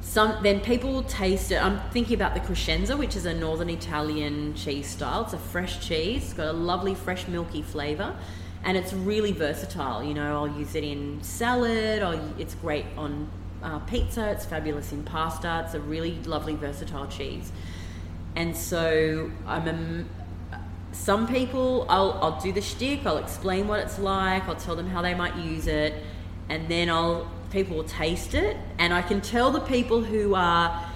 some 0.00 0.42
then 0.42 0.60
people 0.60 0.90
will 0.90 1.02
taste 1.02 1.52
it. 1.52 1.62
I'm 1.62 1.78
thinking 1.90 2.14
about 2.14 2.32
the 2.32 2.40
Crescenza, 2.40 2.96
which 2.96 3.14
is 3.14 3.26
a 3.26 3.34
northern 3.34 3.68
Italian 3.68 4.54
cheese 4.54 4.88
style. 4.88 5.24
It's 5.24 5.34
a 5.34 5.38
fresh 5.38 5.86
cheese. 5.86 6.24
It's 6.24 6.32
got 6.32 6.48
a 6.48 6.52
lovely 6.52 6.94
fresh 6.94 7.28
milky 7.28 7.60
flavor, 7.60 8.16
and 8.64 8.78
it's 8.78 8.94
really 8.94 9.32
versatile. 9.32 10.02
You 10.02 10.14
know, 10.14 10.34
I'll 10.34 10.58
use 10.58 10.74
it 10.74 10.82
in 10.82 11.22
salad. 11.22 12.02
Or 12.02 12.18
it's 12.38 12.54
great 12.54 12.86
on 12.96 13.28
uh, 13.62 13.78
pizza. 13.80 14.30
It's 14.30 14.44
fabulous 14.44 14.92
in 14.92 15.02
pasta. 15.02 15.62
It's 15.64 15.74
a 15.74 15.80
really 15.80 16.14
lovely 16.24 16.54
versatile 16.54 17.06
cheese. 17.06 17.52
And 18.36 18.56
so 18.56 19.30
I'm 19.46 19.68
a, 19.68 20.04
some 20.92 21.26
people 21.26 21.86
I'll, 21.88 22.18
I'll 22.22 22.40
do 22.40 22.50
the 22.50 22.62
shtick 22.62 23.04
i'll 23.04 23.18
explain 23.18 23.68
what 23.68 23.80
it's 23.80 23.98
like 23.98 24.48
i'll 24.48 24.56
tell 24.56 24.74
them 24.74 24.88
how 24.88 25.02
they 25.02 25.14
might 25.14 25.36
use 25.36 25.66
it 25.66 25.92
and 26.48 26.66
then 26.66 26.88
i'll 26.88 27.30
people 27.50 27.76
will 27.76 27.84
taste 27.84 28.32
it 28.32 28.56
and 28.78 28.94
i 28.94 29.02
can 29.02 29.20
tell 29.20 29.50
the 29.50 29.60
people 29.60 30.02
who 30.02 30.34
are 30.34 30.88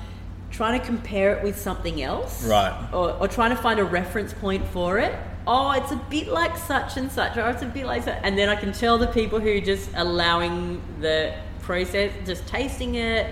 trying 0.52 0.78
to 0.78 0.86
compare 0.86 1.34
it 1.34 1.42
with 1.42 1.58
something 1.58 2.02
else, 2.02 2.44
Right. 2.44 2.88
Or, 2.92 3.12
or 3.12 3.26
trying 3.26 3.50
to 3.50 3.56
find 3.56 3.80
a 3.80 3.84
reference 3.84 4.32
point 4.34 4.66
for 4.68 4.98
it. 4.98 5.14
Oh, 5.46 5.72
it's 5.72 5.90
a 5.90 5.96
bit 5.96 6.28
like 6.28 6.56
such 6.56 6.96
and 6.96 7.10
such, 7.10 7.36
or 7.36 7.48
it's 7.50 7.62
a 7.62 7.66
bit 7.66 7.86
like 7.86 8.04
that, 8.04 8.20
and 8.22 8.38
then 8.38 8.48
I 8.48 8.54
can 8.54 8.72
tell 8.72 8.96
the 8.96 9.08
people 9.08 9.40
who 9.40 9.56
are 9.56 9.60
just 9.60 9.90
allowing 9.94 10.80
the 11.00 11.34
process, 11.62 12.12
just 12.26 12.46
tasting 12.46 12.96
it, 12.96 13.26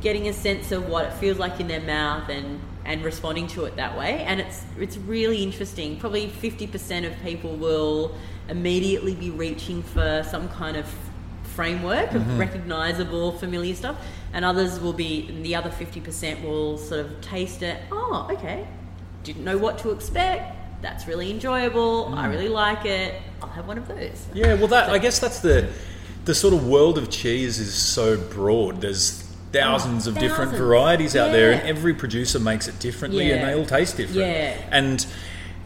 getting 0.00 0.28
a 0.28 0.32
sense 0.32 0.72
of 0.72 0.88
what 0.88 1.04
it 1.06 1.12
feels 1.14 1.38
like 1.38 1.60
in 1.60 1.68
their 1.68 1.80
mouth, 1.80 2.28
and 2.28 2.60
and 2.84 3.04
responding 3.04 3.46
to 3.46 3.64
it 3.66 3.76
that 3.76 3.96
way. 3.96 4.22
And 4.26 4.40
it's 4.40 4.62
it's 4.78 4.96
really 4.96 5.42
interesting. 5.42 5.98
Probably 5.98 6.28
fifty 6.28 6.66
percent 6.66 7.06
of 7.06 7.12
people 7.22 7.56
will 7.56 8.14
immediately 8.48 9.14
be 9.14 9.30
reaching 9.30 9.82
for 9.82 10.24
some 10.28 10.48
kind 10.48 10.76
of 10.76 10.86
framework 11.44 12.12
of 12.14 12.22
Mhm. 12.22 12.38
recognizable, 12.38 13.32
familiar 13.32 13.74
stuff, 13.74 13.96
and 14.32 14.44
others 14.44 14.80
will 14.80 14.92
be. 14.92 15.30
The 15.42 15.54
other 15.54 15.70
fifty 15.70 16.00
percent 16.00 16.42
will 16.42 16.78
sort 16.78 17.00
of 17.00 17.20
taste 17.20 17.62
it. 17.62 17.78
Oh, 17.92 18.28
okay. 18.30 18.66
Didn't 19.24 19.44
know 19.44 19.58
what 19.58 19.78
to 19.80 19.90
expect. 19.90 20.56
That's 20.82 21.06
really 21.06 21.30
enjoyable. 21.30 22.14
I 22.16 22.26
Mm. 22.26 22.30
really 22.30 22.48
like 22.48 22.86
it. 22.86 23.14
I'll 23.42 23.50
have 23.50 23.68
one 23.68 23.76
of 23.76 23.86
those. 23.86 24.24
Yeah, 24.32 24.54
well, 24.54 24.68
that 24.68 24.88
I 24.88 24.96
guess 24.98 25.18
that's 25.18 25.40
the 25.40 25.68
the 26.24 26.34
sort 26.34 26.54
of 26.54 26.66
world 26.66 26.98
of 26.98 27.10
cheese 27.10 27.58
is 27.58 27.74
so 27.74 28.16
broad. 28.16 28.80
There's 28.80 29.22
thousands 29.52 30.06
Oh, 30.06 30.10
of 30.10 30.18
different 30.18 30.52
thousands. 30.52 30.58
varieties 30.58 31.16
out 31.16 31.32
there, 31.32 31.52
and 31.52 31.62
every 31.68 31.94
producer 31.94 32.38
makes 32.38 32.68
it 32.68 32.78
differently, 32.78 33.30
and 33.32 33.42
they 33.42 33.54
all 33.54 33.66
taste 33.66 33.96
different. 33.96 34.18
Yeah. 34.20 34.56
And 34.70 35.04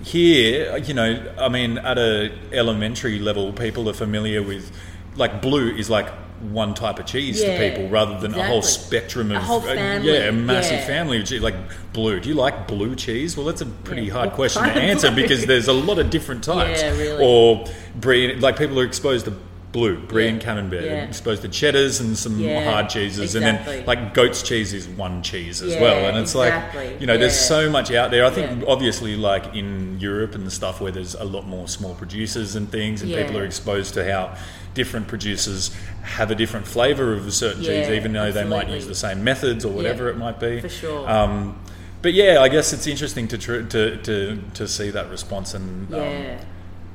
here, 0.02 0.76
you 0.78 0.94
know, 0.94 1.32
I 1.38 1.48
mean, 1.48 1.78
at 1.78 1.98
a 1.98 2.32
elementary 2.52 3.18
level, 3.18 3.52
people 3.52 3.88
are 3.88 3.92
familiar 3.94 4.42
with 4.42 4.70
like 5.16 5.40
blue 5.42 5.74
is 5.74 5.88
like 5.88 6.08
one 6.40 6.74
type 6.74 6.98
of 6.98 7.06
cheese 7.06 7.40
Yeah, 7.42 7.56
to 7.58 7.70
people 7.70 7.88
rather 7.88 8.18
than 8.20 8.34
a 8.34 8.42
whole 8.44 8.58
exactly. 8.58 8.86
spectrum 8.98 9.30
A 9.32 9.36
of 9.36 9.42
whole 9.44 9.60
uh, 9.60 9.74
family, 9.74 10.12
yeah, 10.12 10.24
a 10.24 10.32
massive 10.32 10.80
yeah. 10.80 10.86
family 10.86 11.20
of 11.20 11.26
cheese 11.26 11.40
like 11.40 11.54
blue. 11.92 12.20
Do 12.20 12.28
you 12.28 12.34
like 12.34 12.66
blue 12.68 12.94
cheese? 12.96 13.36
Well, 13.36 13.46
that's 13.46 13.60
a 13.62 13.66
pretty 13.66 14.02
Yeah, 14.06 14.12
hard 14.14 14.32
question 14.32 14.62
to 14.64 14.70
answer 14.72 15.10
because 15.10 15.46
there's 15.46 15.68
a 15.68 15.72
lot 15.72 15.98
of 15.98 16.10
different 16.10 16.42
types. 16.54 16.82
Yeah, 16.82 16.90
really. 16.98 17.24
Or 17.24 17.64
brie, 17.94 18.34
like 18.36 18.58
people 18.58 18.78
are 18.80 18.84
exposed 18.84 19.24
to 19.26 19.34
blue, 19.74 19.98
brie 19.98 20.24
Yeah, 20.26 20.30
and 20.30 20.40
camembert, 20.40 20.84
yeah. 20.84 21.04
exposed 21.04 21.42
to 21.42 21.48
cheddars 21.48 21.98
and 22.00 22.16
some 22.16 22.38
Yeah, 22.38 22.62
hard 22.70 22.88
cheeses, 22.88 23.34
exactly. 23.34 23.78
and 23.78 23.80
then 23.80 23.86
like 23.86 24.14
goat's 24.14 24.40
cheese 24.42 24.72
is 24.72 24.86
one 24.88 25.20
cheese 25.22 25.60
as 25.60 25.74
Yeah, 25.74 25.82
well, 25.82 26.06
and 26.08 26.16
it's 26.16 26.32
exactly, 26.32 26.90
like 26.92 27.00
you 27.00 27.06
know, 27.08 27.18
there's 27.18 27.38
so 27.38 27.68
much 27.68 27.90
out 27.90 28.12
there. 28.12 28.24
I 28.24 28.30
think 28.30 28.62
obviously 28.68 29.16
like 29.16 29.52
in 29.54 29.98
Europe 29.98 30.36
and 30.36 30.46
the 30.46 30.50
stuff 30.50 30.80
where 30.80 30.92
there's 30.92 31.14
a 31.16 31.24
lot 31.24 31.46
more 31.46 31.66
small 31.66 31.94
producers 31.96 32.54
and 32.54 32.70
things, 32.70 33.02
and 33.02 33.12
people 33.12 33.36
are 33.36 33.44
exposed 33.44 33.94
to 33.94 34.10
how 34.10 34.36
different 34.74 35.08
producers 35.08 35.74
have 36.02 36.30
a 36.30 36.34
different 36.36 36.66
flavour 36.66 37.12
of 37.12 37.26
a 37.26 37.32
certain 37.32 37.62
cheese, 37.64 37.88
even 37.90 38.12
though 38.12 38.30
they 38.30 38.44
might 38.44 38.68
use 38.68 38.86
the 38.86 38.94
same 38.94 39.22
methods 39.24 39.64
or 39.64 39.72
whatever 39.72 40.08
it 40.08 40.16
might 40.16 40.38
be. 40.38 40.60
for 40.60 40.68
sure. 40.68 41.10
Um, 41.10 41.58
but 42.00 42.12
yeah, 42.14 42.38
I 42.40 42.48
guess 42.48 42.72
it's 42.72 42.86
interesting 42.86 43.26
to 43.28 43.38
tr- 43.38 43.62
to, 43.62 43.96
to 44.02 44.38
to 44.54 44.68
see 44.68 44.90
that 44.90 45.10
response 45.10 45.52
and 45.54 45.92
um, 45.92 46.00
Yeah. 46.00 46.44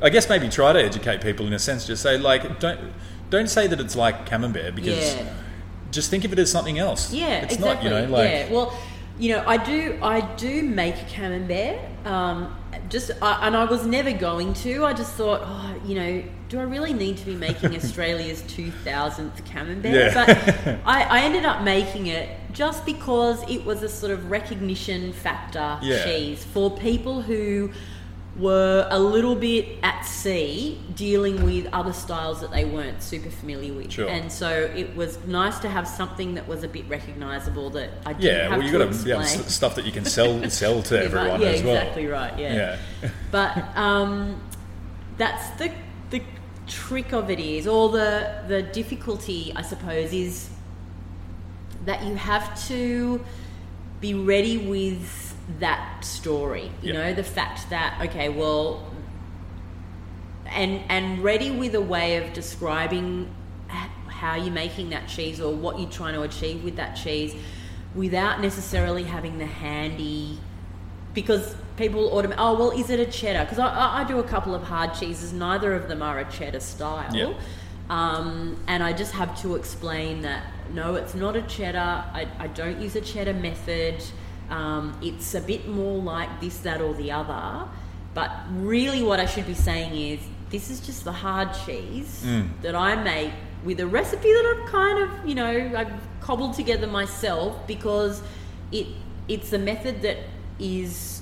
I 0.02 0.10
guess 0.10 0.30
maybe 0.30 0.50
try 0.50 0.74
to 0.74 0.82
educate 0.84 1.22
people 1.22 1.46
in 1.48 1.54
a 1.54 1.60
sense. 1.60 1.86
Just 1.86 2.02
say 2.04 2.18
like 2.18 2.60
don't 2.60 2.80
don't 3.30 3.50
say 3.50 3.68
that 3.68 3.80
it's 3.80 3.96
like 3.96 4.26
camembert 4.26 4.76
because 4.76 5.16
Yeah. 5.16 5.34
just 5.92 6.10
think 6.10 6.26
of 6.26 6.34
it 6.34 6.40
as 6.40 6.52
something 6.52 6.80
else. 6.80 7.12
Yeah, 7.14 7.40
it's 7.44 7.56
exactly. 7.56 7.90
not 7.90 8.02
you 8.02 8.08
know 8.08 8.12
like 8.18 8.30
yeah, 8.30 8.52
well, 8.52 8.78
you 9.20 9.36
know, 9.36 9.44
I 9.46 9.58
do, 9.58 10.00
I 10.02 10.22
do 10.38 10.64
make 10.64 10.96
camembert. 11.10 11.78
Um, 12.06 12.56
just, 12.88 13.12
I, 13.22 13.46
and 13.48 13.58
I 13.58 13.66
was 13.66 13.86
never 13.86 14.14
going 14.14 14.54
to. 14.54 14.86
I 14.86 14.94
just 14.94 15.12
thought, 15.16 15.42
oh, 15.44 15.76
you 15.86 15.96
know, 15.96 16.24
do 16.48 16.58
I 16.58 16.64
really 16.64 16.94
need 16.94 17.18
to 17.18 17.26
be 17.26 17.36
making 17.36 17.76
Australia's 17.82 18.42
two 18.44 18.72
thousandth 18.72 19.44
camembert? 19.44 19.94
Yeah. 19.94 20.14
But 20.14 20.80
I, 20.86 21.04
I 21.04 21.22
ended 21.24 21.44
up 21.44 21.64
making 21.64 22.08
it 22.08 22.30
just 22.54 22.86
because 22.86 23.44
it 23.50 23.66
was 23.66 23.84
a 23.84 23.90
sort 23.90 24.14
of 24.14 24.32
recognition 24.32 25.12
factor 25.12 25.78
Yeah. 25.82 26.06
cheese 26.06 26.46
for 26.46 26.72
people 26.78 27.22
who 27.22 27.72
were 28.40 28.88
a 28.90 29.00
little 29.00 29.36
bit 29.36 29.68
at 29.84 30.04
sea 30.04 30.80
dealing 30.96 31.44
with 31.44 31.68
other 31.74 31.92
styles 31.94 32.40
that 32.42 32.52
they 32.52 32.64
weren't 32.64 33.04
super 33.04 33.30
familiar 33.30 33.74
with. 33.74 33.92
Sure. 33.92 34.08
And 34.08 34.32
so 34.32 34.50
it 34.50 34.96
was 34.96 35.18
nice 35.26 35.60
to 35.60 35.70
have 35.70 35.88
something 35.88 36.36
that 36.36 36.48
was 36.48 36.64
a 36.64 36.68
bit 36.68 36.88
recognizable 36.88 37.70
that 37.72 37.90
I 38.06 38.14
didn't 38.14 38.24
yeah. 38.24 38.50
have 38.50 38.60
Well, 38.60 38.64
you 38.64 38.72
got 38.78 38.94
to 38.94 39.18
s- 39.18 39.54
stuff 39.54 39.76
that 39.76 39.86
you 39.86 39.92
can 39.92 40.06
sell 40.06 40.50
sell 40.50 40.82
to 40.84 40.96
Yeah, 40.96 41.02
everyone 41.02 41.42
yeah, 41.42 41.48
as 41.48 41.64
well. 41.64 41.76
exactly 41.76 42.08
right. 42.08 42.38
Yeah. 42.40 42.78
Yeah. 43.04 43.10
but 43.32 43.78
um, 43.78 44.42
that's 45.18 45.50
the 45.58 45.72
the 46.10 46.22
trick 46.68 47.14
of 47.14 47.30
it 47.30 47.40
is, 47.40 47.68
or 47.68 47.90
the 47.90 48.44
the 48.48 48.62
difficulty, 48.62 49.52
I 49.56 49.64
suppose, 49.64 50.14
is 50.14 50.50
that 51.86 52.04
you 52.04 52.16
have 52.16 52.62
to 52.68 53.24
be 54.02 54.14
ready 54.14 54.58
with 54.58 55.29
that 55.58 56.06
story. 56.06 56.72
You 56.82 56.94
know, 56.94 57.14
the 57.14 57.24
fact 57.24 57.70
that 57.72 58.00
okay, 58.10 58.30
well, 58.30 58.86
and 60.46 60.82
and 60.90 61.24
ready 61.24 61.52
with 61.52 61.76
a 61.76 61.82
way 61.82 62.18
of 62.18 62.34
describing 62.34 63.34
how 64.08 64.36
you're 64.36 64.54
making 64.54 64.90
that 64.90 65.08
cheese 65.08 65.40
or 65.40 65.54
what 65.54 65.80
you're 65.80 65.90
trying 65.90 66.14
to 66.14 66.22
achieve 66.22 66.64
with 66.64 66.76
that 66.76 66.94
cheese 66.94 67.34
without 67.96 68.42
necessarily 68.42 69.04
having 69.04 69.38
the 69.38 69.46
handy 69.46 70.38
because 71.14 71.56
people 71.78 72.10
automate 72.12 72.36
oh 72.38 72.58
well 72.58 72.72
is 72.72 72.90
it 72.90 73.00
a 73.00 73.06
cheddar? 73.06 73.44
Because 73.46 73.60
I, 73.60 73.68
I, 73.68 74.02
I 74.02 74.04
do 74.04 74.20
a 74.20 74.24
couple 74.24 74.54
of 74.54 74.64
hard 74.64 74.94
cheeses. 74.94 75.34
Neither 75.34 75.74
of 75.74 75.88
them 75.88 76.02
are 76.02 76.20
a 76.20 76.30
cheddar 76.30 76.60
style. 76.60 77.16
Yeah. 77.16 77.34
um, 77.90 78.62
and 78.68 78.84
I 78.84 78.94
just 78.94 79.14
have 79.14 79.40
to 79.42 79.56
explain 79.56 80.22
that 80.22 80.44
no 80.74 80.96
it's 80.96 81.16
not 81.16 81.36
a 81.36 81.42
cheddar. 81.44 81.78
I, 82.14 82.28
I 82.38 82.48
don't 82.48 82.80
use 82.82 82.96
a 82.96 83.02
cheddar 83.02 83.34
method 83.34 84.04
um, 84.50 84.98
it's 85.02 85.36
a 85.36 85.42
bit 85.42 85.68
more 85.68 86.02
like 86.02 86.40
this 86.42 86.58
that 86.60 86.82
or 86.82 86.94
the 86.96 87.12
other 87.12 87.68
but 88.14 88.32
really 88.54 89.04
what 89.04 89.20
I 89.20 89.26
should 89.26 89.46
be 89.48 89.54
saying 89.54 89.96
is 89.96 90.20
this 90.50 90.70
is 90.72 90.80
just 90.80 91.04
the 91.04 91.12
hard 91.12 91.50
cheese 91.66 92.24
Mm. 92.26 92.50
that 92.64 92.76
I 92.76 92.96
make 92.96 93.32
with 93.64 93.80
a 93.80 93.88
recipe 93.88 94.32
that 94.34 94.56
I've 94.58 94.66
kind 94.72 95.04
of, 95.04 95.10
you 95.28 95.36
know, 95.36 95.72
I've 95.76 95.92
cobbled 96.22 96.54
together 96.56 96.88
myself 96.88 97.56
because 97.68 98.22
it 98.72 98.88
it's 99.28 99.54
a 99.54 99.60
method 99.60 100.02
that 100.02 100.18
is 100.58 101.22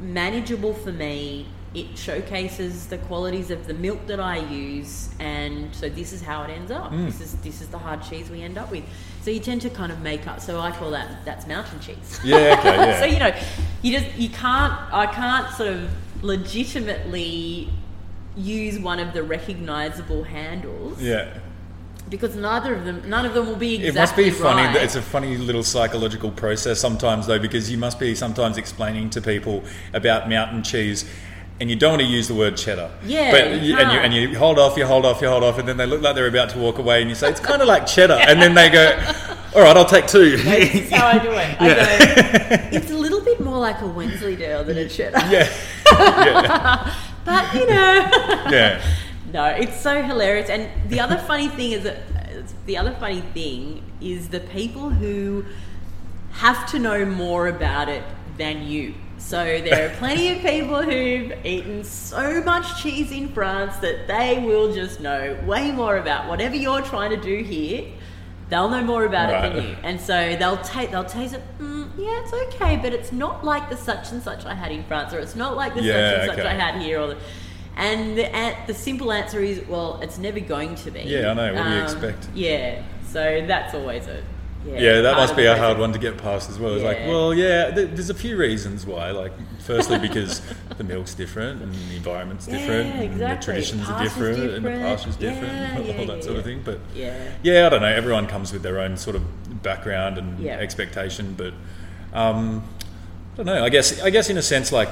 manageable 0.00 0.74
for 0.74 0.92
me. 0.92 1.46
It 1.74 1.98
showcases 1.98 2.86
the 2.86 2.96
qualities 2.96 3.50
of 3.50 3.66
the 3.66 3.74
milk 3.74 4.06
that 4.06 4.18
I 4.18 4.38
use, 4.38 5.10
and 5.18 5.74
so 5.74 5.88
this 5.90 6.12
is 6.14 6.22
how 6.22 6.42
it 6.44 6.50
ends 6.50 6.70
up. 6.70 6.90
Mm. 6.90 7.06
This 7.06 7.20
is 7.20 7.34
this 7.42 7.60
is 7.60 7.68
the 7.68 7.76
hard 7.78 8.02
cheese 8.02 8.30
we 8.30 8.40
end 8.42 8.56
up 8.56 8.70
with. 8.70 8.84
So 9.22 9.30
you 9.30 9.40
tend 9.40 9.60
to 9.62 9.70
kind 9.70 9.92
of 9.92 10.00
make 10.00 10.26
up. 10.26 10.40
So 10.40 10.58
I 10.60 10.70
call 10.70 10.90
that 10.92 11.24
that's 11.26 11.46
mountain 11.46 11.78
cheese. 11.80 12.20
Yeah, 12.24 12.56
okay, 12.58 12.76
yeah. 12.76 12.98
so 13.00 13.04
you 13.06 13.18
know, 13.18 13.34
you 13.82 13.98
just 13.98 14.16
you 14.16 14.30
can't. 14.30 14.72
I 14.92 15.06
can't 15.06 15.52
sort 15.54 15.68
of 15.68 15.90
legitimately 16.22 17.68
use 18.36 18.78
one 18.78 18.98
of 19.00 19.12
the 19.14 19.22
recognizable 19.22 20.22
handles 20.24 21.00
Yeah. 21.00 21.38
because 22.10 22.36
neither 22.36 22.74
of 22.74 22.84
them, 22.84 23.02
none 23.08 23.24
of 23.24 23.32
them 23.34 23.46
will 23.46 23.56
be 23.56 23.76
It 23.84 23.94
must 23.94 24.14
be 24.16 24.24
exactly 24.24 24.30
funny. 24.30 24.62
right. 24.62 24.76
It's 24.84 24.94
a 24.94 25.02
funny 25.02 25.36
little 25.38 25.62
psychological 25.62 26.30
process 26.30 26.78
sometimes, 26.78 27.26
though, 27.26 27.38
because 27.38 27.70
you 27.70 27.78
must 27.78 27.98
be 27.98 28.14
sometimes 28.14 28.58
explaining 28.58 29.08
to 29.10 29.20
people 29.22 29.64
about 29.94 30.28
mountain 30.28 30.62
cheese, 30.62 31.06
and 31.60 31.70
you 31.70 31.76
don't 31.76 31.92
want 31.92 32.02
to 32.02 32.06
use 32.08 32.28
the 32.28 32.34
word 32.34 32.56
cheddar. 32.56 32.90
Yeah, 33.04 33.30
but 33.30 33.62
you 33.62 33.76
and 33.78 33.92
you 33.92 33.98
and 33.98 34.14
you 34.14 34.38
hold 34.38 34.58
off, 34.58 34.76
you 34.76 34.84
hold 34.86 35.06
off, 35.06 35.20
you 35.22 35.28
hold 35.28 35.42
off, 35.44 35.58
and 35.58 35.66
then 35.66 35.76
they 35.76 35.86
look 35.86 36.02
like 36.02 36.14
they're 36.14 36.26
about 36.28 36.50
to 36.50 36.58
walk 36.58 36.78
away, 36.78 37.00
and 37.00 37.08
you 37.08 37.14
say 37.16 37.30
it's 37.30 37.40
kind 37.40 37.62
of 37.62 37.68
like 37.68 37.86
cheddar, 37.86 38.14
and 38.14 38.40
then 38.42 38.54
they 38.54 38.68
go, 38.68 38.94
"All 39.54 39.62
right, 39.62 39.76
I'll 39.76 39.84
take 39.86 40.06
two. 40.06 40.36
That's 40.36 40.90
how 40.90 41.06
I 41.06 41.18
do 41.18 41.30
it. 41.32 41.56
I 41.60 41.66
Yeah. 41.66 42.70
go, 42.70 42.76
it's 42.76 42.90
a 42.90 42.96
little 42.96 43.20
bit 43.22 43.40
more 43.40 43.58
like 43.58 43.80
a 43.80 43.86
Wensleydale 43.86 44.64
than 44.64 44.76
a 44.78 44.88
cheddar. 44.88 45.18
yeah, 45.30 45.48
yeah, 45.92 46.94
But, 47.24 47.54
you 47.54 47.66
know. 47.66 48.10
yeah. 48.50 48.82
No, 49.32 49.46
it's 49.46 49.80
so 49.80 50.02
hilarious. 50.02 50.48
And 50.48 50.68
the 50.90 51.00
other 51.00 51.16
funny 51.18 51.48
thing 51.48 51.72
is 51.72 51.82
that 51.82 51.96
the 52.66 52.76
other 52.76 52.92
funny 52.92 53.20
thing 53.20 53.82
is 54.00 54.28
the 54.28 54.40
people 54.40 54.90
who 54.90 55.44
have 56.32 56.70
to 56.70 56.78
know 56.78 57.04
more 57.04 57.48
about 57.48 57.88
it 57.88 58.04
than 58.38 58.62
you. 58.66 58.94
So 59.18 59.44
there 59.44 59.86
are 59.90 59.94
plenty 59.96 60.30
of 60.32 60.38
people 60.40 60.82
who've 60.82 61.32
eaten 61.44 61.82
so 61.84 62.42
much 62.44 62.80
cheese 62.82 63.10
in 63.10 63.28
France 63.28 63.76
that 63.78 64.06
they 64.06 64.42
will 64.44 64.72
just 64.72 65.00
know 65.00 65.36
way 65.46 65.72
more 65.72 65.96
about 65.96 66.28
whatever 66.28 66.54
you're 66.54 66.82
trying 66.82 67.10
to 67.10 67.16
do 67.16 67.42
here. 67.42 67.86
They'll 68.48 68.68
know 68.68 68.84
more 68.84 69.04
about 69.04 69.30
it 69.30 69.52
than 69.54 69.64
you, 69.64 69.76
and 69.82 70.00
so 70.00 70.36
they'll 70.38 70.58
take 70.58 70.92
they'll 70.92 71.04
taste 71.04 71.34
it. 71.34 71.42
Mm, 71.58 71.90
yeah, 71.98 72.22
it's 72.22 72.54
okay, 72.54 72.76
but 72.76 72.92
it's 72.92 73.10
not 73.10 73.44
like 73.44 73.68
the 73.68 73.76
such 73.76 74.12
and 74.12 74.22
such 74.22 74.44
I 74.44 74.54
had 74.54 74.70
in 74.70 74.84
France, 74.84 75.12
or 75.12 75.18
it's 75.18 75.34
not 75.34 75.56
like 75.56 75.74
the 75.74 75.82
Yeah, 75.82 76.20
such 76.20 76.28
and 76.28 76.36
such. 76.38 76.46
I 76.46 76.54
had 76.54 76.80
here, 76.80 77.00
or 77.00 77.08
the, 77.08 77.16
and 77.74 78.16
the, 78.16 78.54
the 78.68 78.74
simple 78.74 79.10
answer 79.12 79.40
is, 79.40 79.66
well, 79.66 79.98
it's 80.00 80.18
never 80.18 80.38
going 80.38 80.76
to 80.76 80.90
be. 80.92 81.00
Yeah, 81.00 81.32
I 81.32 81.34
know. 81.34 81.54
What 81.54 81.64
do 81.64 81.70
you 81.70 81.76
Um, 81.76 81.82
expect? 81.82 82.28
Yeah, 82.34 82.82
so 83.08 83.44
that's 83.48 83.74
always 83.74 84.06
a 84.06 84.22
yeah. 84.66 84.78
Yeah, 84.78 85.00
that 85.02 85.16
must 85.16 85.36
be 85.36 85.46
a 85.46 85.56
hard 85.56 85.78
one 85.78 85.92
to 85.92 85.98
get 85.98 86.18
past 86.18 86.50
as 86.50 86.58
well. 86.58 86.74
It's 86.74 86.84
like, 86.84 86.98
well, 87.06 87.32
yeah, 87.34 87.70
th- 87.70 87.90
there's 87.92 88.10
a 88.10 88.14
few 88.14 88.36
reasons 88.36 88.84
why. 88.86 89.10
Like, 89.10 89.32
firstly, 89.60 89.98
because 89.98 90.42
the 90.76 90.84
milk's 90.84 91.14
different 91.14 91.62
and 91.62 91.72
the 91.74 91.96
environment's 91.96 92.46
different, 92.46 92.88
Yeah, 92.88 92.94
and 92.94 93.00
the 93.00 93.04
exactly. 93.14 93.44
traditions 93.44 93.88
are 93.88 93.98
Pasture's 93.98 94.36
different, 94.36 94.54
and 94.54 94.64
the 94.66 94.70
pasture's 94.70 95.16
different, 95.16 95.52
and 95.52 95.98
all 96.00 96.06
that 96.06 96.24
sort 96.24 96.36
of 96.38 96.44
thing. 96.44 96.62
But 96.64 96.80
Yeah. 96.94 97.16
yeah, 97.42 97.66
I 97.66 97.68
don't 97.68 97.82
know. 97.82 97.88
Everyone 97.88 98.26
comes 98.26 98.52
with 98.52 98.62
their 98.62 98.80
own 98.80 98.96
sort 98.96 99.16
of 99.16 99.62
background 99.62 100.18
and 100.18 100.46
expectation, 100.46 101.34
but. 101.36 101.54
Um, 102.12 102.64
I 103.34 103.36
don't 103.36 103.46
know. 103.46 103.64
I 103.64 103.68
guess 103.68 104.00
I 104.00 104.08
guess 104.08 104.30
in 104.30 104.38
a 104.38 104.42
sense, 104.42 104.72
like 104.72 104.88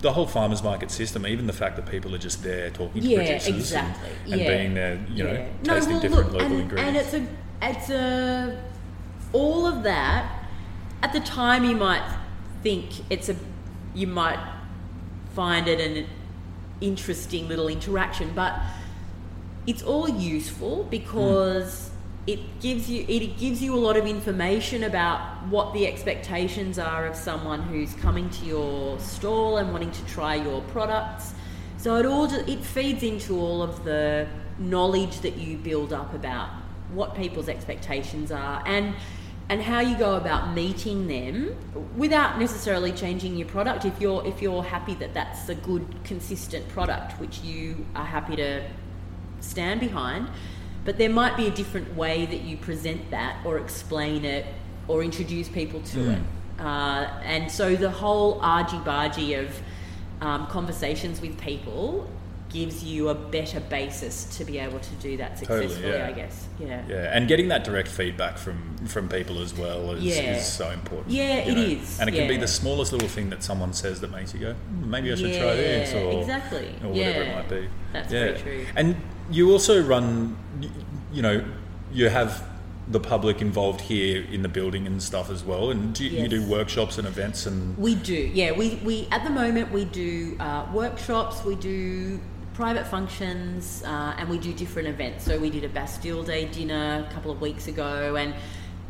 the 0.00 0.12
whole 0.12 0.26
farmers 0.26 0.62
market 0.62 0.90
system, 0.90 1.26
even 1.26 1.46
the 1.46 1.52
fact 1.52 1.76
that 1.76 1.84
people 1.84 2.14
are 2.14 2.18
just 2.18 2.42
there 2.42 2.70
talking 2.70 3.02
Yeah, 3.02 3.18
to 3.18 3.24
producers 3.24 3.46
and- 3.48 3.56
exactly. 3.58 4.10
and, 4.32 4.40
Yeah. 4.40 4.48
being 4.56 4.72
there, 4.74 4.98
you 5.12 5.24
know, 5.24 5.32
Yeah. 5.32 5.46
tasting 5.74 5.92
well, 5.92 6.00
different 6.00 6.32
look, 6.32 6.40
local 6.40 6.52
and, 6.56 6.60
ingredients. 6.62 7.12
And 7.12 7.28
it's 7.28 7.34
a, 7.62 7.68
it's 7.68 7.90
a, 7.90 8.58
all 9.32 9.66
of 9.66 9.82
that. 9.84 10.36
At 11.02 11.12
the 11.12 11.20
time, 11.20 11.64
you 11.64 11.76
might 11.76 12.02
think 12.62 12.90
it's 13.10 13.28
a, 13.28 13.36
you 13.94 14.06
might 14.06 14.38
find 15.34 15.66
it 15.68 15.80
an 15.80 16.06
interesting 16.80 17.48
little 17.48 17.68
interaction, 17.68 18.32
but 18.34 18.60
it's 19.66 19.82
all 19.82 20.08
useful 20.08 20.84
because 20.90 21.88
hmm. 21.88 21.94
it 22.30 22.60
gives 22.60 22.90
you 22.90 23.04
it 23.08 23.38
gives 23.38 23.62
you 23.62 23.74
a 23.74 23.78
lot 23.78 23.96
of 23.96 24.06
information 24.06 24.84
about 24.84 25.20
what 25.46 25.72
the 25.72 25.86
expectations 25.86 26.78
are 26.78 27.06
of 27.06 27.14
someone 27.14 27.62
who's 27.62 27.94
coming 27.94 28.28
to 28.30 28.44
your 28.44 28.98
stall 28.98 29.58
and 29.58 29.72
wanting 29.72 29.92
to 29.92 30.04
try 30.06 30.34
your 30.34 30.60
products. 30.72 31.34
So 31.76 31.96
it 31.96 32.06
all 32.06 32.24
it 32.32 32.60
feeds 32.60 33.02
into 33.02 33.38
all 33.38 33.62
of 33.62 33.84
the 33.84 34.26
knowledge 34.58 35.20
that 35.20 35.36
you 35.36 35.56
build 35.56 35.92
up 35.92 36.12
about 36.14 36.50
what 36.92 37.14
people's 37.14 37.48
expectations 37.48 38.32
are 38.32 38.62
and 38.66 38.94
and 39.50 39.60
how 39.60 39.80
you 39.80 39.96
go 39.98 40.14
about 40.14 40.54
meeting 40.54 41.08
them 41.08 41.56
without 41.96 42.38
necessarily 42.38 42.92
changing 42.92 43.36
your 43.36 43.48
product 43.48 43.84
if 43.84 44.00
you're 44.00 44.24
if 44.24 44.40
you're 44.40 44.62
happy 44.62 44.94
that 44.94 45.12
that's 45.12 45.48
a 45.48 45.54
good 45.56 45.84
consistent 46.04 46.66
product 46.68 47.18
which 47.20 47.40
you 47.40 47.84
are 47.96 48.04
happy 48.06 48.36
to 48.36 48.62
stand 49.40 49.80
behind 49.80 50.28
but 50.84 50.96
there 50.96 51.10
might 51.10 51.36
be 51.36 51.46
a 51.46 51.50
different 51.50 51.94
way 51.96 52.24
that 52.26 52.42
you 52.42 52.56
present 52.56 53.10
that 53.10 53.36
or 53.44 53.58
explain 53.58 54.24
it 54.24 54.46
or 54.88 55.02
introduce 55.02 55.48
people 55.48 55.80
to 55.80 55.98
Mm. 55.98 56.12
it 56.16 56.22
uh, 56.60 57.08
and 57.24 57.50
so 57.50 57.74
the 57.74 57.90
whole 57.90 58.38
argy-bargy 58.42 59.30
of 59.42 59.60
um, 60.20 60.46
conversations 60.46 61.20
with 61.20 61.38
people 61.40 62.08
gives 62.50 62.82
you 62.84 63.08
a 63.08 63.14
better 63.14 63.60
basis 63.60 64.24
to 64.36 64.44
be 64.44 64.58
able 64.58 64.78
to 64.80 64.94
do 64.96 65.16
that 65.16 65.36
Totally, 65.38 65.68
successfully 65.68 65.92
yeah. 65.98 66.06
i 66.08 66.12
guess 66.12 66.48
yeah 66.58 66.82
Yeah, 66.88 67.16
and 67.16 67.28
getting 67.28 67.48
that 67.48 67.64
direct 67.64 67.88
feedback 67.88 68.36
from 68.38 68.76
from 68.86 69.08
people 69.08 69.40
as 69.40 69.54
well 69.56 69.92
is, 69.92 70.02
Yeah. 70.04 70.36
is 70.36 70.46
so 70.46 70.70
important. 70.70 71.10
Yeah, 71.10 71.44
you 71.44 71.52
it 71.52 71.54
know. 71.54 71.62
is, 71.62 72.00
and 72.00 72.08
it 72.08 72.12
can 72.14 72.26
be 72.28 72.36
the 72.36 72.48
smallest 72.48 72.92
little 72.92 73.08
thing 73.08 73.30
that 73.30 73.42
someone 73.42 73.72
says 73.72 74.00
that 74.00 74.10
makes 74.10 74.32
you 74.34 74.40
go, 74.40 74.52
"Hmm, 74.54 74.90
maybe 74.90 75.12
I 75.12 75.14
should 75.14 75.34
try 75.34 75.54
this, 75.54 75.92
or 75.94 76.20
exactly. 76.20 76.74
or 76.82 76.88
whatever 76.88 77.22
it 77.22 77.34
might 77.36 77.48
be. 77.48 77.68
That's 77.92 78.12
yeah. 78.12 78.20
very 78.20 78.38
true. 78.38 78.66
And 78.76 78.96
you 79.30 79.52
also 79.52 79.82
run, 79.82 80.36
you 81.12 81.22
know, 81.22 81.44
you 81.92 82.08
have 82.08 82.42
the 82.88 83.00
public 83.00 83.40
involved 83.40 83.82
here 83.82 84.24
in 84.32 84.42
the 84.42 84.48
building 84.48 84.86
and 84.86 85.00
stuff 85.02 85.30
as 85.30 85.44
well, 85.44 85.70
and 85.70 85.94
do, 85.94 86.04
you 86.04 86.20
Yes. 86.22 86.30
do 86.30 86.48
workshops 86.48 86.98
and 86.98 87.06
events 87.06 87.46
and 87.46 87.76
We 87.78 87.94
do, 87.94 88.14
yeah. 88.14 88.50
We, 88.52 88.80
we 88.82 89.06
at 89.12 89.22
the 89.24 89.30
moment 89.30 89.70
we 89.72 89.84
do 89.84 90.36
uh, 90.40 90.66
workshops, 90.72 91.44
we 91.44 91.54
do 91.54 92.18
private 92.60 92.86
functions, 92.86 93.82
uh, 93.86 94.14
and 94.18 94.28
we 94.28 94.36
do 94.36 94.52
different 94.52 94.86
events. 94.86 95.24
So 95.24 95.38
we 95.38 95.48
did 95.48 95.64
a 95.64 95.68
Bastille 95.70 96.22
Day 96.22 96.44
dinner 96.44 97.06
a 97.08 97.14
couple 97.14 97.30
of 97.30 97.40
weeks 97.40 97.68
ago, 97.68 98.16
and 98.16 98.34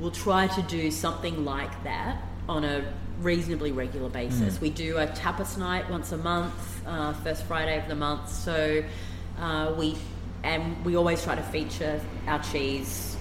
we'll 0.00 0.10
try 0.10 0.48
to 0.48 0.62
do 0.62 0.90
something 0.90 1.44
like 1.44 1.84
that 1.84 2.20
on 2.48 2.64
a 2.64 2.92
reasonably 3.20 3.70
regular 3.70 4.08
basis. 4.08 4.58
Mm. 4.58 4.60
We 4.60 4.70
do 4.70 4.96
a 4.96 5.06
tapas 5.06 5.56
night 5.56 5.88
once 5.88 6.10
a 6.10 6.16
month, 6.16 6.84
uh, 6.84 7.12
first 7.22 7.44
Friday 7.44 7.78
of 7.78 7.86
the 7.86 7.94
month. 7.94 8.28
So 8.28 8.82
uh, 9.38 9.72
we 9.78 9.96
and 10.42 10.84
we 10.84 10.96
always 10.96 11.22
try 11.22 11.36
to 11.36 11.42
feature 11.42 12.00
our 12.26 12.42
cheese. 12.42 13.16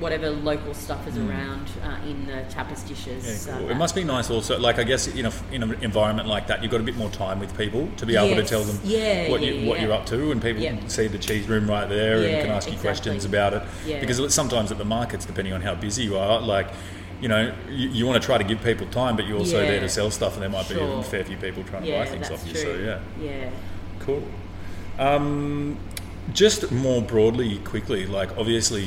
Whatever 0.00 0.30
local 0.30 0.74
stuff 0.74 1.06
is 1.08 1.14
Mm. 1.14 1.28
around 1.28 1.66
uh, 1.84 2.08
in 2.08 2.26
the 2.26 2.44
tapas 2.54 2.86
dishes. 2.86 3.46
Yeah, 3.48 3.56
uh. 3.56 3.68
It 3.68 3.76
must 3.76 3.94
be 3.94 4.04
nice 4.04 4.30
also. 4.30 4.58
Like 4.58 4.78
I 4.78 4.84
guess 4.84 5.08
in 5.08 5.26
a 5.26 5.32
in 5.50 5.62
an 5.62 5.74
environment 5.82 6.28
like 6.28 6.46
that, 6.46 6.62
you've 6.62 6.70
got 6.70 6.80
a 6.80 6.84
bit 6.84 6.96
more 6.96 7.10
time 7.10 7.40
with 7.40 7.56
people 7.58 7.88
to 7.96 8.06
be 8.06 8.14
able 8.16 8.36
to 8.40 8.46
tell 8.48 8.62
them 8.62 8.78
Yeah, 8.84 9.28
what 9.30 9.40
yeah, 9.42 9.50
you 9.52 9.68
what 9.68 9.80
you're 9.80 9.92
up 9.92 10.06
to, 10.06 10.30
and 10.30 10.40
people 10.40 10.62
see 10.88 11.08
the 11.08 11.18
cheese 11.18 11.48
room 11.48 11.68
right 11.68 11.88
there 11.88 12.18
and 12.18 12.42
can 12.42 12.50
ask 12.50 12.68
you 12.68 12.74
exactly. 12.74 12.76
questions 12.88 13.24
about 13.24 13.54
it. 13.54 13.62
Because 14.00 14.32
sometimes 14.32 14.70
at 14.70 14.78
the 14.78 14.84
markets, 14.84 15.24
depending 15.24 15.52
on 15.54 15.60
how 15.62 15.74
busy 15.74 16.04
you 16.04 16.16
are, 16.18 16.40
like. 16.40 16.68
You 17.20 17.26
know, 17.26 17.52
you, 17.68 17.88
you 17.88 18.06
want 18.06 18.22
to 18.22 18.24
try 18.24 18.38
to 18.38 18.44
give 18.44 18.62
people 18.62 18.86
time, 18.92 19.16
but 19.16 19.26
you're 19.26 19.38
also 19.38 19.60
Yeah. 19.60 19.66
there 19.70 19.80
to 19.80 19.88
sell 19.88 20.08
stuff, 20.08 20.34
and 20.34 20.42
there 20.44 20.48
might 20.50 20.68
be 20.68 20.78
a 20.78 21.02
fair 21.02 21.24
few 21.24 21.36
people 21.36 21.64
trying 21.64 21.82
to 21.82 21.88
yeah, 21.88 22.04
buy 22.04 22.08
things 22.08 22.30
off 22.30 22.46
you. 22.46 22.52
true. 22.52 22.62
So 22.62 22.74
yeah, 22.78 23.00
yeah. 23.20 23.50
Cool. 23.98 24.22
Um, 25.00 25.76
just 26.32 26.70
more 26.70 27.02
broadly, 27.02 27.58
quickly, 27.58 28.06
like 28.06 28.36
obviously, 28.38 28.86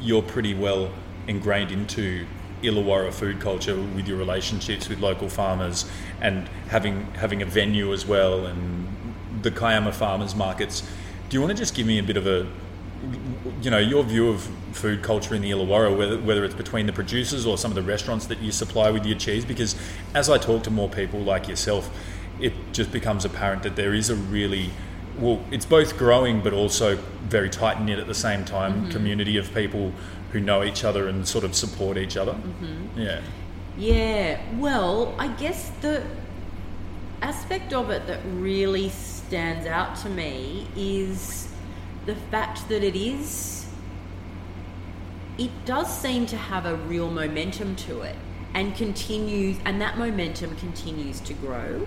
you're 0.00 0.22
pretty 0.22 0.54
well 0.54 0.90
ingrained 1.26 1.70
into 1.70 2.26
Illawarra 2.62 3.12
food 3.12 3.40
culture 3.40 3.76
with 3.76 4.06
your 4.06 4.16
relationships 4.16 4.88
with 4.88 5.00
local 5.00 5.28
farmers 5.28 5.84
and 6.20 6.48
having 6.68 7.06
having 7.14 7.42
a 7.42 7.46
venue 7.46 7.92
as 7.92 8.06
well, 8.06 8.46
and 8.46 8.86
the 9.42 9.50
Kiama 9.50 9.92
farmers 9.92 10.34
markets. 10.34 10.82
Do 11.28 11.36
you 11.36 11.40
want 11.40 11.50
to 11.50 11.56
just 11.56 11.74
give 11.74 11.86
me 11.86 11.98
a 11.98 12.02
bit 12.02 12.16
of 12.16 12.26
a 12.26 12.46
you 13.60 13.70
know 13.70 13.78
your 13.78 14.04
view 14.04 14.28
of 14.28 14.48
food 14.72 15.02
culture 15.02 15.34
in 15.34 15.42
the 15.42 15.50
Illawarra, 15.50 15.96
whether, 15.96 16.18
whether 16.18 16.44
it's 16.44 16.54
between 16.54 16.86
the 16.86 16.92
producers 16.92 17.46
or 17.46 17.58
some 17.58 17.70
of 17.70 17.74
the 17.74 17.82
restaurants 17.82 18.26
that 18.26 18.38
you 18.38 18.52
supply 18.52 18.90
with 18.90 19.04
your 19.04 19.18
cheese. 19.18 19.44
Because 19.44 19.74
as 20.14 20.30
I 20.30 20.38
talk 20.38 20.62
to 20.64 20.70
more 20.70 20.88
people 20.88 21.20
like 21.20 21.48
yourself, 21.48 21.90
it 22.40 22.52
just 22.72 22.92
becomes 22.92 23.24
apparent 23.24 23.64
that 23.64 23.76
there 23.76 23.92
is 23.92 24.08
a 24.08 24.14
really 24.14 24.70
well, 25.18 25.40
it's 25.50 25.66
both 25.66 25.96
growing 25.98 26.40
but 26.40 26.52
also 26.52 26.96
very 27.28 27.50
tight 27.50 27.80
knit 27.82 27.98
at 27.98 28.06
the 28.06 28.14
same 28.14 28.44
time. 28.44 28.86
Mhm. 28.86 28.90
Community 28.92 29.36
of 29.36 29.54
people 29.54 29.92
who 30.32 30.40
know 30.40 30.62
each 30.64 30.84
other 30.84 31.08
and 31.08 31.26
sort 31.26 31.44
of 31.44 31.54
support 31.54 31.96
each 31.98 32.16
other. 32.16 32.32
Mhm. 32.32 32.88
Yeah. 32.96 33.20
Yeah, 33.78 34.38
well, 34.58 35.14
I 35.18 35.28
guess 35.28 35.70
the 35.80 36.02
aspect 37.22 37.72
of 37.72 37.90
it 37.90 38.06
that 38.06 38.20
really 38.34 38.88
stands 38.90 39.66
out 39.66 39.96
to 39.96 40.08
me 40.10 40.66
is 40.76 41.48
the 42.06 42.14
fact 42.30 42.68
that 42.68 42.82
it 42.82 42.96
is, 42.96 43.66
it 45.38 45.50
does 45.64 45.88
seem 45.96 46.26
to 46.26 46.36
have 46.36 46.66
a 46.66 46.74
real 46.74 47.10
momentum 47.10 47.76
to 47.76 48.02
it 48.02 48.16
and 48.54 48.74
continues, 48.76 49.56
and 49.64 49.80
that 49.80 49.96
momentum 49.96 50.54
continues 50.56 51.20
to 51.20 51.32
grow. 51.32 51.86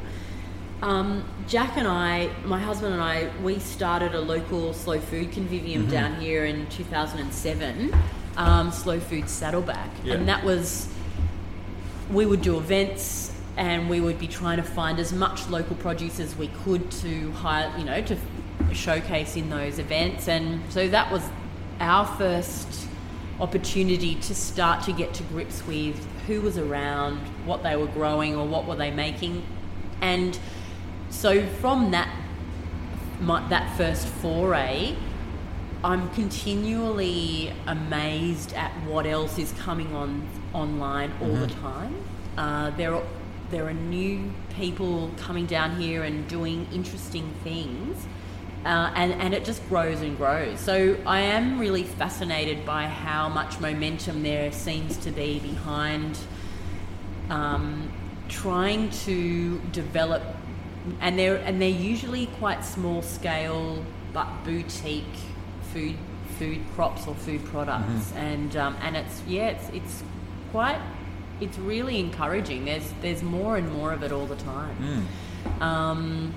Um, 0.82 1.24
Jack 1.48 1.78
and 1.78 1.88
I, 1.88 2.30
my 2.44 2.60
husband 2.60 2.94
and 2.94 3.02
I, 3.02 3.30
we 3.42 3.60
started 3.60 4.14
a 4.14 4.20
local 4.22 4.74
slow 4.74 5.00
food 5.00 5.32
convivium 5.32 5.86
Mhm. 5.88 5.92
down 5.92 6.16
here 6.20 6.46
in 6.46 6.68
2007, 6.68 7.96
um, 8.38 8.72
Slow 8.72 9.00
Food 9.00 9.30
Saddleback. 9.30 9.90
Yeah. 10.04 10.16
And 10.16 10.28
that 10.28 10.44
was, 10.44 10.88
we 12.12 12.26
would 12.26 12.42
do 12.42 12.58
events 12.58 13.32
and 13.58 13.90
we 13.90 14.02
would 14.02 14.20
be 14.20 14.28
trying 14.28 14.58
to 14.58 14.64
find 14.64 15.00
as 15.00 15.14
much 15.14 15.48
local 15.50 15.76
produce 15.78 16.20
as 16.20 16.36
we 16.36 16.48
could 16.66 16.92
to 16.92 17.32
hire, 17.32 17.72
you 17.78 17.86
know, 17.86 18.02
to 18.02 18.18
showcase 18.74 19.38
in 19.38 19.50
those 19.50 19.80
events. 19.80 20.28
And 20.28 20.62
so 20.70 20.90
that 20.90 21.10
was 21.12 21.24
our 21.80 22.06
first 22.06 22.88
opportunity 23.40 24.16
to 24.16 24.36
start 24.36 24.84
to 24.84 24.92
get 24.92 25.14
to 25.14 25.24
grips 25.24 25.66
with 25.66 25.96
who 26.28 26.42
was 26.42 26.58
around, 26.58 27.18
what 27.46 27.64
they 27.64 27.76
were 27.78 27.88
growing 27.88 28.36
or 28.36 28.46
what 28.46 28.66
were 28.66 28.76
they 28.76 28.92
making. 28.92 29.42
And 30.02 30.38
so 31.10 31.46
from 31.62 31.92
that 31.92 32.10
my, 33.22 33.48
that 33.48 33.78
first 33.78 34.08
foray, 34.08 34.96
I'm 35.84 36.10
continually 36.10 37.54
amazed 37.66 38.54
at 38.54 38.72
what 38.86 39.06
else 39.06 39.38
is 39.38 39.54
coming 39.54 39.94
on 39.96 40.28
online 40.54 41.12
all 41.22 41.34
the 41.36 41.48
Mhm. 41.48 41.62
time. 41.62 41.96
Uh, 42.38 42.72
there 42.72 42.94
are 42.96 43.04
there 43.52 43.68
are 43.68 43.74
new 43.74 44.32
people 44.58 45.12
coming 45.18 45.46
down 45.46 45.80
here 45.80 46.04
and 46.04 46.28
doing 46.28 46.68
interesting 46.74 47.32
things, 47.44 48.06
uh, 48.66 48.90
and 48.96 49.14
and 49.14 49.34
it 49.34 49.46
just 49.46 49.62
grows 49.70 50.02
and 50.02 50.18
grows. 50.18 50.60
So 50.60 50.98
I 51.06 51.22
am 51.22 51.60
really 51.60 51.84
fascinated 51.84 52.66
by 52.66 52.88
how 52.88 53.30
much 53.30 53.60
momentum 53.62 54.24
there 54.24 54.52
seems 54.52 54.98
to 54.98 55.12
be 55.12 55.40
behind 55.40 56.18
um, 57.30 57.92
trying 58.28 58.90
to 59.06 59.60
develop, 59.72 60.24
and 61.02 61.18
they're 61.18 61.38
and 61.38 61.62
they're 61.62 61.70
usually 61.70 62.28
quite 62.40 62.64
small 62.66 63.02
scale 63.02 63.84
but 64.14 64.28
boutique 64.44 65.04
food 65.74 65.96
food 66.40 66.60
crops 66.76 67.08
or 67.08 67.16
food 67.16 67.44
products, 67.46 68.12
Mhm. 68.12 68.16
and 68.18 68.56
um, 68.58 68.76
and 68.82 68.96
it's 68.98 69.22
yeah 69.28 69.48
it's 69.48 69.70
it's 69.70 70.04
quite 70.52 70.80
it's 71.42 71.58
really 71.58 72.00
encouraging. 72.00 72.66
There's 72.66 72.94
there's 73.02 73.24
more 73.24 73.58
and 73.58 73.72
more 73.72 73.92
of 73.94 74.04
it 74.04 74.12
all 74.12 74.26
the 74.26 74.36
time. 74.38 75.08
Mm. 75.60 75.62
Um, 75.62 76.34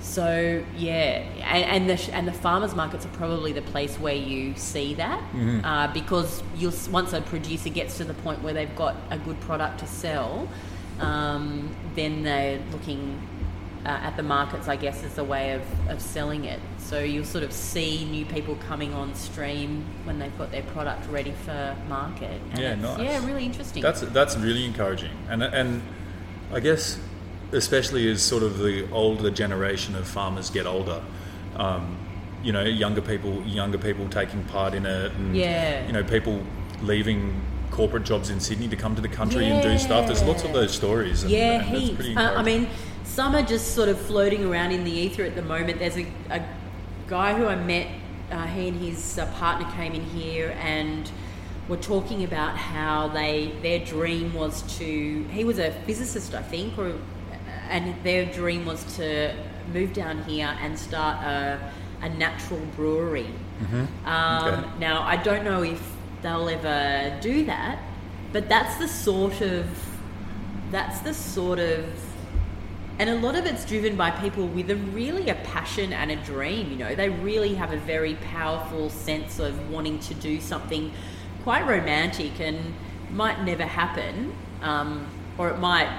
so 0.00 0.62
yeah, 0.76 1.22
and, 1.44 1.88
and 1.88 1.90
the 1.90 2.14
and 2.14 2.28
the 2.28 2.32
farmers 2.32 2.74
markets 2.74 3.06
are 3.06 3.10
probably 3.10 3.52
the 3.52 3.62
place 3.62 3.96
where 3.98 4.14
you 4.14 4.54
see 4.56 4.94
that 4.94 5.20
Mhm. 5.32 5.64
uh, 5.64 5.92
because 5.94 6.42
you'll 6.56 6.74
once 6.90 7.12
a 7.14 7.20
producer 7.22 7.70
gets 7.70 7.96
to 7.98 8.04
the 8.04 8.14
point 8.14 8.42
where 8.42 8.52
they've 8.52 8.76
got 8.76 8.96
a 9.10 9.16
good 9.18 9.40
product 9.40 9.80
to 9.80 9.86
sell, 9.86 10.46
um, 11.00 11.74
then 11.94 12.22
they're 12.22 12.60
looking 12.72 13.20
uh, 13.84 13.88
at 13.88 14.16
the 14.16 14.22
markets, 14.22 14.68
I 14.68 14.76
guess, 14.76 15.04
as 15.04 15.18
a 15.18 15.24
way 15.24 15.52
of, 15.52 15.62
of 15.88 16.00
selling 16.00 16.44
it. 16.44 16.60
So 16.78 17.00
you'll 17.00 17.24
sort 17.24 17.44
of 17.44 17.52
see 17.52 18.04
new 18.06 18.24
people 18.24 18.56
coming 18.66 18.94
on 18.94 19.14
stream 19.14 19.84
when 20.04 20.18
they've 20.18 20.36
got 20.38 20.50
their 20.50 20.62
product 20.62 21.08
ready 21.10 21.32
for 21.32 21.76
market. 21.88 22.40
And 22.52 22.58
Yeah, 22.58 22.74
nice. 22.76 23.00
Yeah, 23.00 23.26
really 23.26 23.44
interesting. 23.44 23.82
That's 23.82 24.00
that's 24.00 24.36
really 24.36 24.64
encouraging, 24.64 25.12
and 25.28 25.42
and 25.42 25.82
I 26.52 26.60
guess 26.60 26.98
especially 27.52 28.10
as 28.10 28.22
sort 28.22 28.42
of 28.42 28.58
the 28.58 28.90
older 28.90 29.30
generation 29.30 29.94
of 29.94 30.06
farmers 30.08 30.50
get 30.50 30.66
older, 30.66 31.00
um, 31.56 31.96
you 32.42 32.52
know, 32.52 32.64
younger 32.64 33.00
people 33.00 33.42
younger 33.42 33.78
people 33.78 34.08
taking 34.08 34.42
part 34.44 34.74
in 34.74 34.86
it, 34.86 35.12
and 35.12 35.36
Yeah. 35.36 35.86
you 35.86 35.92
know, 35.92 36.04
people 36.04 36.42
leaving 36.82 37.40
corporate 37.74 38.04
jobs 38.04 38.30
in 38.30 38.38
Sydney 38.38 38.68
to 38.68 38.76
come 38.76 38.94
to 38.94 39.02
the 39.02 39.08
country 39.08 39.46
and 39.46 39.60
do 39.60 39.76
stuff. 39.78 40.06
There's 40.06 40.22
lots 40.22 40.44
of 40.44 40.52
those 40.52 40.72
stories. 40.72 41.22
And, 41.24 41.32
yeah, 41.32 41.60
and 41.60 41.76
heaps. 41.76 42.16
Uh, 42.16 42.34
I 42.36 42.42
mean, 42.42 42.68
some 43.02 43.34
are 43.34 43.42
just 43.42 43.74
sort 43.74 43.88
of 43.88 44.00
floating 44.00 44.44
around 44.44 44.70
in 44.70 44.84
the 44.84 44.92
ether 44.92 45.24
at 45.24 45.34
the 45.34 45.42
moment. 45.42 45.80
There's 45.80 45.96
a, 45.96 46.06
a 46.30 46.40
guy 47.08 47.34
who 47.34 47.46
I 47.46 47.56
met. 47.56 47.88
Uh, 48.30 48.46
he 48.46 48.68
and 48.68 48.80
his 48.80 49.18
uh, 49.18 49.26
partner 49.38 49.68
came 49.72 49.92
in 49.92 50.04
here 50.04 50.56
and 50.60 51.10
were 51.68 51.76
talking 51.76 52.22
about 52.24 52.56
how 52.56 53.08
they 53.08 53.52
their 53.60 53.84
dream 53.84 54.32
was 54.34 54.62
to. 54.78 55.24
He 55.30 55.44
was 55.44 55.58
a 55.58 55.72
physicist, 55.84 56.32
I 56.34 56.42
think, 56.42 56.78
or 56.78 56.94
and 57.68 57.94
their 58.04 58.24
dream 58.26 58.66
was 58.66 58.84
to 58.96 59.34
move 59.72 59.92
down 59.92 60.22
here 60.24 60.56
and 60.60 60.78
start 60.78 61.24
a, 61.24 61.72
a 62.02 62.08
natural 62.10 62.60
brewery. 62.76 63.28
Mhm. 63.62 64.06
Um, 64.06 64.48
Okay. 64.64 64.68
Now, 64.78 65.02
I 65.02 65.16
don't 65.16 65.44
know 65.44 65.62
if 65.62 65.80
they'll 66.24 66.48
ever 66.48 67.16
do 67.20 67.44
that, 67.44 67.78
but 68.32 68.48
that's 68.48 68.76
the 68.78 68.88
sort 68.88 69.40
of 69.42 69.66
that's 70.72 71.00
the 71.00 71.14
sort 71.14 71.60
of 71.60 71.84
and 72.98 73.10
a 73.10 73.14
lot 73.14 73.36
of 73.36 73.44
it's 73.44 73.64
driven 73.64 73.96
by 73.96 74.10
people 74.10 74.46
with 74.46 74.70
a 74.70 74.76
really 74.76 75.28
a 75.28 75.34
passion 75.34 75.92
and 75.92 76.10
a 76.10 76.16
dream 76.16 76.70
you 76.70 76.76
know. 76.76 76.94
They 76.94 77.10
really 77.10 77.54
have 77.54 77.72
a 77.72 77.76
very 77.76 78.14
powerful 78.14 78.90
sense 78.90 79.38
of 79.38 79.70
wanting 79.70 79.98
to 80.00 80.14
do 80.14 80.40
something 80.40 80.92
quite 81.42 81.66
romantic 81.66 82.40
and 82.40 82.74
might 83.10 83.44
never 83.44 83.64
happen 83.64 84.34
um, 84.62 85.06
or 85.38 85.50
it 85.50 85.58
might 85.58 85.90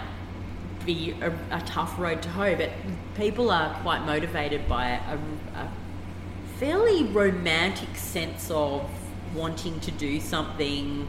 be 0.85 1.15
a, 1.21 1.31
a 1.51 1.61
tough 1.65 1.97
road 1.99 2.21
to 2.23 2.29
hoe 2.29 2.55
but 2.55 2.71
people 3.15 3.51
are 3.51 3.73
quite 3.81 4.03
motivated 4.05 4.67
by 4.67 4.87
a, 4.89 5.17
a 5.59 5.69
fairly 6.57 7.03
romantic 7.03 7.95
sense 7.95 8.49
of 8.49 8.89
wanting 9.35 9.79
to 9.81 9.91
do 9.91 10.19
something 10.19 11.07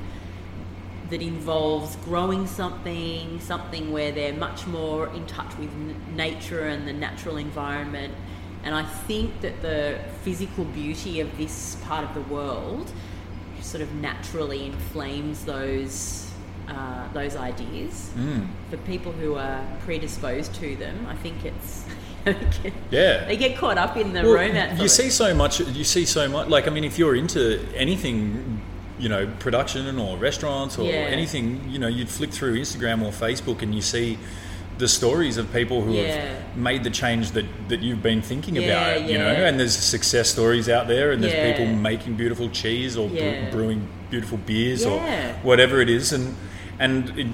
that 1.11 1.23
involves 1.23 1.97
growing 1.97 2.47
something, 2.47 3.39
something 3.41 3.93
where 3.93 4.11
they're 4.11 4.35
much 4.35 4.67
more 4.67 5.09
in 5.09 5.25
touch 5.27 5.57
with 5.57 5.71
n- 5.71 5.95
nature 6.15 6.67
and 6.67 6.87
the 6.87 6.93
natural 6.93 7.37
environment. 7.37 8.13
And 8.65 8.75
I 8.75 8.83
think 8.83 9.41
that 9.43 9.63
the 9.63 10.01
physical 10.23 10.65
beauty 10.65 11.21
of 11.21 11.37
this 11.39 11.77
part 11.85 12.05
of 12.05 12.15
the 12.15 12.35
world 12.35 12.91
sort 13.61 13.83
of 13.83 13.93
naturally 13.95 14.67
inflames 14.67 15.45
those 15.45 16.27
uh, 16.69 17.07
those 17.13 17.37
ideas. 17.37 18.11
Mm. 18.17 18.49
For 18.71 18.77
people 18.79 19.13
who 19.13 19.37
are 19.37 19.65
predisposed 19.85 20.53
to 20.57 20.75
them, 20.75 21.07
I 21.09 21.15
think 21.15 21.45
it's 21.45 21.85
Yeah. 22.91 23.25
they 23.27 23.37
get 23.37 23.57
caught 23.57 23.79
up 23.79 23.97
in 23.97 24.13
the 24.13 24.23
Well, 24.23 24.35
romance. 24.35 24.81
You 24.81 24.89
see 24.89 25.07
it. 25.09 25.13
so 25.13 25.35
much. 25.35 25.61
You 25.61 25.85
see 25.85 26.05
so 26.05 26.29
much. 26.29 26.49
Like 26.49 26.67
I 26.67 26.71
mean, 26.71 26.85
if 26.85 26.99
you're 26.99 27.15
into 27.15 27.61
anything, 27.75 28.61
you 28.99 29.09
know, 29.09 29.27
production 29.39 29.99
or 29.99 30.17
restaurants 30.17 30.79
or 30.79 30.85
Yeah. 30.85 30.95
anything, 31.17 31.69
you 31.71 31.79
know, 31.79 31.89
you'd 31.89 32.09
flick 32.09 32.31
through 32.31 32.59
Instagram 32.59 33.03
or 33.03 33.11
Facebook 33.13 33.63
and 33.63 33.75
you 33.75 33.83
see 33.83 34.19
the 34.79 34.89
stories 34.89 35.39
of 35.39 35.51
people 35.55 35.81
who 35.83 35.93
Yeah. 35.95 36.17
have 36.17 36.57
made 36.57 36.85
the 36.85 36.91
change 36.91 37.31
that, 37.31 37.47
that 37.69 37.81
you've 37.81 38.03
been 38.03 38.21
thinking 38.21 38.57
Yeah, 38.57 38.63
about. 38.91 39.09
You 39.09 39.19
know, 39.19 39.27
and 39.27 39.59
there's 39.59 39.75
success 39.77 40.29
stories 40.29 40.69
out 40.69 40.87
there, 40.87 41.13
and 41.13 41.23
there's 41.25 41.57
people 41.57 41.67
making 41.75 42.15
beautiful 42.17 42.51
cheese 42.51 42.95
or 42.97 43.09
bre- 43.09 43.51
brewing 43.51 43.89
beautiful 44.11 44.37
beers 44.39 44.85
or 44.85 45.01
whatever 45.43 45.81
it 45.81 45.89
is, 45.89 46.13
and 46.13 46.37
and 46.79 47.19
it, 47.19 47.27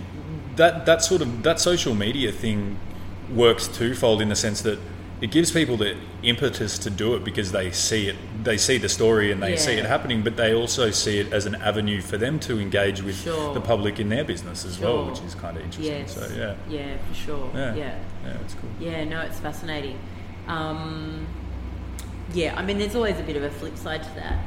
that 0.57 0.87
that 0.87 1.03
sort 1.03 1.21
of 1.21 1.43
that 1.43 1.59
social 1.59 1.95
media 1.97 2.31
thing 2.31 2.77
works 3.35 3.69
twofold 3.69 4.21
in 4.21 4.29
the 4.29 4.37
sense 4.37 4.63
that 4.63 4.79
it 5.21 5.31
gives 5.31 5.53
people 5.53 5.77
the 5.77 5.97
impetus 6.25 6.79
to 6.81 6.91
do 6.91 7.15
it 7.15 7.23
because 7.25 7.53
they 7.53 7.71
see 7.71 8.09
it 8.09 8.17
they 8.43 8.57
see 8.59 8.77
the 8.77 8.89
story 8.89 9.31
and 9.31 9.41
they 9.41 9.57
see 9.57 9.73
it 9.75 9.85
happening 9.85 10.21
but 10.23 10.37
they 10.37 10.53
also 10.53 10.91
see 10.91 11.19
it 11.21 11.33
as 11.33 11.47
an 11.47 11.55
avenue 11.55 12.01
for 12.01 12.19
them 12.19 12.41
to 12.41 12.59
engage 12.61 13.01
with 13.03 13.17
Sure. 13.23 13.55
the 13.55 13.61
public 13.61 14.01
in 14.01 14.09
their 14.09 14.25
business 14.25 14.65
as 14.65 14.81
well 14.81 15.05
which 15.09 15.21
is 15.21 15.35
kind 15.37 15.57
of 15.57 15.63
interesting 15.63 15.95
Yes. 15.95 16.15
so 16.15 16.29
yeah 16.37 16.55
Yeah, 16.69 16.97
for 17.09 17.15
sure. 17.15 17.51
Yeah. 17.55 17.75
Yeah. 17.77 17.99
Yeah, 18.25 18.31
it's 18.45 18.55
cool. 18.55 18.71
Yeah, 18.81 19.05
no, 19.05 19.21
it's 19.23 19.39
fascinating. 19.41 19.99
Um, 20.47 21.27
yeah, 22.35 22.55
I 22.57 22.63
mean, 22.65 22.79
there's 22.79 22.95
always 22.95 23.19
a 23.19 23.23
bit 23.25 23.37
of 23.37 23.43
a 23.43 23.51
flip 23.51 23.77
side 23.77 24.03
to 24.05 24.11
that. 24.15 24.39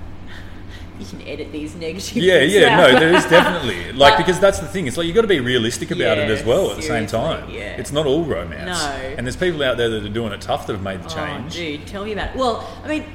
You 1.00 1.06
can 1.06 1.22
edit 1.24 1.52
these 1.52 1.76
negative. 1.86 2.24
yeah 2.24 2.40
yeah 2.40 2.68
out. 2.70 2.94
no 2.94 3.00
there 3.00 3.14
is 3.14 3.26
definitely 3.26 3.92
like 4.04 4.18
because 4.18 4.40
that's 4.40 4.60
the 4.60 4.68
thing 4.68 4.88
it's 4.88 4.96
like 4.96 5.06
you 5.06 5.12
have 5.12 5.16
got 5.16 5.22
to 5.24 5.28
be 5.28 5.40
realistic 5.42 5.92
about 5.92 6.18
it 6.18 6.30
as 6.30 6.44
well 6.44 6.72
at 6.72 6.78
the 6.78 6.84
same 6.84 7.06
time 7.06 7.50
yeah. 7.50 7.76
it's 7.76 7.92
not 7.92 8.06
all 8.06 8.24
romance 8.24 8.82
No. 8.82 9.16
and 9.18 9.28
there's 9.28 9.36
people 9.36 9.62
out 9.62 9.76
there 9.78 9.90
that 9.90 10.06
are 10.06 10.10
doing 10.10 10.32
it 10.32 10.42
tough 10.42 10.68
that 10.68 10.74
have 10.74 10.82
made 10.84 11.02
the 11.04 11.12
oh, 11.12 11.16
change 11.16 11.56
Oh, 11.56 11.60
dude, 11.60 11.86
tell 11.88 12.06
me 12.06 12.14
about 12.14 12.30
it. 12.30 12.36
Well, 12.38 12.68
I 12.84 12.88
mean, 12.88 13.06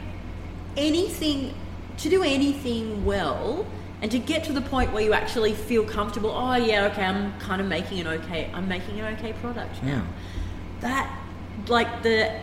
anything 0.77 1.55
to 1.99 2.09
do 2.09 2.23
anything 2.23 3.05
well 3.05 3.67
and 4.03 4.11
to 4.11 4.19
get 4.19 4.45
to 4.45 4.53
the 4.53 4.63
point 4.63 4.93
where 4.93 5.03
you 5.03 5.13
actually 5.13 5.53
feel 5.55 5.85
comfortable. 5.85 6.31
Oh 6.31 6.57
yeah, 6.57 6.87
okay, 6.87 7.05
I'm 7.05 7.39
kind 7.39 7.61
of 7.61 7.67
making 7.67 8.01
an 8.01 8.07
okay. 8.07 8.51
I'm 8.55 8.67
making 8.69 8.99
an 9.01 9.15
okay 9.15 9.33
product 9.35 9.83
now. 9.83 10.07
That 10.81 11.15
like 11.69 12.03
the 12.03 12.41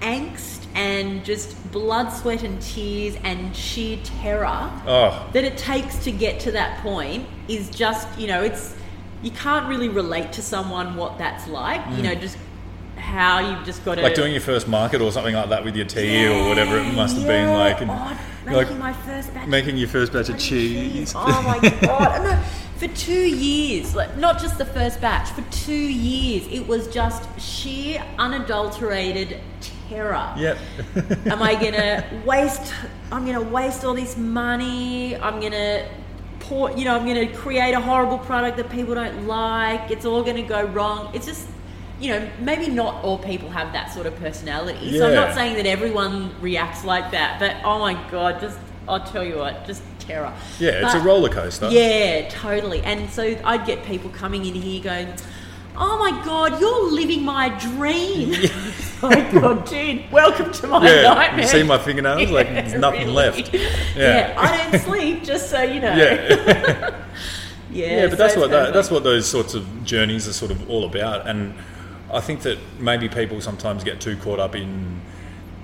angst 0.00 0.66
and 0.74 1.24
just 1.24 1.54
blood, 1.72 2.10
sweat, 2.10 2.42
and 2.42 2.60
tears 2.60 3.16
and 3.24 3.54
sheer 3.56 3.98
terror 4.04 4.70
oh 4.86 5.28
that 5.32 5.44
it 5.44 5.56
takes 5.56 5.98
to 6.04 6.12
get 6.12 6.38
to 6.40 6.52
that 6.52 6.80
point 6.82 7.26
is 7.48 7.70
just 7.70 8.06
you 8.18 8.26
know 8.26 8.42
it's 8.42 8.74
you 9.22 9.30
can't 9.30 9.66
really 9.68 9.88
relate 9.88 10.32
to 10.32 10.42
someone 10.42 10.94
what 10.96 11.16
that's 11.18 11.46
like 11.48 11.80
you 11.92 11.96
Mm. 11.98 12.02
know 12.04 12.14
just 12.14 12.36
how 12.96 13.38
you've 13.38 13.64
just 13.64 13.84
got 13.84 13.94
to 13.96 14.02
like 14.02 14.14
doing 14.14 14.32
your 14.32 14.40
first 14.40 14.66
market 14.68 15.00
or 15.00 15.10
something 15.12 15.34
like 15.34 15.48
that 15.50 15.64
with 15.64 15.76
your 15.76 15.86
tea 15.86 16.26
or 16.26 16.48
whatever 16.48 16.78
it 16.78 16.92
must 16.94 17.16
have 17.16 17.26
been 17.26 17.48
yeah. 17.48 17.56
like 17.56 17.80
and 17.80 17.90
Oh, 17.90 18.18
making 18.60 18.78
my 18.78 18.92
first 18.92 19.34
batch 19.34 19.48
making 19.48 19.76
your 19.76 19.88
first 19.88 20.12
batch 20.12 20.28
of 20.28 20.38
cheese 20.38 21.12
oh 21.16 21.42
my 21.42 21.68
god 21.80 22.22
no 22.22 22.42
for 22.76 22.88
two 22.94 23.26
years 23.26 23.94
like 23.94 24.16
not 24.18 24.40
just 24.40 24.56
the 24.58 24.64
first 24.64 25.00
batch 25.00 25.30
for 25.30 25.42
two 25.50 25.72
years 25.74 26.46
it 26.52 26.66
was 26.66 26.86
just 26.88 27.28
sheer 27.40 28.04
unadulterated 28.18 29.40
terror 29.88 30.32
yep 30.36 30.58
am 31.26 31.42
I 31.42 31.54
gonna 31.54 32.04
waste? 32.24 32.72
I'm 33.12 33.24
gonna 33.24 33.42
waste 33.42 33.84
all 33.84 33.94
this 33.94 34.16
money. 34.16 35.16
I'm 35.16 35.40
gonna 35.40 35.88
pour. 36.40 36.70
You 36.72 36.84
know, 36.84 36.96
I'm 36.96 37.06
gonna 37.06 37.32
create 37.32 37.72
a 37.72 37.80
horrible 37.80 38.18
product 38.18 38.56
that 38.56 38.70
people 38.70 38.94
don't 38.94 39.26
like. 39.26 39.90
It's 39.90 40.04
all 40.04 40.22
gonna 40.22 40.42
go 40.42 40.64
wrong. 40.64 41.10
It's 41.14 41.26
just. 41.26 41.48
You 41.98 42.10
know, 42.10 42.28
maybe 42.40 42.68
not 42.68 43.02
all 43.02 43.16
people 43.16 43.48
have 43.48 43.72
that 43.72 43.90
sort 43.90 44.04
of 44.04 44.14
personality. 44.16 44.98
So 44.98 45.06
I'm 45.06 45.14
not 45.14 45.34
saying 45.34 45.56
that 45.56 45.64
everyone 45.64 46.38
reacts 46.42 46.84
like 46.84 47.10
that, 47.12 47.40
but 47.40 47.56
oh 47.64 47.78
my 47.78 47.94
god, 48.10 48.38
just 48.38 48.58
I'll 48.86 49.02
tell 49.02 49.24
you 49.24 49.38
what, 49.38 49.66
just 49.66 49.82
terror. 49.98 50.30
Yeah, 50.58 50.84
it's 50.84 50.94
a 50.94 51.00
roller 51.00 51.30
coaster. 51.30 51.70
Yeah, 51.70 52.28
totally. 52.28 52.82
And 52.82 53.08
so 53.08 53.22
I'd 53.42 53.64
get 53.64 53.82
people 53.82 54.10
coming 54.10 54.44
in 54.44 54.54
here 54.54 54.82
going, 54.82 55.14
"Oh 55.78 55.98
my 55.98 56.24
god, 56.24 56.60
you're 56.60 56.90
living 56.92 57.24
my 57.24 57.48
dream." 57.58 58.34
oh 59.02 59.10
my 59.10 59.30
god, 59.40 59.66
dude, 59.66 60.10
welcome 60.10 60.50
to 60.52 60.66
my 60.68 60.88
yeah 60.90 61.02
nightmare. 61.02 61.40
you 61.42 61.46
see 61.46 61.62
my 61.62 61.76
fingernails 61.78 62.30
like 62.30 62.48
there's 62.52 62.74
nothing 62.74 63.00
really. 63.02 63.12
left 63.12 63.52
Yeah. 63.54 63.62
yeah 63.94 64.34
I 64.38 64.70
don't 64.70 64.80
sleep, 64.80 65.22
just 65.22 65.50
so 65.50 65.62
you 65.62 65.80
know. 65.80 65.94
Yeah. 65.94 66.94
yeah, 67.70 67.86
yeah, 67.96 68.02
but 68.06 68.12
so 68.12 68.16
that's 68.16 68.36
what 68.36 68.50
that, 68.50 68.72
that's 68.72 68.90
what 68.90 69.04
those 69.04 69.28
sorts 69.28 69.54
of 69.54 69.84
journeys 69.84 70.26
are 70.28 70.32
sort 70.32 70.50
of 70.50 70.68
all 70.70 70.84
about. 70.84 71.26
And 71.28 71.54
I 72.12 72.20
think 72.20 72.40
that 72.42 72.58
maybe 72.78 73.08
people 73.08 73.40
sometimes 73.40 73.84
get 73.84 74.00
too 74.00 74.16
caught 74.16 74.40
up 74.40 74.54
in 74.54 75.00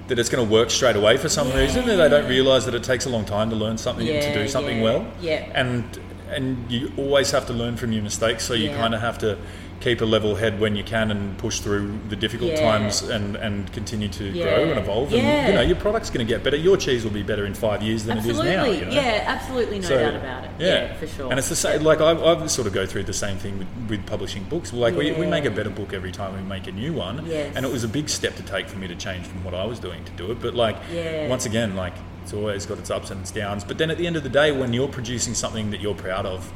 that 0.08 0.18
it's 0.18 0.28
going 0.28 0.46
to 0.46 0.52
work 0.52 0.68
straight 0.70 0.96
away 0.96 1.16
for 1.16 1.28
some 1.30 1.50
reason, 1.52 1.88
and 1.88 1.98
they 1.98 2.08
don't 2.08 2.28
realise 2.28 2.64
that 2.66 2.74
it 2.74 2.82
takes 2.82 3.06
a 3.06 3.08
long 3.08 3.24
time 3.24 3.48
to 3.50 3.56
learn 3.56 3.78
something 3.78 4.06
to 4.06 4.34
do 4.34 4.46
something 4.48 4.78
yeah, 4.78 4.82
well. 4.84 5.06
yeah. 5.20 5.50
and 5.54 5.98
and 6.28 6.70
you 6.70 6.90
always 6.96 7.30
have 7.30 7.46
to 7.46 7.52
learn 7.52 7.76
from 7.76 7.92
your 7.92 8.02
mistakes. 8.02 8.44
So 8.44 8.54
you 8.54 8.70
Yeah. 8.70 8.76
kind 8.78 8.94
of 8.94 9.00
have 9.00 9.18
to 9.18 9.38
keep 9.82 10.00
a 10.00 10.04
level 10.04 10.36
head 10.36 10.60
when 10.60 10.76
you 10.76 10.84
can 10.84 11.10
and 11.10 11.36
push 11.38 11.58
through 11.58 11.98
the 12.08 12.14
difficult 12.14 12.52
Yeah. 12.52 12.60
times 12.70 13.02
and, 13.02 13.34
and 13.36 13.70
continue 13.72 14.08
to 14.10 14.24
Yeah. 14.30 14.44
grow 14.44 14.70
and 14.70 14.78
evolve. 14.78 15.12
And 15.12 15.22
Yeah. 15.22 15.48
you 15.48 15.52
know 15.54 15.60
your 15.62 15.76
product's 15.76 16.08
going 16.08 16.24
to 16.24 16.32
get 16.32 16.44
better. 16.44 16.56
Your 16.56 16.76
cheese 16.76 17.02
will 17.04 17.10
be 17.10 17.24
better 17.24 17.44
in 17.46 17.54
five 17.54 17.82
years 17.82 18.04
than 18.04 18.18
absolutely. 18.18 18.48
it 18.48 18.52
is 18.52 18.56
now. 18.56 18.64
You 18.66 18.84
know? 18.86 18.92
Yeah, 18.92 19.24
absolutely, 19.26 19.78
no 19.80 19.88
So, 19.88 19.98
doubt 19.98 20.14
about 20.14 20.44
it. 20.44 20.50
Yeah, 20.60 20.94
for 20.94 21.06
sure. 21.08 21.30
And 21.30 21.38
it's 21.38 21.48
the 21.48 21.56
same. 21.56 21.82
Like 21.82 22.00
I, 22.00 22.12
I 22.12 22.46
sort 22.46 22.68
of 22.68 22.72
go 22.72 22.86
through 22.86 23.02
the 23.04 23.12
same 23.12 23.38
thing 23.38 23.58
with, 23.58 23.68
with 23.90 24.06
publishing 24.06 24.44
books. 24.44 24.72
Like 24.72 24.94
we, 24.96 25.10
we 25.12 25.26
make 25.26 25.44
a 25.44 25.50
better 25.50 25.70
book 25.70 25.92
every 25.92 26.12
time 26.12 26.34
we 26.36 26.42
make 26.42 26.68
a 26.68 26.72
new 26.72 26.92
one. 26.92 27.26
Yes. 27.26 27.52
And 27.56 27.66
it 27.66 27.72
was 27.72 27.82
a 27.82 27.88
big 27.88 28.08
step 28.08 28.36
to 28.36 28.42
take 28.44 28.68
for 28.68 28.78
me 28.78 28.86
to 28.88 28.94
change 28.94 29.26
from 29.26 29.42
what 29.42 29.52
I 29.54 29.64
was 29.64 29.80
doing 29.80 30.04
to 30.04 30.12
do 30.12 30.30
it. 30.30 30.40
But 30.40 30.54
like 30.54 30.76
Yeah. 30.94 31.26
once 31.28 31.44
again, 31.46 31.74
like 31.76 31.94
It's 32.24 32.32
always 32.32 32.66
got 32.66 32.78
its 32.78 32.88
ups 32.88 33.10
and 33.10 33.20
its 33.20 33.32
downs. 33.32 33.64
But 33.64 33.78
then 33.78 33.90
at 33.90 33.98
the 33.98 34.06
end 34.06 34.14
of 34.14 34.22
the 34.22 34.28
day, 34.28 34.52
when 34.52 34.72
you're 34.72 34.86
producing 34.86 35.34
something 35.34 35.72
that 35.72 35.80
you're 35.80 35.92
proud 35.96 36.24
of, 36.24 36.52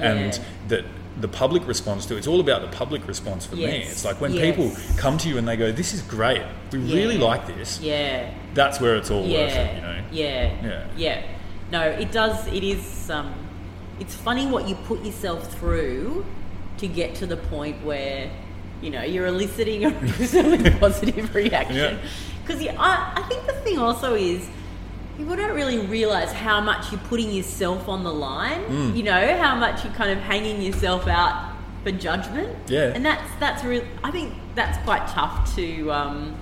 and 0.00 0.32
Yeah. 0.34 0.38
that 0.68 0.84
the 1.20 1.28
public 1.28 1.66
responds 1.66 2.06
to, 2.06 2.16
it's 2.16 2.28
all 2.28 2.38
about 2.40 2.62
the 2.62 2.68
public 2.76 3.06
response 3.08 3.44
for 3.44 3.56
me. 3.56 3.64
It's 3.64 4.04
like 4.04 4.20
when 4.20 4.32
Yes. 4.32 4.44
people 4.44 4.70
come 4.96 5.18
to 5.18 5.28
you 5.28 5.36
and 5.38 5.48
they 5.48 5.56
go, 5.56 5.72
"This 5.72 5.92
is 5.92 6.00
great. 6.02 6.42
We 6.72 6.78
really 6.78 7.18
like 7.18 7.46
this." 7.46 7.80
Yeah. 7.80 8.30
That's 8.54 8.80
where 8.80 8.94
it's 8.96 9.10
all 9.10 9.24
yeah. 9.26 9.38
worth 9.38 9.56
it. 9.56 9.74
You 9.74 9.80
know. 9.80 9.96
Yeah. 10.12 10.50
Yeah. 10.62 10.84
Yeah. 10.96 11.22
No, 11.72 11.82
it 11.82 12.12
does. 12.12 12.46
It 12.48 12.62
is. 12.62 13.10
Um, 13.10 13.34
it's 14.00 14.14
funny 14.14 14.46
what 14.46 14.68
you 14.68 14.74
put 14.86 15.04
yourself 15.04 15.52
through 15.58 16.24
to 16.78 16.86
get 16.86 17.16
to 17.16 17.26
the 17.26 17.36
point 17.36 17.84
where 17.84 18.30
you 18.80 18.90
know 18.90 19.02
you're 19.02 19.26
eliciting 19.26 19.84
a 19.86 19.90
positive 20.80 21.34
reaction. 21.34 21.76
Yeah. 21.76 21.96
Because 22.46 22.62
I, 22.66 23.12
I 23.16 23.22
think 23.28 23.46
the 23.46 23.52
thing 23.64 23.78
also 23.78 24.14
is 24.14 24.48
people 25.18 25.36
don't 25.36 25.54
really 25.54 25.78
realize 25.78 26.32
how 26.32 26.60
much 26.60 26.90
you're 26.90 27.00
putting 27.02 27.30
yourself 27.30 27.88
on 27.88 28.04
the 28.04 28.12
line. 28.12 28.64
Mm. 28.66 28.96
You 28.96 29.02
know 29.02 29.36
how 29.36 29.54
much 29.56 29.84
you're 29.84 29.92
kind 29.92 30.10
of 30.10 30.18
hanging 30.18 30.62
yourself 30.62 31.06
out 31.08 31.52
for 31.82 31.90
judgment. 31.90 32.56
Yeah. 32.68 32.92
And 32.94 33.04
that's 33.04 33.28
that's 33.40 33.62
real. 33.64 33.84
I 34.02 34.10
think 34.10 34.32
that's 34.54 34.78
quite 34.84 35.06
tough 35.08 35.54
to. 35.56 35.92
Um, 35.92 36.36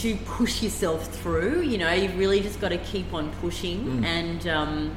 to 0.00 0.16
push 0.24 0.62
yourself 0.62 1.06
through. 1.18 1.60
You 1.60 1.76
know, 1.78 1.92
you've 1.92 2.18
really 2.18 2.40
just 2.40 2.58
got 2.60 2.70
to 2.70 2.78
keep 2.78 3.12
on 3.12 3.30
pushing 3.40 3.84
Mm. 3.84 4.04
and 4.04 4.48
um, 4.48 4.96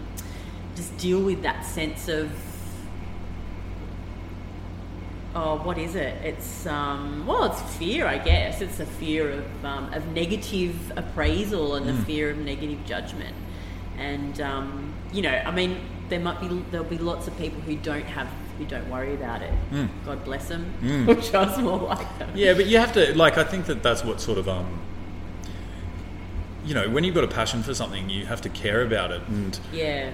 just 0.76 0.98
deal 0.98 1.22
with 1.22 1.42
that 1.44 1.66
sense 1.66 2.08
of. 2.08 2.32
Oh, 5.36 5.58
what 5.58 5.78
is 5.78 5.96
it? 5.96 6.16
It's 6.24 6.66
um, 6.66 7.26
well, 7.28 7.44
it's 7.46 7.62
fear, 7.78 8.08
I 8.08 8.18
guess. 8.18 8.62
It's 8.62 8.78
the 8.78 8.86
fear 8.86 9.30
of 9.32 9.66
um, 9.66 9.94
of 9.94 10.08
negative 10.14 10.92
appraisal 10.96 11.76
and 11.76 11.88
the 11.88 11.94
Mm. 11.94 12.06
fear 12.06 12.30
of 12.32 12.38
negative 12.38 12.84
judgment. 12.86 13.36
And 13.98 14.40
um, 14.42 14.94
you 15.14 15.22
know, 15.22 15.32
I 15.46 15.52
mean, 15.52 15.78
there 16.10 16.20
might 16.20 16.40
be 16.42 16.48
there'll 16.72 16.86
be 16.88 16.98
lots 16.98 17.28
of 17.28 17.38
people 17.38 17.62
who 17.62 17.76
don't 17.76 18.06
have 18.06 18.28
who 18.58 18.66
don't 18.66 18.90
worry 18.90 19.14
about 19.14 19.42
it. 19.44 19.54
Mm. 19.72 19.90
God 20.06 20.24
bless 20.24 20.48
them. 20.48 20.74
Mm. 20.82 21.06
Which 21.16 21.32
I 21.34 21.46
was 21.46 21.60
more 21.60 21.78
like 21.80 22.18
them. 22.20 22.32
Yeah, 22.34 22.54
but 22.56 22.66
you 22.66 22.80
have 22.80 22.94
to 22.94 23.16
like. 23.16 23.38
I 23.38 23.44
think 23.44 23.66
that 23.68 23.84
that's 23.84 24.04
what 24.04 24.20
sort 24.20 24.38
of 24.40 24.48
um. 24.50 24.80
You 26.66 26.74
know, 26.74 26.90
when 26.90 27.04
you've 27.04 27.16
got 27.16 27.24
a 27.24 27.28
passion 27.30 27.64
for 27.64 27.74
something, 27.74 28.10
you 28.10 28.26
have 28.26 28.42
to 28.42 28.50
care 28.50 28.82
about 28.82 29.12
it, 29.12 29.22
and 29.28 29.58
Yeah. 29.72 30.12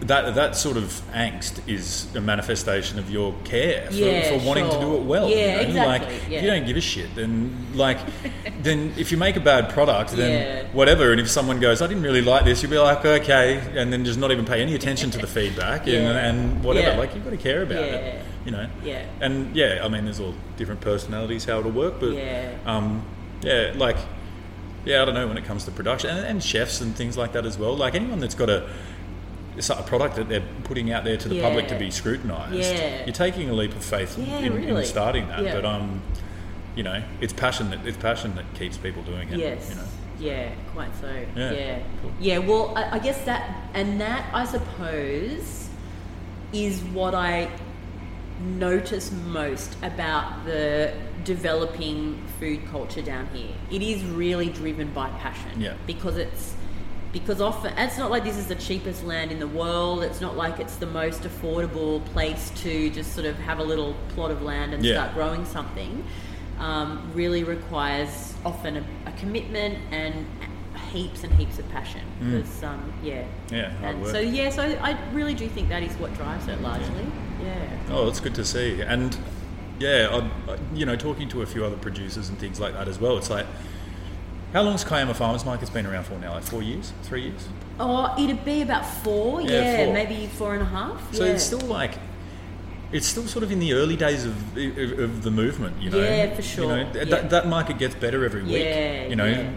That 0.00 0.34
that 0.34 0.54
sort 0.56 0.76
of 0.76 0.84
angst 1.14 1.66
is 1.66 2.14
a 2.14 2.20
manifestation 2.20 2.98
of 2.98 3.10
your 3.10 3.34
care 3.44 3.86
for, 3.86 3.94
Yeah, 3.94 4.28
for 4.38 4.46
wanting 4.46 4.68
to 4.68 4.78
do 4.78 4.94
it 4.96 5.02
well. 5.02 5.28
Yeah, 5.30 5.36
you 5.62 5.72
know? 5.74 5.80
exactly, 5.80 6.14
Like, 6.18 6.28
yeah. 6.30 6.36
if 6.38 6.44
you 6.44 6.50
don't 6.50 6.66
give 6.66 6.76
a 6.76 6.80
shit, 6.82 7.14
then 7.14 7.56
like, 7.74 7.98
then 8.62 8.92
if 8.98 9.10
you 9.10 9.16
make 9.16 9.36
a 9.36 9.40
bad 9.40 9.70
product, 9.70 10.10
then 10.12 10.64
Yeah. 10.64 10.72
whatever. 10.74 11.12
And 11.12 11.20
if 11.20 11.30
someone 11.30 11.60
goes, 11.60 11.80
"I 11.80 11.86
didn't 11.86 12.02
really 12.02 12.20
like 12.20 12.44
this," 12.44 12.62
you'll 12.62 12.70
be 12.72 12.78
like, 12.78 13.04
"Okay," 13.06 13.58
and 13.74 13.90
then 13.92 14.04
just 14.04 14.18
not 14.18 14.30
even 14.30 14.44
pay 14.44 14.60
any 14.60 14.74
attention 14.74 15.10
to 15.12 15.18
the 15.18 15.26
feedback 15.38 15.86
and, 15.86 16.06
and 16.18 16.62
whatever. 16.62 16.98
Like 16.98 17.14
you've 17.14 17.24
got 17.24 17.30
to 17.30 17.36
care 17.38 17.62
about 17.62 17.78
it, 17.78 18.22
you 18.44 18.50
know. 18.52 18.68
Yeah. 18.84 19.02
And 19.22 19.56
yeah, 19.56 19.80
I 19.82 19.88
mean, 19.88 20.04
there's 20.04 20.20
all 20.20 20.34
different 20.58 20.82
personalities 20.82 21.46
how 21.46 21.60
it'll 21.60 21.70
work, 21.72 21.94
but 22.00 22.12
Yeah. 22.12 22.50
um, 22.66 23.02
yeah, 23.42 23.72
like 23.76 23.96
yeah, 24.84 25.02
I 25.02 25.04
don't 25.04 25.14
know 25.14 25.26
when 25.26 25.36
it 25.38 25.44
comes 25.44 25.64
to 25.64 25.72
production 25.72 26.10
and, 26.10 26.24
and 26.24 26.42
chefs 26.42 26.80
and 26.80 26.94
things 26.94 27.16
like 27.16 27.32
that 27.32 27.44
as 27.46 27.58
well. 27.58 27.74
Like 27.76 27.94
anyone 27.96 28.20
that's 28.20 28.36
got 28.36 28.48
a 28.50 28.68
a 29.58 29.82
product 29.82 30.16
that 30.16 30.28
they're 30.28 30.44
putting 30.64 30.92
out 30.92 31.04
there 31.04 31.16
to 31.16 31.28
the 31.28 31.40
public 31.40 31.68
to 31.68 31.78
be 31.78 31.90
scrutinised. 31.90 32.54
Yeah. 32.54 33.04
You're 33.04 33.12
taking 33.14 33.48
a 33.50 33.52
leap 33.52 33.74
of 33.74 33.84
faith 33.84 34.18
Yeah, 34.18 34.38
in, 34.38 34.64
in 34.64 34.84
starting 34.84 35.28
that, 35.28 35.42
Yeah. 35.42 35.54
but 35.54 35.64
um, 35.64 36.02
you 36.74 36.82
know, 36.82 37.02
it's 37.20 37.32
passion 37.32 37.70
that 37.70 37.86
it's 37.86 37.96
passion 37.96 38.34
that 38.36 38.44
keeps 38.54 38.76
people 38.76 39.02
doing 39.02 39.28
it. 39.30 39.38
Yes. 39.38 39.68
You 39.70 39.76
know. 39.76 39.82
Yeah, 40.18 40.50
quite 40.72 40.94
so. 41.00 41.12
Yeah, 41.34 41.52
Yeah. 41.52 41.78
cool. 42.02 42.10
Yeah, 42.20 42.38
well, 42.38 42.72
I, 42.76 42.96
I 42.96 42.98
guess 42.98 43.22
that, 43.24 43.68
and 43.74 44.00
that, 44.00 44.24
I 44.32 44.44
suppose, 44.46 45.68
is 46.52 46.80
what 46.84 47.14
I 47.14 47.50
notice 48.40 49.12
most 49.26 49.76
about 49.82 50.44
the 50.44 50.92
developing 51.24 52.22
food 52.38 52.66
culture 52.70 53.02
down 53.02 53.26
here. 53.32 53.50
It 53.70 53.82
is 53.82 54.04
really 54.04 54.48
driven 54.48 54.92
by 54.92 55.08
passion. 55.10 55.60
Yeah. 55.60 55.74
Because 55.86 56.16
it's 56.16 56.54
because 57.12 57.40
often 57.40 57.72
it's 57.78 57.96
not 57.98 58.10
like 58.10 58.24
this 58.24 58.36
is 58.36 58.46
the 58.46 58.54
cheapest 58.54 59.04
land 59.04 59.32
in 59.32 59.38
the 59.38 59.46
world. 59.46 60.02
It's 60.02 60.20
not 60.20 60.36
like 60.36 60.58
it's 60.60 60.76
the 60.76 60.86
most 60.86 61.22
affordable 61.22 62.04
place 62.06 62.50
to 62.62 62.90
just 62.90 63.12
sort 63.14 63.26
of 63.26 63.36
have 63.38 63.58
a 63.58 63.64
little 63.64 63.94
plot 64.10 64.30
of 64.30 64.42
land 64.42 64.74
and 64.74 64.84
Yeah. 64.84 64.94
start 64.94 65.14
growing 65.14 65.44
something. 65.44 66.04
Um, 66.58 67.10
really 67.14 67.44
requires 67.44 68.34
often 68.44 68.78
a, 68.78 68.84
a 69.06 69.12
commitment 69.12 69.78
and 69.90 70.26
heaps 70.92 71.22
and 71.24 71.32
heaps 71.34 71.58
of 71.58 71.68
passion. 71.70 72.00
Mm. 72.20 72.30
Because 72.38 72.62
um, 72.64 72.92
yeah, 73.02 73.24
Yeah, 73.50 73.70
hard 73.70 73.84
and 73.94 74.02
work. 74.02 74.10
so 74.12 74.18
yeah, 74.20 74.50
so 74.50 74.62
I 74.62 74.96
really 75.12 75.34
do 75.34 75.48
think 75.48 75.68
that 75.68 75.82
is 75.82 75.92
what 75.96 76.14
drives 76.14 76.48
it 76.48 76.60
largely. 76.62 77.06
Yeah. 77.42 77.68
Oh, 77.90 78.08
it's 78.08 78.20
good 78.20 78.34
to 78.36 78.44
see. 78.44 78.80
And 78.80 79.16
yeah, 79.78 80.28
I- 80.48 80.56
you 80.74 80.86
know, 80.86 80.96
talking 80.96 81.28
to 81.30 81.42
a 81.42 81.46
few 81.46 81.64
other 81.64 81.76
producers 81.76 82.28
and 82.30 82.38
things 82.38 82.58
like 82.60 82.72
that 82.74 82.88
as 82.88 82.98
well. 82.98 83.18
It's 83.18 83.28
like, 83.30 83.46
how 84.52 84.62
long's 84.62 84.84
Kiama 84.84 85.14
Farmers 85.14 85.44
Market's 85.44 85.70
been 85.70 85.86
around 85.86 86.04
for 86.04 86.18
now? 86.18 86.32
Like 86.34 86.44
four 86.44 86.62
years, 86.62 86.92
three 87.02 87.22
years. 87.22 87.48
Oh, 87.78 88.14
it'd 88.18 88.44
be 88.44 88.62
about 88.62 88.86
four. 88.86 89.42
Yeah, 89.42 89.50
Yeah, 89.50 89.84
four. 89.86 89.94
maybe 89.94 90.26
four 90.28 90.54
and 90.54 90.62
a 90.62 90.66
half. 90.66 91.14
So 91.14 91.24
yeah. 91.24 91.32
it's 91.32 91.44
still 91.44 91.58
like, 91.60 91.94
it's 92.92 93.06
still 93.06 93.26
sort 93.26 93.42
of 93.42 93.52
in 93.52 93.58
the 93.58 93.72
early 93.74 93.96
days 93.96 94.24
of 94.24 94.56
of, 94.56 94.98
of 94.98 95.22
the 95.22 95.30
movement. 95.30 95.80
You 95.82 95.90
know, 95.90 95.98
Yeah, 95.98 96.34
for 96.34 96.42
sure. 96.42 96.78
You 96.78 96.84
know, 96.84 96.90
Yeah. 96.94 97.04
that, 97.04 97.30
that 97.30 97.48
market 97.48 97.78
gets 97.78 97.94
better 97.94 98.24
every 98.24 98.42
week. 98.44 98.52
Yeah, 98.52 99.08
You 99.08 99.16
know. 99.16 99.26
yeah. 99.26 99.50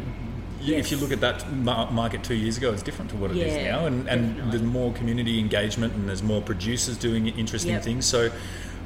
y- 0.62 0.74
If 0.74 0.92
you 0.92 0.98
look 0.98 1.12
at 1.14 1.22
that 1.22 1.50
mar- 1.54 1.90
market 1.92 2.24
two 2.24 2.34
years 2.36 2.58
ago, 2.58 2.74
it's 2.74 2.84
different 2.84 3.12
to 3.12 3.18
what 3.18 3.32
it 3.32 3.38
is 3.38 3.56
Yeah, 3.56 3.72
now, 3.72 3.86
and, 3.86 4.08
and 4.10 4.30
definitely. 4.36 4.52
there's 4.52 4.64
more 4.64 4.92
community 4.94 5.40
engagement, 5.40 5.94
and 5.94 6.10
there's 6.10 6.24
more 6.24 6.42
producers 6.42 6.98
doing 6.98 7.28
interesting 7.28 7.72
Yep. 7.74 7.84
things. 7.84 8.06
So, 8.06 8.30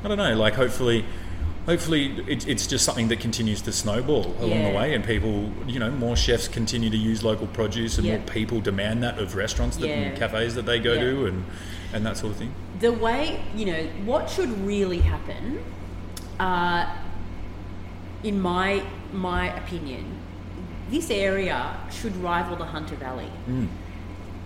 I 0.03 0.07
don't 0.07 0.17
know. 0.17 0.35
Like, 0.35 0.53
hopefully, 0.53 1.05
hopefully, 1.65 2.17
it, 2.27 2.47
it's 2.47 2.67
just 2.67 2.83
something 2.85 3.07
that 3.07 3.19
continues 3.19 3.61
to 3.63 3.71
snowball 3.71 4.35
along 4.39 4.63
the 4.63 4.69
way, 4.71 4.93
and 4.93 5.03
people, 5.05 5.51
you 5.67 5.79
know, 5.79 5.89
more 5.91 6.15
chefs 6.15 6.47
continue 6.47 6.89
to 6.89 6.97
use 6.97 7.23
local 7.23 7.47
produce, 7.47 7.97
and 7.97 8.05
Yeah. 8.07 8.17
more 8.17 8.27
people 8.27 8.59
demand 8.61 9.03
that 9.03 9.17
of 9.19 9.35
restaurants 9.35 9.77
that, 9.77 9.89
and 9.89 10.17
cafes 10.17 10.55
that 10.55 10.65
they 10.65 10.79
go 10.79 10.93
Yeah. 10.93 11.01
to, 11.11 11.25
and 11.27 11.45
and 11.93 12.03
that 12.05 12.17
sort 12.17 12.31
of 12.31 12.37
thing. 12.39 12.51
the 12.79 12.91
way 12.91 13.39
you 13.55 13.65
know 13.67 13.83
what 14.03 14.27
should 14.29 14.49
really 14.65 14.97
happen 14.99 15.59
uh, 16.39 16.87
in 18.23 18.41
my 18.41 18.81
my 19.13 19.55
opinion 19.57 20.03
this 20.89 21.09
area 21.11 21.77
should 21.91 22.15
rival 22.17 22.55
the 22.55 22.65
hunter 22.65 22.95
valley 22.95 23.29
Mm. 23.47 23.67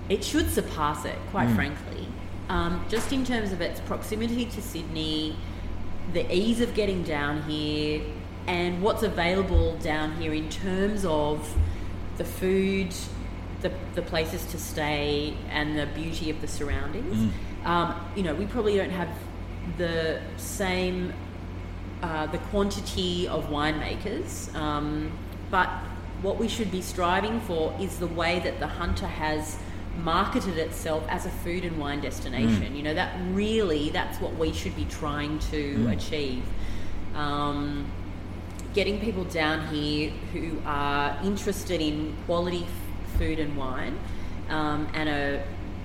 it 0.09 0.23
should 0.25 0.51
surpass 0.51 1.05
it 1.05 1.15
quite 1.31 1.47
Mm. 1.47 1.55
frankly 1.55 2.05
um, 2.49 2.81
just 2.89 3.11
in 3.13 3.25
terms 3.25 3.51
of 3.53 3.61
its 3.61 3.79
proximity 3.79 4.45
to 4.45 4.61
sydney 4.61 5.35
the 6.13 6.33
ease 6.33 6.61
of 6.61 6.73
getting 6.73 7.03
down 7.03 7.41
here 7.43 8.01
and 8.47 8.81
what's 8.81 9.03
available 9.03 9.75
down 9.77 10.15
here 10.15 10.33
in 10.33 10.49
terms 10.49 11.05
of 11.05 11.55
the 12.17 12.23
food 12.23 12.93
the, 13.61 13.71
the 13.95 14.01
places 14.03 14.45
to 14.45 14.57
stay 14.59 15.33
and 15.49 15.77
the 15.77 15.85
beauty 15.87 16.29
of 16.29 16.39
the 16.41 16.47
surroundings 16.47 17.15
Mm. 17.15 17.65
um, 17.65 17.95
you 18.15 18.23
know 18.23 18.33
we 18.35 18.45
probably 18.45 18.77
don't 18.77 18.91
have 18.91 19.09
the 19.77 20.21
same 20.37 21.13
uh, 22.03 22.27
the 22.27 22.37
quantity 22.37 23.27
of 23.27 23.49
winemakers 23.49 24.53
um, 24.55 25.11
but 25.51 25.67
what 26.21 26.37
we 26.37 26.47
should 26.47 26.71
be 26.71 26.81
striving 26.81 27.39
for 27.41 27.75
is 27.79 27.97
the 27.99 28.07
way 28.07 28.39
that 28.39 28.59
the 28.59 28.67
hunter 28.67 29.07
has 29.07 29.57
marketed 30.03 30.57
itself 30.57 31.03
as 31.09 31.25
a 31.25 31.29
food 31.29 31.63
and 31.65 31.77
wine 31.79 31.99
destination 32.01 32.71
Mm. 32.73 32.75
you 32.77 32.83
know 32.83 32.93
that 32.93 33.15
really 33.31 33.89
that's 33.89 34.19
what 34.21 34.35
we 34.37 34.53
should 34.53 34.75
be 34.75 34.85
trying 34.85 35.39
to 35.51 35.75
Mm. 35.77 35.93
achieve 35.97 36.43
um, 37.15 37.85
getting 38.73 38.99
people 38.99 39.23
down 39.23 39.67
here 39.73 40.11
who 40.33 40.57
are 40.65 41.17
interested 41.23 41.81
in 41.81 42.15
quality 42.25 42.63
f- 42.63 43.17
food 43.19 43.39
and 43.39 43.57
wine 43.57 43.97
um, 44.49 44.87
and 44.93 45.09
are 45.09 45.43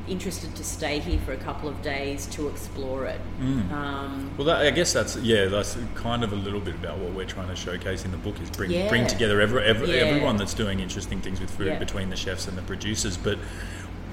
interested 0.08 0.54
to 0.56 0.64
stay 0.64 0.98
here 0.98 1.18
for 1.24 1.32
a 1.32 1.36
couple 1.36 1.68
of 1.68 1.80
days 1.80 2.26
to 2.26 2.48
explore 2.48 3.06
it. 3.06 3.20
Mm. 3.40 3.70
Um, 3.72 4.30
Well, 4.36 4.46
that, 4.48 4.60
I 4.62 4.70
guess 4.72 4.92
that's 4.92 5.16
yeah, 5.16 5.46
that's 5.46 5.78
kind 5.94 6.24
of 6.24 6.32
a 6.32 6.36
little 6.36 6.58
bit 6.60 6.74
about 6.74 6.98
what 6.98 7.12
we're 7.12 7.24
trying 7.24 7.48
to 7.48 7.54
showcase 7.56 8.04
in 8.04 8.10
the 8.10 8.16
book 8.16 8.38
is 8.42 8.50
bring 8.50 8.70
Yeah. 8.72 8.88
bring 8.88 9.06
together 9.06 9.40
every, 9.40 9.62
every, 9.64 9.88
Yeah. 9.90 10.02
everyone 10.06 10.36
that's 10.36 10.54
doing 10.54 10.80
interesting 10.80 11.20
things 11.20 11.40
with 11.40 11.50
food 11.50 11.68
Yeah. 11.68 11.78
between 11.78 12.10
the 12.10 12.16
chefs 12.16 12.48
and 12.48 12.58
the 12.58 12.62
producers. 12.62 13.16
But 13.16 13.38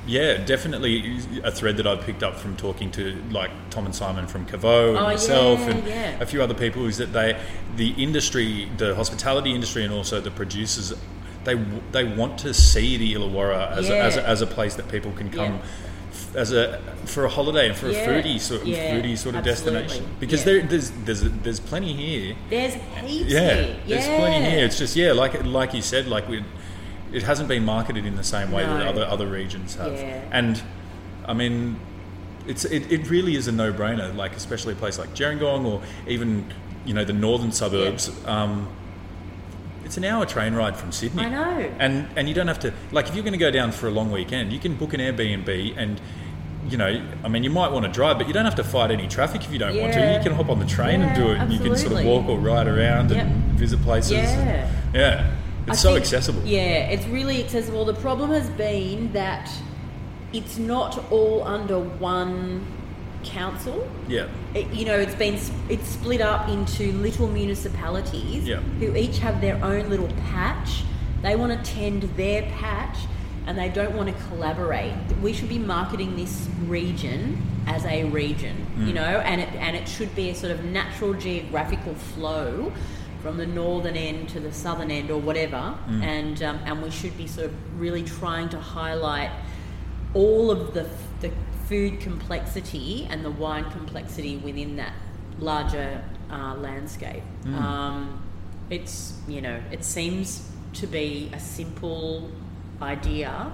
yeah, 0.09 0.37
definitely 0.37 1.19
a 1.43 1.51
thread 1.51 1.77
that 1.77 1.85
I've 1.87 2.01
picked 2.01 2.23
up 2.23 2.35
from 2.35 2.57
talking 2.57 2.89
to 2.91 3.15
like 3.29 3.51
Tom 3.69 3.85
and 3.85 3.93
Simon 3.95 4.25
from 4.27 4.45
Caveau 4.45 4.89
and 4.89 4.97
Oh, 4.97 5.09
yourself 5.09 5.59
yeah, 5.59 5.69
and 5.69 5.87
yeah. 5.87 6.17
a 6.19 6.25
few 6.25 6.41
other 6.41 6.53
people 6.55 6.85
is 6.87 6.97
that 6.97 7.13
they 7.13 7.39
the 7.75 7.91
industry, 7.91 8.69
the 8.77 8.95
hospitality 8.95 9.53
industry, 9.53 9.83
and 9.83 9.93
also 9.93 10.19
the 10.19 10.31
producers. 10.31 10.93
They, 11.45 11.55
they 11.93 12.03
want 12.03 12.39
to 12.39 12.53
see 12.53 12.97
the 12.97 13.13
Illawarra 13.13 13.71
as, 13.77 13.89
a, 13.89 13.97
as, 13.97 14.17
a, 14.17 14.27
as 14.27 14.41
a 14.41 14.45
place 14.47 14.75
that 14.75 14.89
people 14.89 15.11
can 15.13 15.29
come 15.31 15.53
Yeah. 16.33 16.41
as 16.41 16.51
a 16.51 16.81
for 17.05 17.23
a 17.25 17.29
holiday 17.29 17.67
and 17.69 17.75
for 17.77 17.89
Yeah. 17.89 17.99
a 17.99 18.07
foodie 18.23 18.39
sort 18.41 18.61
of 18.63 18.67
Yeah, 18.67 18.93
foodie 18.99 19.17
sort 19.17 19.35
of 19.35 19.47
absolutely. 19.47 19.81
destination 19.83 20.15
because 20.19 20.41
Yeah. 20.41 20.45
there, 20.45 20.61
there's 20.67 20.91
there's 21.05 21.21
there's 21.43 21.59
plenty 21.61 21.93
here. 21.93 22.35
there's 22.49 22.73
heaps 22.73 23.31
Yeah, 23.31 23.55
here. 23.55 23.75
there's 23.87 24.05
plenty 24.05 24.49
here. 24.51 24.65
It's 24.65 24.77
just 24.77 24.95
yeah, 24.97 25.13
like 25.13 25.43
like 25.45 25.73
you 25.73 25.81
said, 25.81 26.07
like 26.07 26.27
we, 26.27 26.43
it 27.11 27.23
hasn't 27.23 27.49
been 27.49 27.65
marketed 27.65 28.05
in 28.05 28.15
the 28.15 28.23
same 28.23 28.51
way 28.51 28.63
that 28.63 28.87
other 28.87 29.03
other 29.05 29.27
regions 29.27 29.75
have. 29.75 29.93
Yeah. 29.93 30.21
And 30.31 30.61
I 31.25 31.33
mean, 31.33 31.79
it's 32.47 32.65
it, 32.65 32.91
it 32.91 33.09
really 33.09 33.35
is 33.35 33.47
a 33.47 33.51
no 33.51 33.71
brainer. 33.73 34.15
Like 34.15 34.35
especially 34.35 34.73
a 34.73 34.77
place 34.77 34.97
like 34.99 35.13
Gerringong 35.15 35.65
or 35.65 35.81
even 36.07 36.45
you 36.85 36.93
know 36.93 37.03
the 37.03 37.13
northern 37.13 37.51
suburbs. 37.51 38.09
Um, 38.25 38.67
it's 39.85 39.97
an 39.97 40.03
hour 40.05 40.25
train 40.25 40.53
ride 40.53 40.77
from 40.77 40.91
Sydney. 40.91 41.23
I 41.25 41.29
know. 41.29 41.71
And 41.79 42.07
and 42.15 42.27
you 42.27 42.35
don't 42.35 42.47
have 42.47 42.59
to 42.59 42.73
like 42.91 43.07
if 43.07 43.15
you're 43.15 43.23
going 43.23 43.33
to 43.33 43.39
go 43.39 43.51
down 43.51 43.71
for 43.71 43.87
a 43.87 43.91
long 43.91 44.11
weekend, 44.11 44.53
you 44.53 44.59
can 44.59 44.75
book 44.75 44.93
an 44.93 44.99
Airbnb 44.99 45.73
and. 45.77 45.99
You 46.69 46.77
know, 46.77 47.03
I 47.23 47.29
mean, 47.29 47.43
you 47.43 47.49
might 47.49 47.71
want 47.71 47.85
to 47.85 47.91
drive, 47.91 48.19
but 48.19 48.27
you 48.27 48.33
don't 48.33 48.45
have 48.45 48.55
to 48.55 48.63
fight 48.63 48.91
any 48.91 49.07
traffic 49.07 49.43
if 49.43 49.51
you 49.51 49.57
don't 49.57 49.75
want 49.79 49.93
to. 49.93 49.99
You 50.13 50.21
can 50.21 50.33
hop 50.33 50.49
on 50.49 50.59
the 50.59 50.67
train 50.67 51.01
and 51.01 51.15
do 51.15 51.31
it, 51.31 51.39
and 51.39 51.51
you 51.51 51.57
can 51.57 51.75
sort 51.75 51.93
of 51.93 52.05
walk 52.05 52.27
or 52.29 52.37
ride 52.37 52.67
around 52.67 53.09
Yep. 53.09 53.25
and 53.25 53.33
visit 53.53 53.81
places. 53.81 54.11
Yeah. 54.11 54.69
yeah, 54.93 55.35
I 55.69 55.73
it's 55.73 55.81
so 55.81 55.89
think- 55.93 56.01
accessible. 56.03 56.41
Yeah, 56.45 56.89
it's 56.89 57.05
really 57.07 57.43
accessible. 57.43 57.85
The 57.85 57.93
problem 57.93 58.31
has 58.31 58.49
been 58.51 59.11
that 59.13 59.49
it's 60.33 60.57
not 60.57 61.11
all 61.11 61.43
under 61.43 61.79
one 61.79 62.65
council. 63.23 63.87
Yeah. 64.07 64.27
It, 64.53 64.71
you 64.71 64.85
know, 64.85 64.97
it's 64.97 65.15
been 65.15 65.37
it's 65.69 65.87
split 65.89 66.21
up 66.21 66.47
into 66.49 66.91
little 66.93 67.27
municipalities 67.27 68.47
Yeah. 68.47 68.57
who 68.79 68.95
each 68.95 69.19
have 69.19 69.41
their 69.41 69.63
own 69.63 69.89
little 69.89 70.09
patch. 70.31 70.83
They 71.21 71.35
want 71.35 71.51
to 71.63 71.71
tend 71.71 72.03
their 72.15 72.43
patch, 72.43 72.97
and 73.45 73.57
they 73.57 73.67
don't 73.69 73.93
want 73.95 74.07
to 74.15 74.23
collaborate. 74.29 74.93
We 75.21 75.33
should 75.33 75.49
be 75.49 75.59
marketing 75.59 76.15
this 76.15 76.47
region 76.65 77.41
as 77.67 77.83
a 77.85 78.05
region, 78.05 78.55
you 78.79 78.93
Mm. 78.93 78.95
know, 78.95 79.01
and 79.25 79.41
it 79.41 79.49
and 79.55 79.75
it 79.75 79.87
should 79.87 80.15
be 80.15 80.29
a 80.29 80.35
sort 80.35 80.51
of 80.53 80.63
natural 80.63 81.13
geographical 81.13 81.93
flow 81.93 82.71
from 83.21 83.37
the 83.37 83.45
northern 83.45 83.95
end 83.95 84.29
to 84.29 84.39
the 84.39 84.51
southern 84.51 84.91
end 84.91 85.11
or 85.11 85.19
whatever, 85.19 85.75
Mm. 85.89 86.03
and 86.03 86.43
um, 86.43 86.59
and 86.65 86.81
we 86.81 86.89
should 86.91 87.17
be 87.17 87.27
sort 87.27 87.47
of 87.47 87.53
really 87.79 88.03
trying 88.03 88.49
to 88.49 88.59
highlight 88.59 89.31
all 90.13 90.49
of 90.51 90.73
the, 90.73 90.87
the 91.21 91.31
food 91.67 91.99
complexity 91.99 93.07
and 93.11 93.23
the 93.23 93.29
wine 93.31 93.65
complexity 93.71 94.37
within 94.37 94.75
that 94.77 94.93
larger 95.39 96.01
uh, 96.31 96.55
landscape. 96.55 97.23
Mm. 97.43 97.55
Um, 97.61 98.23
it's, 98.69 99.13
you 99.27 99.41
know, 99.41 99.59
it 99.71 99.83
seems 99.83 100.49
to 100.73 100.87
be 100.87 101.29
a 101.33 101.39
simple 101.39 102.29
idea 102.81 103.51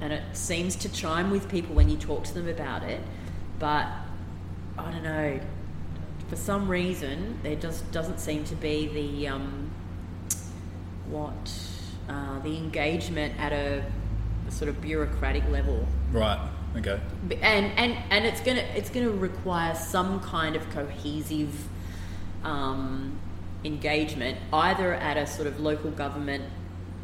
and 0.00 0.12
it 0.12 0.22
seems 0.32 0.76
to 0.76 0.88
chime 0.90 1.30
with 1.30 1.48
people 1.48 1.74
when 1.74 1.88
you 1.88 1.96
talk 1.96 2.24
to 2.24 2.34
them 2.34 2.48
about 2.48 2.82
it, 2.82 3.00
but 3.58 3.86
I 4.76 4.90
don't 4.90 5.02
know. 5.04 5.40
For 6.34 6.40
some 6.40 6.66
reason, 6.68 7.38
there 7.44 7.54
just 7.54 7.92
doesn't 7.92 8.18
seem 8.18 8.42
to 8.46 8.56
be 8.56 8.88
the 8.88 9.28
um, 9.28 9.70
what 11.08 11.52
uh, 12.08 12.40
the 12.40 12.56
engagement 12.56 13.38
at 13.38 13.52
a, 13.52 13.84
a 14.48 14.50
sort 14.50 14.68
of 14.68 14.80
bureaucratic 14.80 15.48
level 15.48 15.86
Right. 16.10 16.40
Okay. 16.76 16.98
And 17.40 17.66
and 17.78 17.96
and 18.10 18.24
it's 18.24 18.40
gonna 18.40 18.64
it's 18.74 18.90
gonna 18.90 19.10
require 19.10 19.76
some 19.76 20.18
kind 20.22 20.56
of 20.56 20.68
cohesive 20.70 21.54
um, 22.42 23.16
engagement 23.64 24.36
either 24.52 24.92
at 24.94 25.16
a 25.16 25.28
sort 25.28 25.46
of 25.46 25.60
local 25.60 25.92
government 25.92 26.42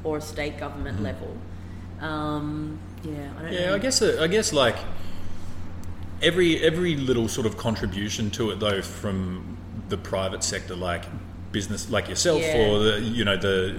or 0.03 0.17
a 0.17 0.21
state 0.21 0.59
government 0.59 0.99
Mhm. 0.99 1.05
level 1.05 1.37
um, 2.01 2.81
yeah 3.05 3.31
I 3.39 3.43
don't 3.43 3.53
Yeah, 3.53 3.67
know 3.69 3.75
I 3.77 3.79
guess 3.79 4.03
uh, 4.03 4.19
I 4.21 4.27
guess 4.27 4.53
like 4.53 4.77
every 6.23 6.61
every 6.63 6.97
little 6.97 7.29
sort 7.29 7.47
of 7.47 7.57
contribution 7.57 8.31
to 8.33 8.51
it 8.51 8.61
though 8.61 8.83
from 8.83 9.57
the 9.89 9.97
private 9.97 10.43
sector, 10.45 10.77
like 10.77 11.05
business, 11.53 11.91
like 11.91 12.09
yourself, 12.09 12.41
Yeah. 12.43 12.59
or 12.59 12.79
the 12.79 13.01
you 13.01 13.25
know 13.25 13.37
the 13.37 13.77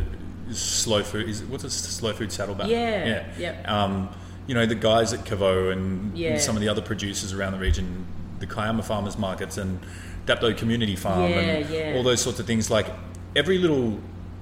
slow 0.52 1.04
food 1.04 1.30
is 1.30 1.44
what's 1.44 1.64
a 1.64 1.70
slow 1.70 2.14
food 2.14 2.32
saddleback? 2.32 2.68
Yeah, 2.70 3.06
yeah, 3.06 3.26
yep. 3.38 3.68
Um, 3.70 4.10
you 4.48 4.54
know 4.56 4.66
the 4.66 4.76
guys 4.76 5.14
at 5.14 5.24
Caveau 5.26 5.72
and 5.72 6.18
Yeah. 6.18 6.38
some 6.38 6.56
of 6.56 6.62
the 6.62 6.68
other 6.70 6.82
producers 6.82 7.32
around 7.34 7.54
the 7.54 7.60
region, 7.60 8.06
the 8.40 8.48
Kiama 8.48 8.84
farmers 8.84 9.18
markets 9.18 9.58
and 9.58 9.80
Dapto 10.26 10.56
Community 10.58 10.96
Farm 10.96 11.30
Yeah, 11.32 11.38
and 11.38 11.98
all 11.98 12.04
those 12.04 12.22
sorts 12.22 12.40
of 12.40 12.46
things. 12.48 12.70
Like 12.70 12.88
every 13.36 13.58
little 13.58 14.00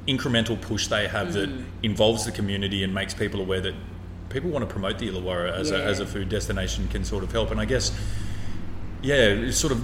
incremental 0.07 0.59
push 0.59 0.87
they 0.87 1.07
have 1.07 1.33
that 1.33 1.49
Mm. 1.49 1.63
involves 1.83 2.25
the 2.25 2.31
community 2.31 2.83
and 2.83 2.93
makes 2.93 3.13
people 3.13 3.39
aware 3.41 3.61
that 3.61 3.75
people 4.29 4.49
want 4.49 4.67
to 4.67 4.71
promote 4.71 4.99
the 4.99 5.09
Illawarra 5.09 5.51
as, 5.53 5.71
a, 5.71 5.83
as 5.83 5.99
a 5.99 6.05
food 6.05 6.29
destination 6.29 6.87
can 6.87 7.03
sort 7.03 7.23
of 7.23 7.31
help. 7.31 7.51
And 7.51 7.59
I 7.59 7.65
guess, 7.65 7.91
yeah, 9.01 9.15
it's 9.15 9.57
sort 9.57 9.73
of 9.73 9.83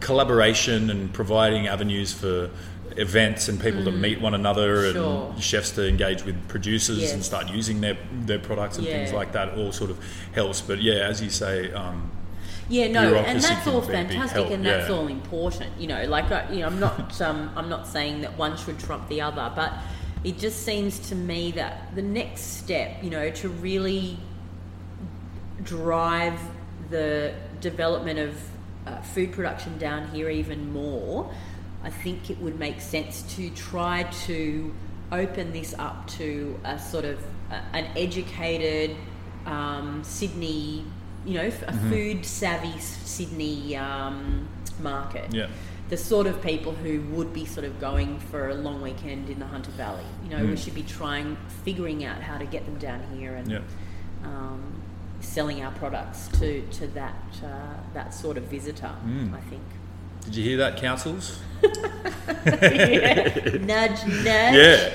collaboration 0.00 0.90
and 0.90 1.12
providing 1.12 1.66
avenues 1.66 2.12
for 2.12 2.50
events 2.96 3.48
and 3.48 3.60
people 3.60 3.84
to 3.84 3.90
Mm. 3.90 4.00
meet 4.00 4.20
one 4.20 4.34
another 4.34 4.92
Sure. 4.92 5.30
and 5.32 5.42
chefs 5.42 5.70
to 5.72 5.86
engage 5.88 6.24
with 6.24 6.36
producers 6.48 7.12
and 7.12 7.24
start 7.24 7.48
using 7.48 7.80
their, 7.80 7.96
their 8.26 8.38
products 8.38 8.78
and 8.78 8.86
things 8.86 9.12
like 9.12 9.32
that 9.32 9.54
all 9.56 9.72
sort 9.72 9.90
of 9.90 9.98
helps. 10.34 10.60
But 10.60 10.80
yeah, 10.80 10.94
as 11.08 11.22
you 11.22 11.30
say, 11.30 11.72
um, 11.72 12.10
Yeah, 12.68 12.88
no, 12.88 13.14
and 13.14 13.40
that's 13.40 13.66
all 13.66 13.80
be 13.80 13.86
a 13.86 13.90
big 13.90 14.08
fantastic, 14.08 14.50
and 14.50 14.66
that's 14.66 14.88
yeah. 14.90 14.94
all 14.96 15.06
important. 15.06 15.70
You 15.78 15.86
know, 15.86 16.04
like 16.06 16.30
I, 16.30 16.50
you 16.52 16.60
know, 16.60 16.66
I'm 16.66 16.80
not, 16.80 17.20
um, 17.22 17.50
I'm 17.56 17.68
not 17.68 17.86
saying 17.86 18.20
that 18.22 18.36
one 18.36 18.56
should 18.58 18.78
trump 18.78 19.08
the 19.08 19.20
other, 19.22 19.50
but 19.54 19.72
it 20.24 20.38
just 20.38 20.64
seems 20.64 20.98
to 21.08 21.14
me 21.14 21.52
that 21.52 21.94
the 21.94 22.02
next 22.02 22.58
step, 22.58 23.02
you 23.02 23.10
know, 23.10 23.30
to 23.30 23.48
really 23.48 24.18
drive 25.62 26.38
the 26.90 27.34
development 27.60 28.18
of 28.18 28.36
uh, 28.86 29.00
food 29.02 29.32
production 29.32 29.76
down 29.78 30.08
here 30.08 30.30
even 30.30 30.72
more, 30.72 31.32
I 31.82 31.90
think 31.90 32.30
it 32.30 32.38
would 32.40 32.58
make 32.58 32.80
sense 32.80 33.22
to 33.36 33.50
try 33.50 34.04
to 34.26 34.74
open 35.12 35.52
this 35.52 35.74
up 35.78 36.06
to 36.08 36.58
a 36.64 36.78
sort 36.78 37.04
of 37.04 37.18
uh, 37.50 37.60
an 37.72 37.86
educated 37.96 38.96
um, 39.46 40.02
Sydney, 40.04 40.84
you 41.24 41.34
know, 41.34 41.46
a 41.46 41.50
Mhm. 41.72 41.88
food 41.90 42.26
savvy 42.26 42.78
Sydney 42.78 43.76
um, 43.76 44.46
market. 44.80 45.32
Yeah. 45.32 45.46
The 45.88 45.96
sort 45.96 46.26
of 46.26 46.42
people 46.42 46.72
who 46.72 47.00
would 47.16 47.32
be 47.32 47.46
sort 47.46 47.64
of 47.64 47.80
going 47.80 48.18
for 48.18 48.48
a 48.50 48.54
long 48.54 48.82
weekend 48.82 49.30
in 49.30 49.38
the 49.38 49.46
Hunter 49.46 49.70
Valley. 49.70 50.04
You 50.24 50.30
know, 50.36 50.44
we 50.44 50.52
Mm. 50.52 50.58
should 50.64 50.74
be 50.74 50.82
trying, 50.82 51.36
figuring 51.64 52.04
out 52.04 52.20
how 52.20 52.36
to 52.36 52.44
get 52.44 52.66
them 52.66 52.78
down 52.78 53.00
here 53.16 53.34
and 53.34 53.62
um, 54.24 54.60
selling 55.20 55.62
our 55.64 55.72
products 55.72 56.28
to, 56.38 56.60
to 56.72 56.86
that 56.88 57.14
uh, 57.42 57.48
that 57.94 58.12
sort 58.12 58.36
of 58.36 58.44
visitor. 58.44 58.90
Mm. 59.06 59.34
I 59.34 59.40
think. 59.48 59.62
did 60.24 60.36
you 60.36 60.44
hear 60.44 60.56
that, 60.58 60.76
councils? 60.76 61.40
Yeah. 61.62 63.56
Nudge, 63.60 64.04
nudge. 64.06 64.54
Yeah. 64.54 64.90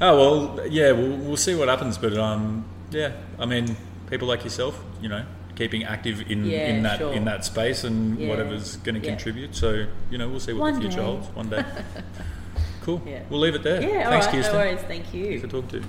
Oh 0.00 0.16
well, 0.56 0.68
yeah. 0.68 0.92
We'll, 0.92 1.16
we'll 1.16 1.36
see 1.36 1.54
what 1.54 1.68
happens, 1.68 1.98
but 1.98 2.16
um, 2.16 2.64
yeah. 2.90 3.12
I 3.38 3.46
mean, 3.46 3.76
people 4.08 4.28
like 4.28 4.44
yourself, 4.44 4.80
you 5.02 5.08
know, 5.08 5.24
keeping 5.58 5.82
active 5.84 6.30
in, 6.30 6.44
Yeah, 6.46 6.68
in 6.68 6.82
that 6.84 6.98
sure. 7.00 7.12
in 7.12 7.24
that 7.24 7.44
space 7.44 7.82
and 7.82 8.18
Yeah. 8.18 8.28
whatever's 8.28 8.76
going 8.76 8.94
to 8.94 9.06
contribute. 9.06 9.54
So 9.56 9.86
you 10.10 10.16
know, 10.16 10.28
we'll 10.28 10.40
see 10.40 10.52
what 10.52 10.60
One 10.60 10.74
the 10.74 10.80
future 10.82 10.98
day. 10.98 11.02
holds 11.04 11.26
one 11.34 11.50
day. 11.50 11.64
cool. 12.82 13.02
Yeah. 13.04 13.22
We'll 13.28 13.40
leave 13.40 13.56
it 13.56 13.64
there. 13.64 13.82
Yeah, 13.82 14.04
all 14.04 14.10
Thanks, 14.12 14.26
right, 14.28 14.52
no 14.52 14.58
worries, 14.58 14.80
thank 14.82 15.12
you. 15.12 15.24
Thanks 15.26 15.42
for 15.42 15.48
talking 15.48 15.80
to. 15.82 15.86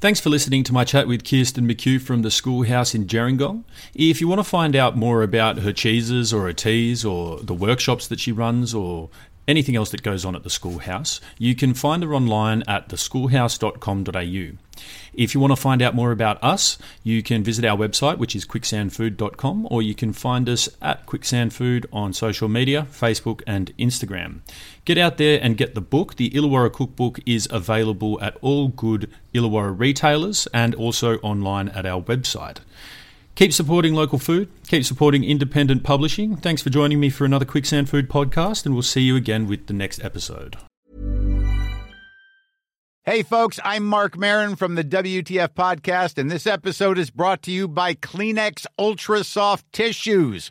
Thanks 0.00 0.18
for 0.18 0.30
listening 0.30 0.64
to 0.64 0.72
my 0.72 0.84
chat 0.84 1.06
with 1.06 1.24
Kirsten 1.24 1.68
McHugh 1.68 2.00
from 2.00 2.22
the 2.22 2.30
schoolhouse 2.30 2.94
in 2.94 3.04
Gerringong. 3.06 3.64
If 3.94 4.18
you 4.18 4.28
want 4.28 4.38
to 4.38 4.44
find 4.44 4.74
out 4.74 4.96
more 4.96 5.22
about 5.22 5.58
her 5.58 5.74
cheeses 5.74 6.32
or 6.32 6.44
her 6.44 6.54
teas 6.54 7.04
or 7.04 7.38
the 7.40 7.52
workshops 7.52 8.08
that 8.08 8.18
she 8.18 8.32
runs 8.32 8.72
or 8.72 9.10
anything 9.50 9.76
else 9.76 9.90
that 9.90 10.02
goes 10.02 10.24
on 10.24 10.36
at 10.36 10.44
the 10.44 10.50
schoolhouse, 10.50 11.20
you 11.36 11.54
can 11.54 11.74
find 11.74 12.02
her 12.02 12.14
online 12.14 12.62
at 12.66 12.88
theschoolhouse.com.au. 12.88 14.56
If 15.12 15.34
you 15.34 15.40
want 15.40 15.50
to 15.50 15.56
find 15.56 15.82
out 15.82 15.94
more 15.94 16.12
about 16.12 16.42
us, 16.42 16.78
you 17.02 17.22
can 17.22 17.42
visit 17.42 17.64
our 17.64 17.76
website, 17.76 18.18
which 18.18 18.34
is 18.34 18.46
quicksandfood.com, 18.46 19.68
or 19.70 19.82
you 19.82 19.94
can 19.94 20.12
find 20.12 20.48
us 20.48 20.68
at 20.80 21.04
quicksandfood 21.06 21.84
on 21.92 22.12
social 22.12 22.48
media, 22.48 22.86
Facebook 22.90 23.42
and 23.46 23.76
Instagram. 23.76 24.40
Get 24.84 24.96
out 24.96 25.18
there 25.18 25.38
and 25.42 25.56
get 25.56 25.74
the 25.74 25.80
book. 25.80 26.16
The 26.16 26.30
Illawarra 26.30 26.72
Cookbook 26.72 27.20
is 27.26 27.48
available 27.50 28.20
at 28.22 28.36
all 28.40 28.68
good 28.68 29.10
Illawarra 29.34 29.78
retailers 29.78 30.46
and 30.54 30.74
also 30.74 31.18
online 31.18 31.68
at 31.70 31.84
our 31.84 32.02
website. 32.02 32.58
Keep 33.40 33.54
supporting 33.54 33.94
local 33.94 34.18
food, 34.18 34.50
keep 34.68 34.84
supporting 34.84 35.24
independent 35.24 35.82
publishing. 35.82 36.36
Thanks 36.36 36.60
for 36.60 36.68
joining 36.68 37.00
me 37.00 37.08
for 37.08 37.24
another 37.24 37.46
Quicksand 37.46 37.88
Food 37.88 38.10
podcast, 38.10 38.66
and 38.66 38.74
we'll 38.74 38.82
see 38.82 39.00
you 39.00 39.16
again 39.16 39.46
with 39.46 39.66
the 39.66 39.72
next 39.72 40.04
episode. 40.04 40.58
Hey, 43.04 43.22
folks, 43.22 43.58
I'm 43.64 43.86
Marc 43.86 44.18
Maron 44.18 44.56
from 44.56 44.74
the 44.74 44.84
WTF 44.84 45.54
Podcast, 45.54 46.18
and 46.18 46.30
this 46.30 46.46
episode 46.46 46.98
is 46.98 47.10
brought 47.10 47.40
to 47.44 47.50
you 47.50 47.66
by 47.66 47.94
Kleenex 47.94 48.66
Ultra 48.78 49.24
Soft 49.24 49.64
Tissues, 49.72 50.50